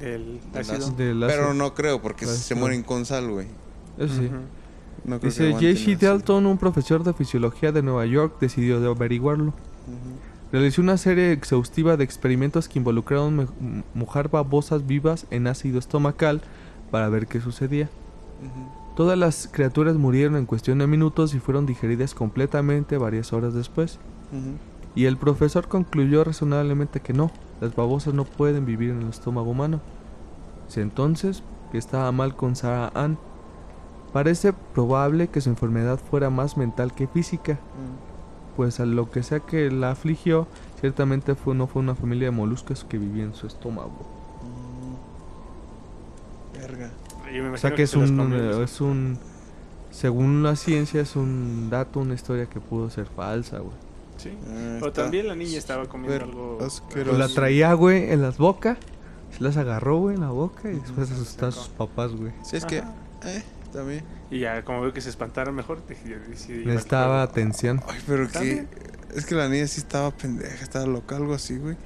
El 0.00 0.40
Del 0.52 1.22
ácido. 1.22 1.28
Pero 1.28 1.54
no 1.54 1.74
creo, 1.74 2.02
porque 2.02 2.24
Ácido. 2.24 2.38
se 2.40 2.54
mueren 2.54 2.82
con 2.82 3.04
sal, 3.06 3.30
güey. 3.30 3.46
Eso 3.98 4.14
sí. 4.14 4.30
No 5.04 5.18
creo 5.18 5.20
que 5.20 5.26
Dice 5.28 5.52
J.C. 5.52 5.96
Dalton, 5.96 6.46
un 6.46 6.58
profesor 6.58 7.04
de 7.04 7.12
fisiología 7.12 7.72
de 7.72 7.82
Nueva 7.82 8.04
York, 8.06 8.36
decidió 8.40 8.80
de 8.80 8.88
averiguarlo. 8.90 9.52
Realizó 10.52 10.82
una 10.82 10.98
serie 10.98 11.32
exhaustiva 11.32 11.96
de 11.96 12.04
experimentos 12.04 12.68
que 12.68 12.78
involucraron 12.78 13.48
mojar 13.94 14.28
babosas 14.28 14.86
vivas 14.86 15.26
en 15.30 15.46
ácido 15.46 15.78
estomacal 15.78 16.42
para 16.90 17.08
ver 17.08 17.26
qué 17.26 17.40
sucedía. 17.40 17.88
Todas 18.96 19.16
las 19.18 19.48
criaturas 19.50 19.96
murieron 19.96 20.36
en 20.36 20.46
cuestión 20.46 20.78
de 20.78 20.86
minutos 20.86 21.34
y 21.34 21.38
fueron 21.40 21.64
digeridas 21.66 22.14
completamente 22.14 22.98
varias 22.98 23.32
horas 23.32 23.54
después. 23.54 23.98
Y 24.94 25.06
el 25.06 25.16
profesor 25.16 25.68
concluyó 25.68 26.24
razonablemente 26.24 27.00
que 27.00 27.14
no, 27.14 27.30
las 27.60 27.74
babosas 27.74 28.12
no 28.12 28.24
pueden 28.24 28.66
vivir 28.66 28.90
en 28.90 29.00
el 29.02 29.08
estómago 29.08 29.50
humano. 29.50 29.80
Dice 30.66 30.82
entonces 30.82 31.42
que 31.70 31.78
estaba 31.78 32.12
mal 32.12 32.36
con 32.36 32.54
Sarah 32.56 32.92
Ann. 32.94 33.18
Parece 34.12 34.52
probable 34.52 35.28
que 35.28 35.40
su 35.40 35.48
enfermedad 35.48 35.98
fuera 35.98 36.28
más 36.28 36.58
mental 36.58 36.92
que 36.92 37.06
física, 37.06 37.54
Mm. 37.54 38.56
pues 38.56 38.78
a 38.78 38.84
lo 38.84 39.10
que 39.10 39.22
sea 39.22 39.40
que 39.40 39.70
la 39.70 39.92
afligió, 39.92 40.46
ciertamente 40.80 41.34
fue, 41.34 41.54
no 41.54 41.66
fue 41.66 41.80
una 41.80 41.94
familia 41.94 42.26
de 42.28 42.32
moluscos 42.36 42.84
que 42.84 42.98
vivía 42.98 43.24
en 43.24 43.34
su 43.34 43.46
estómago. 43.46 44.06
Yo 47.32 47.42
me 47.42 47.50
O 47.50 47.56
sea 47.56 47.74
que 47.74 47.82
es 47.82 47.94
un, 47.94 48.32
es 48.62 48.80
según 49.90 50.42
la 50.42 50.56
ciencia 50.56 51.00
es 51.02 51.16
un 51.16 51.68
dato, 51.70 52.00
una 52.00 52.14
historia 52.14 52.46
que 52.46 52.60
pudo 52.60 52.88
ser 52.90 53.06
falsa, 53.06 53.58
güey. 53.58 53.74
Sí. 54.16 54.30
Ah, 54.48 54.78
O 54.82 54.92
también 54.92 55.28
la 55.28 55.34
niña 55.34 55.58
estaba 55.58 55.86
comiendo 55.86 56.24
algo. 56.24 56.58
asqueroso. 56.64 57.16
Pues 57.16 57.18
la 57.18 57.34
traía, 57.34 57.72
güey, 57.74 58.10
en 58.10 58.22
las 58.22 58.38
bocas, 58.38 58.78
se 59.36 59.42
las 59.42 59.56
agarró, 59.56 59.98
güey, 59.98 60.14
en 60.14 60.20
la 60.22 60.30
boca 60.30 60.70
y 60.70 60.74
después 60.78 61.10
Ujú. 61.10 61.20
asustó 61.20 61.46
a 61.46 61.52
sus 61.52 61.68
papás, 61.68 62.12
güey. 62.12 62.32
Sí, 62.44 62.56
es 62.56 62.64
que. 62.64 62.78
Eh, 62.78 63.42
también. 63.72 64.04
Y 64.30 64.40
ya, 64.40 64.64
como 64.64 64.80
veo 64.82 64.92
que 64.92 65.00
se 65.00 65.10
espantaron 65.10 65.54
mejor, 65.54 65.82
decidí- 65.86 66.18
decidí 66.28 66.64
Necesitaba 66.64 67.22
atención. 67.22 67.80
Ay, 67.88 68.00
pero 68.06 68.28
que. 68.28 68.66
Es 69.14 69.26
que 69.26 69.34
la 69.34 69.48
niña 69.48 69.66
sí 69.66 69.80
estaba 69.80 70.10
pendeja, 70.10 70.62
estaba 70.62 70.86
loca, 70.86 71.16
algo 71.16 71.34
así, 71.34 71.58
güey. 71.58 71.76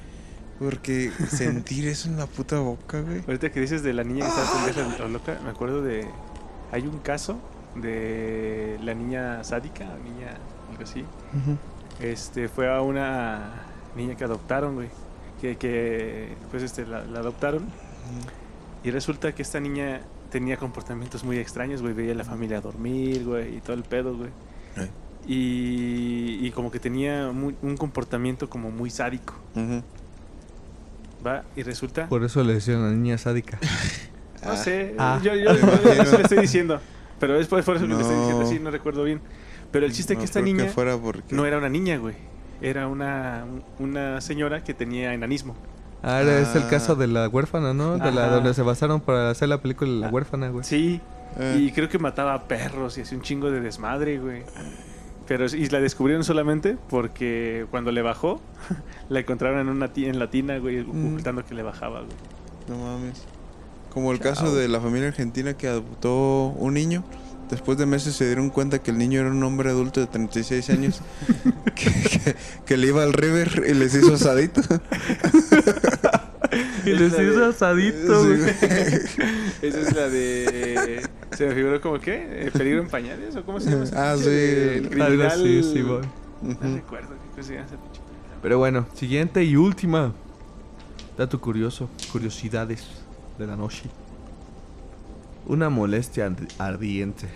Porque 0.58 1.10
sentir 1.28 1.86
eso 1.88 2.08
en 2.08 2.16
la 2.18 2.26
puta 2.26 2.58
boca, 2.60 3.00
güey. 3.00 3.20
Ahorita 3.26 3.50
que 3.52 3.60
dices 3.60 3.82
de 3.82 3.92
la 3.92 4.04
niña 4.04 4.24
que 4.24 4.28
estaba 4.30 4.64
pendeja 4.66 5.04
o 5.04 5.08
loca, 5.08 5.38
me 5.44 5.50
acuerdo 5.50 5.82
de. 5.82 6.06
Hay 6.72 6.82
un 6.86 6.98
caso 6.98 7.38
de 7.74 8.78
la 8.82 8.94
niña 8.94 9.44
sádica, 9.44 9.84
niña, 10.02 10.38
algo 10.70 10.82
así. 10.82 11.04
Este, 12.00 12.48
fue 12.48 12.74
a 12.74 12.80
una 12.82 13.62
niña 13.96 14.16
que 14.16 14.24
adoptaron, 14.24 14.74
güey. 14.74 14.88
Que, 15.40 15.56
que 15.56 16.34
pues 16.50 16.62
este, 16.62 16.86
la, 16.86 17.04
la 17.04 17.18
adoptaron. 17.20 17.66
Y 18.82 18.90
resulta 18.90 19.34
que 19.34 19.42
esta 19.42 19.60
niña 19.60 20.00
tenía 20.30 20.56
comportamientos 20.56 21.22
muy 21.24 21.38
extraños, 21.38 21.82
güey. 21.82 21.92
Veía 21.92 22.12
a 22.12 22.16
la 22.16 22.24
familia 22.24 22.60
dormir, 22.60 23.24
güey, 23.24 23.56
y 23.56 23.60
todo 23.60 23.74
el 23.74 23.82
pedo, 23.82 24.16
güey. 24.16 24.30
Eh. 24.76 24.88
Y, 25.28 26.46
y 26.46 26.50
como 26.52 26.70
que 26.70 26.78
tenía 26.78 27.32
muy- 27.32 27.56
un 27.62 27.76
comportamiento 27.76 28.48
como 28.48 28.70
muy 28.70 28.90
sádico, 28.90 29.34
Ujú. 29.56 29.82
¿Va? 31.26 31.42
Y 31.56 31.62
resulta... 31.62 32.08
Por 32.08 32.22
eso 32.24 32.42
le 32.44 32.54
decían 32.54 32.78
a 32.82 32.86
la 32.88 32.92
niña 32.92 33.18
sádica. 33.18 33.58
No 34.44 34.52
Ah. 34.52 34.56
sé, 34.56 34.94
Ah. 34.96 35.18
yo, 35.24 35.34
yo- 35.34 35.52
yo- 35.52 35.58
imagino. 35.58 36.02
eso 36.04 36.16
le 36.18 36.22
estoy 36.22 36.38
diciendo. 36.38 36.80
Pero 37.18 37.40
es 37.40 37.48
por, 37.48 37.58
eso 37.58 37.72
que 37.72 37.80
le 37.80 37.94
estoy 38.00 38.14
diciendo 38.16 38.40
No. 38.42 38.46
así, 38.46 38.58
no 38.60 38.70
recuerdo 38.70 39.02
bien. 39.02 39.20
Pero 39.72 39.86
el 39.86 39.92
chiste 39.92 40.12
es 40.12 40.18
No 40.18 40.20
que 40.20 40.24
esta 40.26 40.40
niña 40.40 40.66
fuera 40.66 40.96
porque... 40.96 41.34
no 41.34 41.44
era 41.46 41.58
una 41.58 41.68
niña, 41.68 41.96
güey. 41.96 42.14
Era 42.62 42.86
una, 42.86 43.44
una 43.80 44.20
señora 44.20 44.62
que 44.62 44.72
tenía 44.72 45.14
enanismo. 45.14 45.56
Ahora 46.02 46.38
es 46.38 46.54
el 46.54 46.62
Ah. 46.64 46.68
caso 46.70 46.94
de 46.94 47.08
la 47.08 47.28
huérfana, 47.28 47.74
¿no? 47.74 47.98
De 47.98 48.12
la 48.12 48.28
donde 48.28 48.54
se 48.54 48.62
basaron 48.62 49.00
para 49.00 49.30
hacer 49.30 49.48
la 49.48 49.60
película 49.60 49.90
de 49.90 49.96
la 49.96 50.06
Ah. 50.08 50.10
huérfana, 50.10 50.48
güey. 50.50 50.62
Sí, 50.64 51.00
Eh, 51.38 51.56
y 51.58 51.72
creo 51.72 51.88
que 51.88 51.98
mataba 51.98 52.32
a 52.34 52.46
perros 52.46 52.96
y 52.98 53.00
hacía 53.00 53.18
un 53.18 53.24
chingo 53.24 53.50
de 53.50 53.60
desmadre, 53.60 54.18
güey. 54.18 54.42
Pero 55.28 55.46
y 55.46 55.66
la 55.68 55.80
descubrieron 55.80 56.22
solamente 56.24 56.76
porque 56.88 57.66
cuando 57.70 57.90
le 57.92 58.02
bajó, 58.02 58.40
la 59.08 59.20
encontraron 59.20 59.60
en 59.60 59.68
una 59.68 59.92
ti- 59.92 60.06
en 60.06 60.18
la 60.18 60.30
tina, 60.30 60.58
güey, 60.58 60.84
Mm. 60.84 61.08
ocultando 61.08 61.44
que 61.44 61.54
le 61.54 61.62
bajaba, 61.62 62.00
güey. 62.00 62.16
No 62.68 62.78
mames. 62.78 63.22
Como 63.90 64.12
el 64.12 64.18
Chao. 64.20 64.34
caso 64.34 64.54
de 64.54 64.68
la 64.68 64.80
familia 64.80 65.08
argentina 65.08 65.54
que 65.54 65.68
adoptó 65.68 66.48
un 66.58 66.74
niño. 66.74 67.02
Después 67.50 67.78
de 67.78 67.86
meses 67.86 68.14
se 68.16 68.26
dieron 68.26 68.50
cuenta 68.50 68.80
que 68.82 68.90
el 68.90 68.98
niño 68.98 69.20
era 69.20 69.30
un 69.30 69.42
hombre 69.44 69.70
adulto 69.70 70.00
de 70.00 70.06
36 70.08 70.68
años. 70.70 71.00
que, 71.74 71.90
que- 71.92 72.36
que 72.64 72.76
le 72.76 72.88
iba 72.88 73.02
al 73.02 73.12
river 73.12 73.64
y 73.68 73.74
les 73.74 73.94
hizo 73.94 74.14
asadito. 74.14 74.60
Y 76.84 76.90
les 76.90 77.12
de- 77.16 77.24
hizo 77.32 77.44
asadito, 77.44 78.22
Sí, 78.22 78.28
güey. 78.28 78.50
Esa 79.62 79.80
es 79.80 79.94
la 79.94 80.08
de 80.08 81.02
se 81.36 81.46
me 81.46 81.54
figuró 81.54 81.80
como 81.80 81.98
qué, 81.98 82.42
¿El 82.46 82.52
peligro 82.52 82.80
en 82.82 82.88
pañales 82.88 83.34
o 83.36 83.44
cómo 83.44 83.60
se 83.60 83.70
llama? 83.70 83.84
esa 83.84 84.12
Ah, 84.12 84.16
sí. 84.16 84.28
el 84.28 84.84
Algo 84.84 84.90
criminal. 85.06 85.26
así, 85.26 85.62
sí, 85.62 85.80
güey. 85.82 86.00
No 86.42 86.74
recuerdo 86.76 87.08
qué 87.10 87.30
cosa 87.36 87.42
se 87.48 87.54
llama 87.54 87.66
esa 87.66 87.76
pinche. 87.76 88.00
Pero 88.42 88.58
bueno, 88.58 88.86
siguiente 88.94 89.42
y 89.44 89.56
última. 89.56 90.12
Dato 91.18 91.40
curioso, 91.40 91.88
curiosidades 92.12 92.84
de 93.38 93.46
la 93.46 93.56
noche. 93.56 93.84
Una 95.46 95.70
molestia 95.70 96.28
ard- 96.28 96.48
ardiente. 96.58 97.26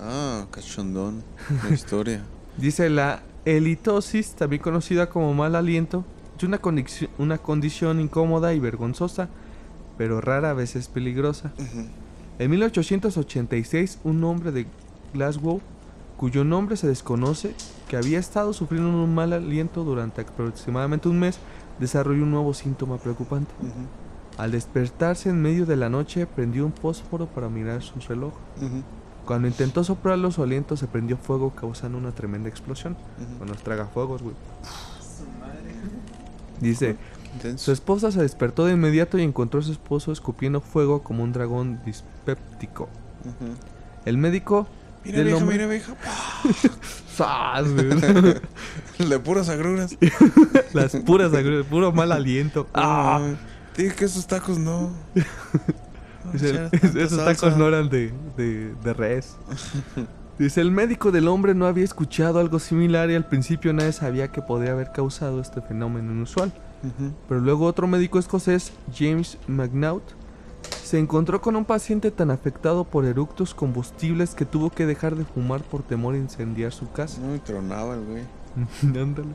Ah, 0.00 0.46
cachondón. 0.50 1.22
La 1.68 1.74
historia. 1.74 2.22
Dice 2.56 2.90
la 2.90 3.22
helitosis, 3.44 4.34
también 4.34 4.60
conocida 4.62 5.08
como 5.08 5.32
mal 5.34 5.56
aliento, 5.56 6.04
es 6.42 6.48
una, 6.48 6.60
una 7.18 7.38
condición 7.38 8.00
incómoda 8.00 8.52
y 8.52 8.58
vergonzosa, 8.58 9.28
pero 9.96 10.20
rara 10.20 10.52
vez 10.54 10.76
es 10.76 10.88
peligrosa. 10.88 11.52
Ujú. 11.58 11.86
En 12.38 12.50
1886, 12.50 14.00
un 14.04 14.24
hombre 14.24 14.50
de 14.50 14.66
Glasgow, 15.14 15.60
cuyo 16.16 16.44
nombre 16.44 16.76
se 16.76 16.88
desconoce, 16.88 17.54
que 17.88 17.96
había 17.96 18.18
estado 18.18 18.52
sufriendo 18.52 18.88
un 18.88 19.14
mal 19.14 19.32
aliento 19.32 19.84
durante 19.84 20.22
aproximadamente 20.22 21.08
un 21.08 21.20
mes, 21.20 21.38
desarrolló 21.78 22.22
un 22.24 22.30
nuevo 22.30 22.54
síntoma 22.54 22.98
preocupante. 22.98 23.52
Ujú. 23.60 23.86
Al 24.38 24.50
despertarse 24.50 25.28
en 25.28 25.42
medio 25.42 25.66
de 25.66 25.76
la 25.76 25.90
noche, 25.90 26.26
prendió 26.26 26.64
un 26.64 26.72
fósforo 26.72 27.26
para 27.26 27.48
mirar 27.48 27.82
su 27.82 28.00
reloj. 28.00 28.32
Ujú. 28.56 28.82
Cuando 29.26 29.46
intentó 29.46 29.84
soplarlo, 29.84 30.32
su 30.32 30.42
aliento 30.42 30.76
se 30.76 30.88
prendió 30.88 31.16
fuego, 31.16 31.50
causando 31.50 31.98
una 31.98 32.12
tremenda 32.12 32.48
explosión. 32.48 32.96
Ujú. 33.20 33.38
Con 33.38 33.48
los 33.48 33.62
tragafuegos, 33.62 34.22
güey. 34.22 34.34
Dice, 36.62 36.96
su 37.56 37.72
esposa 37.72 38.10
se 38.12 38.20
despertó 38.22 38.64
de 38.64 38.72
inmediato 38.72 39.18
y 39.18 39.22
encontró 39.22 39.60
a 39.60 39.62
su 39.62 39.72
esposo 39.72 40.12
escupiendo 40.12 40.60
fuego 40.60 41.02
como 41.02 41.22
un 41.24 41.32
dragón 41.32 41.80
dispéptico. 41.84 42.88
El 44.04 44.16
médico 44.18 44.66
Mira, 45.04 45.18
del 45.18 45.26
vieja, 45.26 45.38
hombre- 45.40 45.56
mira, 45.56 45.68
vieja. 45.68 45.94
¡Zas, 47.16 47.70
güey! 47.72 47.88
De 49.08 49.18
puras 49.18 49.48
agruras. 49.48 49.96
Las 50.72 50.96
puras 50.96 51.32
agruras, 51.34 51.66
puro 51.66 51.92
mal 51.92 52.12
aliento. 52.12 52.68
¡Ah! 52.74 53.18
Ah, 53.20 53.34
Dije 53.76 53.94
que 53.94 54.04
esos 54.04 54.26
tacos 54.26 54.58
no. 54.58 54.92
No 56.24 56.32
esos 56.34 57.24
tacos 57.24 57.56
no 57.56 57.66
eran 57.68 57.88
de, 57.88 58.12
de, 58.36 58.74
de 58.82 58.92
res. 58.94 59.36
Dice, 60.42 60.60
el 60.60 60.72
médico 60.72 61.12
del 61.12 61.28
hombre 61.28 61.54
no 61.54 61.66
había 61.66 61.84
escuchado 61.84 62.40
algo 62.40 62.58
similar 62.58 63.08
y 63.08 63.14
al 63.14 63.24
principio 63.24 63.72
nadie 63.72 63.92
sabía 63.92 64.32
que 64.32 64.42
podría 64.42 64.72
haber 64.72 64.90
causado 64.90 65.40
este 65.40 65.60
fenómeno 65.60 66.10
inusual. 66.10 66.52
Pero 67.28 67.40
luego 67.40 67.64
otro 67.64 67.86
médico 67.86 68.18
escocés, 68.18 68.72
James 68.92 69.38
McNaught, 69.46 70.02
se 70.82 70.98
encontró 70.98 71.40
con 71.40 71.54
un 71.54 71.64
paciente 71.64 72.10
tan 72.10 72.32
afectado 72.32 72.82
por 72.82 73.04
eructos 73.04 73.54
combustibles 73.54 74.34
que 74.34 74.44
tuvo 74.44 74.70
que 74.70 74.84
dejar 74.84 75.14
de 75.14 75.24
fumar 75.24 75.62
por 75.62 75.84
temor 75.84 76.16
a 76.16 76.18
incendiar 76.18 76.72
su 76.72 76.90
casa. 76.90 77.20
No, 77.20 77.36
y 77.36 77.38
tronaba 77.38 77.94
el 77.94 78.04
güey. 78.04 78.24
Ándale. 79.00 79.28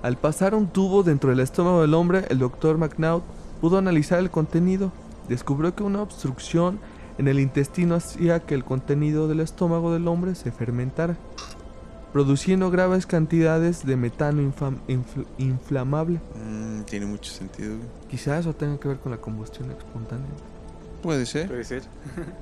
Al 0.00 0.16
pasar 0.16 0.54
un 0.54 0.68
tubo 0.68 1.02
dentro 1.02 1.30
del 1.30 1.40
estómago 1.40 1.80
del 1.80 1.94
hombre, 1.94 2.24
el 2.28 2.38
doctor 2.38 2.78
McNaught 2.78 3.24
pudo 3.60 3.78
analizar 3.78 4.20
el 4.20 4.30
contenido. 4.30 4.92
Descubrió 5.28 5.74
que 5.74 5.82
una 5.82 6.02
obstrucción 6.02 6.78
en 7.20 7.28
el 7.28 7.38
intestino 7.38 7.94
hacía 7.94 8.40
que 8.40 8.54
el 8.54 8.64
contenido 8.64 9.28
del 9.28 9.40
estómago 9.40 9.92
del 9.92 10.08
hombre 10.08 10.34
se 10.34 10.50
fermentara. 10.50 11.16
produciendo 12.12 12.72
graves 12.72 13.06
cantidades 13.06 13.86
de 13.86 13.94
metano 13.96 14.42
infam- 14.42 14.78
infl- 14.88 15.26
inflamable. 15.38 16.18
Mm, 16.34 16.80
tiene 16.82 17.06
mucho 17.06 17.30
sentido, 17.30 17.76
güey. 17.76 17.88
Quizá 18.08 18.36
eso 18.36 18.52
tenga 18.52 18.80
que 18.80 18.88
ver 18.88 18.98
con 18.98 19.12
la 19.12 19.18
combustión 19.18 19.70
espontánea. 19.70 20.26
Puede 21.04 21.24
ser. 21.24 21.46
Puede 21.46 21.62
ser. 21.62 21.82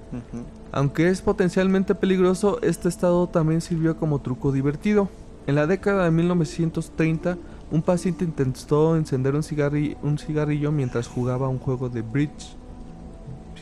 Aunque 0.73 1.11
es 1.11 1.21
potencialmente 1.21 1.95
peligroso, 1.95 2.59
este 2.63 2.89
estado 2.89 3.27
también 3.29 3.61
sirvió 3.61 3.99
como 3.99 4.21
truco 4.21 4.53
divertido. 4.53 5.11
En 5.47 5.55
la 5.55 5.67
década 5.67 6.05
de 6.05 6.11
1930, 6.13 7.37
un 7.71 7.83
paciente 7.83 8.25
intentó 8.25 8.97
encender 8.97 9.35
un, 9.35 9.43
cigarri- 9.43 9.99
un 10.03 10.17
cigarrillo 10.19 10.73
mientras 10.73 11.09
jugaba 11.09 11.49
un 11.49 11.59
juego 11.59 11.91
de 11.91 12.01
bridge. 12.01 12.57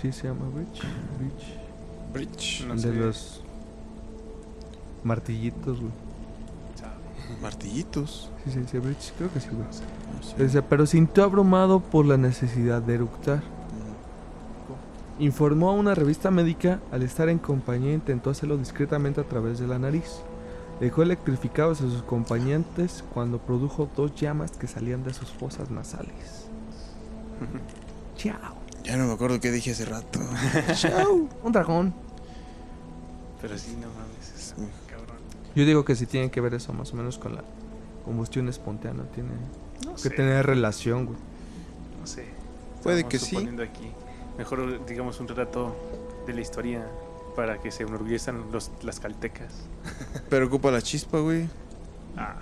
¿Sí 0.01 0.13
se 0.13 0.29
llama 0.29 0.47
bridge? 0.55 0.83
Bridge. 1.19 1.59
Bridge. 2.13 2.67
No 2.67 2.75
de 2.75 2.81
sé. 2.81 2.93
los 2.93 3.43
martillitos, 5.05 5.81
güey. 5.81 5.93
Martillitos. 7.43 8.31
Sí, 8.45 8.51
sí, 8.53 8.61
sí, 8.71 8.79
bridge. 8.79 9.13
Creo 9.19 9.33
que 9.33 9.41
sí, 9.41 9.49
güey. 9.51 9.67
No 9.67 10.23
sé. 10.23 10.43
Dice, 10.43 10.63
pero 10.63 10.87
sintió 10.87 11.25
abrumado 11.25 11.81
por 11.81 12.07
la 12.07 12.17
necesidad 12.17 12.81
de 12.83 12.95
eructar. 12.95 13.39
Ujú. 13.39 15.23
Informó 15.25 15.71
a 15.71 15.73
una 15.73 15.95
revista 15.95 16.31
médica, 16.31 16.81
al 16.93 17.03
estar 17.03 17.29
en 17.29 17.39
compañía 17.39 17.93
intentó 17.95 18.31
hacerlo 18.31 18.57
discretamente 18.57 19.21
a 19.21 19.25
través 19.25 19.59
de 19.59 19.67
la 19.67 19.79
nariz. 19.79 20.21
Dejó 20.81 21.03
electrificados 21.03 21.81
a 21.81 21.85
sus 21.85 22.03
acompañantes 22.03 23.03
cuando 23.15 23.39
produjo 23.39 23.89
dos 23.97 24.15
llamas 24.15 24.53
que 24.53 24.67
salían 24.67 25.05
de 25.05 25.15
sus 25.15 25.31
fosas 25.31 25.71
nasales. 25.71 26.49
Chao. 28.17 28.56
Ya 28.87 28.97
no 28.97 29.07
me 29.07 29.13
acuerdo 29.15 29.41
qué 29.41 29.51
dije 29.51 29.73
hace 29.73 29.85
rato. 29.85 30.21
Chao. 30.75 31.29
Un 31.43 31.53
dragón. 31.53 31.93
Pero 33.43 33.59
sí, 33.59 33.73
no 33.81 33.89
mames. 33.89 34.33
Es 34.37 34.55
cabrón. 34.89 35.17
Yo 35.55 35.65
digo 35.65 35.85
que 35.85 35.95
sí 35.97 36.07
tiene 36.07 36.31
que 36.31 36.41
ver 36.41 36.55
eso 36.55 36.73
más 36.73 36.93
o 36.93 36.97
menos 36.97 37.19
con 37.19 37.35
la 37.35 37.43
combustión 38.05 38.49
espontánea. 38.49 39.05
Tiene 39.13 39.31
No 39.85 39.95
que 39.95 40.01
sé. 40.03 40.11
tener 40.11 40.47
relación, 40.47 41.07
güey. 41.07 41.19
No 42.01 42.07
sé. 42.07 42.27
Puede 42.83 43.01
Estamos 43.01 43.11
que 43.11 43.19
sí. 43.19 43.37
aquí. 43.63 43.91
Mejor 44.39 44.87
digamos 44.87 45.19
un 45.19 45.27
relato 45.29 45.75
de 46.27 46.35
la 46.35 46.41
historia 46.41 46.87
para 47.35 47.59
que 47.61 47.71
se 47.73 47.83
enorgullezcan 47.83 48.51
los, 48.53 48.71
las 48.83 49.01
caltecas. 49.01 49.53
Pero 50.31 50.47
ocupa 50.47 50.71
la 50.71 50.81
chispa, 50.81 51.19
güey. 51.19 51.49
Ah, 52.17 52.37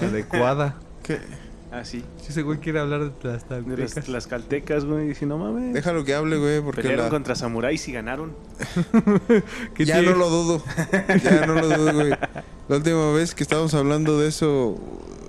Adecuada. 0.00 0.76
¿Qué? 1.02 1.20
Ah 1.74 1.84
sí. 1.84 2.04
Si 2.22 2.30
ese 2.32 2.42
güey 2.42 2.58
quiere 2.58 2.78
hablar 2.80 3.00
de 3.00 3.06
las 3.06 3.22
De 3.22 3.28
las, 3.30 3.44
taltecas. 3.48 4.08
las 4.08 4.26
caltecas, 4.26 4.84
güey. 4.84 5.10
Y 5.10 5.14
si 5.14 5.26
no 5.26 5.38
mames. 5.38 5.74
Déjalo 5.74 6.04
que 6.04 6.14
hable, 6.14 6.36
güey, 6.38 6.60
porque 6.60 6.82
Pelearon 6.82 7.06
la- 7.06 7.10
contra 7.10 7.34
samuráis 7.34 7.86
y 7.88 7.92
ganaron. 7.92 8.34
¿Qué 9.74 9.84
ya 9.84 10.00
no 10.02 10.12
lo 10.14 10.28
dudo. 10.30 10.62
Ya 11.22 11.46
no 11.46 11.54
lo 11.54 11.68
dudo, 11.68 11.92
güey. 11.94 12.10
La 12.68 12.76
última 12.76 13.12
vez 13.12 13.34
que 13.34 13.42
estábamos 13.42 13.74
hablando 13.74 14.18
de 14.18 14.28
eso, 14.28 14.78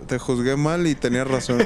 te 0.07 0.19
juzgué 0.19 0.55
mal 0.55 0.87
y 0.87 0.95
tenías 0.95 1.27
razón. 1.27 1.59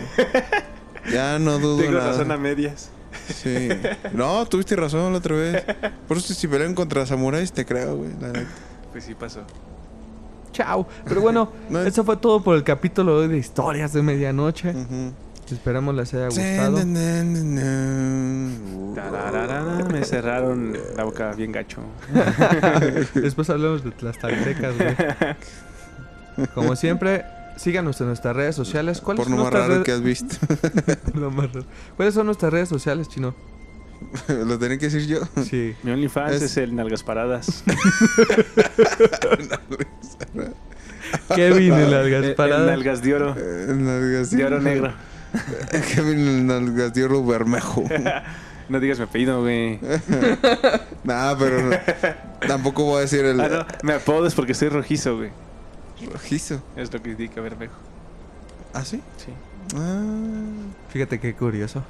Ya 1.12 1.40
no 1.40 1.60
dudo 1.60 1.78
Tengo 1.82 1.98
nada. 2.00 2.12
razón 2.12 2.32
a 2.32 2.38
medias. 2.38 2.90
Sí. 3.34 3.70
No, 4.14 4.46
tuviste 4.48 4.76
razón 4.76 5.12
la 5.12 5.18
otra 5.20 5.36
vez. 5.36 5.64
Por 6.08 6.18
eso 6.18 6.34
si 6.34 6.48
pelean 6.48 6.74
contra 6.76 7.06
samuráis 7.06 7.52
te 7.52 7.66
creo, 7.66 7.98
güey. 7.98 8.12
la 8.20 8.28
neta. 8.30 8.50
Pues 8.92 9.04
sí 9.04 9.14
pasó. 9.16 9.42
Chao. 10.60 10.88
Pero 11.06 11.22
bueno, 11.22 11.52
No 11.70 11.80
es- 11.82 11.88
eso 11.88 12.04
fue 12.04 12.18
todo 12.18 12.44
por 12.44 12.56
el 12.56 12.64
capítulo 12.64 13.20
de 13.20 13.26
hoy 13.28 13.32
de 13.34 13.38
historias 13.38 13.94
de 13.94 14.02
medianoche. 14.04 14.74
Esperamos 15.52 15.96
les 15.96 16.14
haya 16.14 16.26
gustado. 16.26 16.78
Tarararara, 18.96 19.86
Me 19.92 20.04
cerraron 20.04 20.74
la 20.96 21.04
boca 21.06 21.32
bien 21.34 21.52
gacho. 21.52 21.82
Después 23.16 23.50
hablamos 23.50 23.84
de 23.84 23.94
las 24.02 24.18
taltecas, 24.20 24.76
güey. 24.78 26.48
Como 26.54 26.76
siempre, 26.76 27.26
síganos 27.58 28.00
en 28.02 28.08
nuestras 28.08 28.36
redes 28.36 28.56
sociales. 28.56 29.02
¿Cuáles 29.02 29.24
Por 29.24 29.32
lo 29.32 29.38
son 29.38 29.44
más 29.46 29.54
nuestras 29.54 29.70
raro 29.70 29.84
que 29.84 29.92
has 29.92 30.02
visto. 30.02 30.36
Lo 31.16 31.32
más 31.32 31.52
raro. 31.52 31.66
¿Cuáles 31.96 32.14
son 32.14 32.26
nuestras 32.28 32.52
redes 32.54 32.70
sociales, 32.70 33.08
chino? 33.10 33.34
Lo 34.28 34.58
tenía 34.60 34.78
que 34.78 34.90
decir 34.90 35.08
yo. 35.08 35.20
Sí. 35.44 35.76
Mi 35.84 35.92
OnlyFans 35.92 36.34
Es- 36.36 36.42
es... 36.44 36.58
el 36.58 36.76
Nalgas 36.76 37.04
Paradas. 37.04 37.64
Kevin 41.36 41.74
en 41.74 41.92
las 41.92 42.06
El- 42.06 42.14
el 42.14 42.22
gasparadas. 42.28 42.68
Nalgas 42.68 43.02
de 43.02 43.14
oro. 43.16 43.36
Eh, 43.38 43.74
nalgas 43.76 44.32
De 44.32 44.46
oro 44.46 44.60
negro. 44.62 44.94
Kevin 45.94 46.20
el 46.28 46.48
nalgas 46.48 46.94
de 46.94 47.04
oro 47.04 47.26
bermejo. 47.26 47.84
No 48.70 48.80
digas 48.80 49.00
mi 49.00 49.06
apellido, 49.06 49.42
güey. 49.42 49.80
nah, 51.04 51.34
pero 51.40 51.60
no- 51.60 51.76
tampoco 52.48 52.84
voy 52.84 52.98
a 53.00 53.02
decir 53.02 53.26
el 53.26 53.42
Ah, 53.42 53.48
no. 53.50 53.66
Me 53.82 53.94
apodas 53.94 54.36
porque 54.36 54.54
soy 54.54 54.70
rojizo, 54.70 55.18
güey. 55.18 55.32
rojizo. 56.14 56.62
Es 56.76 56.94
lo 56.94 57.02
que 57.02 57.10
indica 57.10 57.42
Bermejo. 57.42 57.74
¿Ah, 58.72 58.86
sí? 58.86 59.02
Sí. 59.18 59.34
Ah, 59.76 60.04
Fíjate 60.90 61.20
qué 61.20 61.34
curioso. 61.34 61.84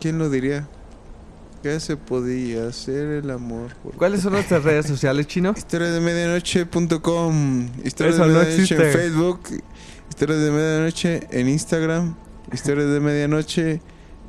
¿quién 0.00 0.18
lo 0.18 0.28
diría? 0.30 0.66
Que 1.64 1.80
se 1.80 1.96
podía 1.96 2.68
hacer 2.68 3.06
el 3.24 3.30
amor. 3.30 3.70
¿Cuáles 3.96 4.20
son 4.20 4.34
nuestras 4.34 4.62
redes 4.64 4.84
sociales, 4.84 5.26
chino? 5.26 5.54
Historia 5.56 5.90
de 5.90 5.98
medianoche.com. 5.98 7.68
Historia 7.82 8.12
Eso 8.12 8.22
de 8.26 8.28
no 8.28 8.38
medianoche 8.38 8.60
existe. 8.60 8.86
en 8.86 8.92
Facebook. 8.92 9.40
Historia 10.10 10.36
de 10.36 10.50
medianoche 10.50 11.26
en 11.30 11.48
Instagram. 11.48 12.16
Historia 12.52 12.84
de 12.84 13.00
medianoche 13.00 13.80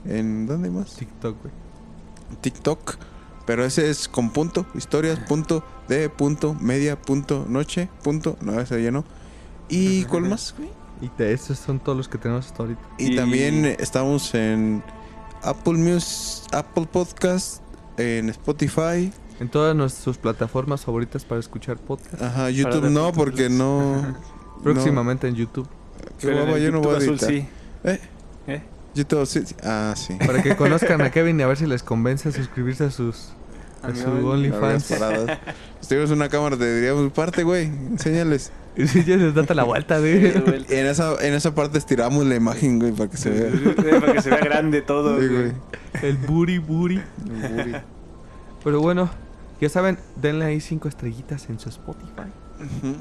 en. 0.05 0.45
¿Dónde 0.47 0.69
más? 0.69 0.95
TikTok, 0.95 1.35
güey. 1.41 1.53
TikTok. 2.39 2.95
Pero 3.45 3.65
ese 3.65 3.89
es 3.89 4.07
con 4.07 4.29
punto. 4.29 4.65
Historias 4.73 5.19
punto 5.19 5.61
de 5.89 6.07
punto 6.07 6.53
media 6.53 7.01
punto 7.01 7.45
noche 7.49 7.89
punto. 8.01 8.37
No, 8.39 8.57
ese 8.61 8.81
ya 8.81 8.91
no. 8.91 9.03
¿Y 9.67 10.05
cuál 10.05 10.23
más, 10.29 10.55
güey? 10.57 10.69
Y 11.01 11.11
esos 11.21 11.59
son 11.59 11.81
todos 11.81 11.97
los 11.97 12.07
que 12.07 12.17
tenemos 12.17 12.45
hasta 12.45 12.63
ahorita. 12.63 12.81
Y, 12.97 13.11
Y- 13.11 13.15
también 13.17 13.65
estamos 13.65 14.33
en 14.35 14.81
Apple 15.45 15.73
Music, 15.73 16.43
Apple 16.53 16.87
Podcast, 16.91 17.61
en 17.97 18.29
Spotify. 18.29 19.11
En 19.39 19.49
todas 19.49 19.75
nuestras 19.75 20.17
plataformas 20.17 20.85
favoritas 20.85 21.25
para 21.25 21.39
escuchar 21.39 21.77
podcast. 21.77 22.21
Ajá, 22.21 22.49
YouTube 22.49 22.89
no, 22.89 23.11
porque 23.11 23.49
no. 23.49 24.15
Próximamente 24.63 25.27
en 25.27 25.35
YouTube. 25.35 25.67
Qué 26.19 26.27
Pero 26.27 26.31
en 26.39 26.43
guapa, 26.45 26.57
el 26.57 26.63
yo 26.63 26.71
no 26.71 26.81
voy 26.81 26.95
a 26.95 26.97
editar. 26.97 27.15
azul 27.15 27.27
sí. 27.29 27.47
¿Eh? 27.83 27.99
¿Eh? 28.47 28.61
YouTube 28.95 29.25
sí. 29.25 29.43
sí. 29.45 29.55
Ah, 29.63 29.93
sí. 29.95 30.13
Para 30.25 30.41
que 30.41 30.55
conozcan 30.57 31.01
a 31.01 31.11
Kevin 31.11 31.39
y 31.39 31.43
a 31.43 31.47
ver 31.47 31.57
si 31.57 31.65
les 31.65 31.83
convence 31.83 32.29
a 32.29 32.31
suscribirse 32.31 32.85
a 32.85 32.91
sus 32.91 33.29
a 33.83 33.93
su 33.93 34.07
Only- 34.07 34.51
OnlyFans. 34.51 34.85
Si 35.81 35.87
tuvieras 35.89 36.09
una 36.11 36.29
cámara, 36.29 36.57
te 36.57 36.73
diríamos, 36.75 37.11
parte, 37.11 37.43
güey. 37.43 37.65
Enséñales. 37.65 38.51
Si 38.87 39.03
ya 39.05 39.15
les 39.17 39.33
date 39.33 39.55
la 39.55 39.63
vuelta, 39.63 39.97
Sí, 39.99 40.03
de 40.03 40.31
güey. 40.31 40.65
En 40.69 40.85
esa, 40.87 41.15
en 41.25 41.33
esa 41.33 41.55
parte 41.55 41.77
estiramos 41.77 42.25
la 42.25 42.35
imagen, 42.35 42.79
güey, 42.79 42.91
para 42.91 43.09
que 43.09 43.17
se 43.17 43.29
vea. 43.29 43.99
Para 44.01 44.13
que 44.13 44.21
se 44.21 44.29
vea 44.29 44.39
grande 44.39 44.81
todo. 44.81 45.19
Sí, 45.19 45.27
güey. 45.27 45.41
güey. 45.43 45.53
El 46.01 46.17
booty 46.17 46.57
booty. 46.57 46.95
El 46.95 47.55
booty. 47.55 47.71
Pero 48.63 48.81
bueno, 48.81 49.09
ya 49.61 49.69
saben, 49.69 49.97
denle 50.21 50.45
ahí 50.45 50.59
cinco 50.59 50.87
estrellitas 50.87 51.49
en 51.49 51.59
su 51.59 51.69
Spotify. 51.69 52.29
Ujú. 52.59 52.95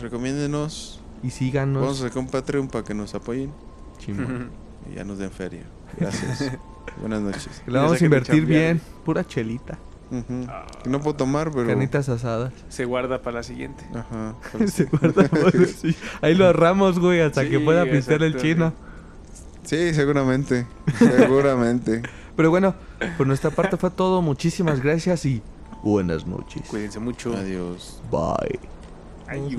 Recomiéndenos. 0.00 1.00
Y 1.22 1.30
síganos. 1.30 1.82
Vamos 1.82 2.00
a 2.00 2.04
sacar 2.08 2.18
un 2.18 2.28
Patreon 2.28 2.68
para 2.68 2.84
que 2.84 2.94
nos 2.94 3.14
apoyen 3.14 3.52
Chimón. 3.98 4.50
y 4.90 4.96
ya 4.96 5.04
nos 5.04 5.18
den 5.18 5.30
feria. 5.30 5.62
Gracias. 5.98 6.50
Buenas 7.00 7.20
noches. 7.20 7.62
La 7.66 7.82
vamos 7.82 8.00
a 8.00 8.04
invertir 8.04 8.44
bien. 8.44 8.80
Pura 9.04 9.24
chelita. 9.24 9.78
Que 10.82 10.90
No 10.90 11.00
puedo 11.00 11.16
tomar, 11.16 11.50
pero. 11.50 11.66
Carnitas 11.66 12.08
asadas. 12.08 12.52
Se 12.68 12.84
guarda 12.84 13.22
para 13.22 13.36
la 13.38 13.42
siguiente. 13.42 13.84
Ajá. 13.94 14.34
Se 14.66 14.84
guarda 14.84 15.24
por- 15.28 15.66
sí. 15.66 15.96
Ahí 16.20 16.34
lo 16.34 16.46
ahorramos, 16.46 16.98
güey, 16.98 17.20
hasta 17.20 17.42
Sí, 17.42 17.50
que 17.50 17.60
pueda 17.60 17.84
pintar 17.84 18.22
el 18.22 18.36
chino. 18.36 18.72
Sí, 19.64 19.94
seguramente. 19.94 20.66
Seguramente. 20.98 22.02
Pero 22.36 22.50
bueno, 22.50 22.74
por 23.16 23.26
nuestra 23.26 23.50
parte 23.50 23.76
fue 23.76 23.90
todo. 23.90 24.20
Muchísimas 24.22 24.80
gracias 24.82 25.24
y 25.24 25.42
buenas 25.82 26.26
noches. 26.26 26.62
Cuídense 26.68 26.98
mucho. 26.98 27.32
Adiós. 27.34 28.02
Bye. 28.10 28.58
Ay, 29.28 29.58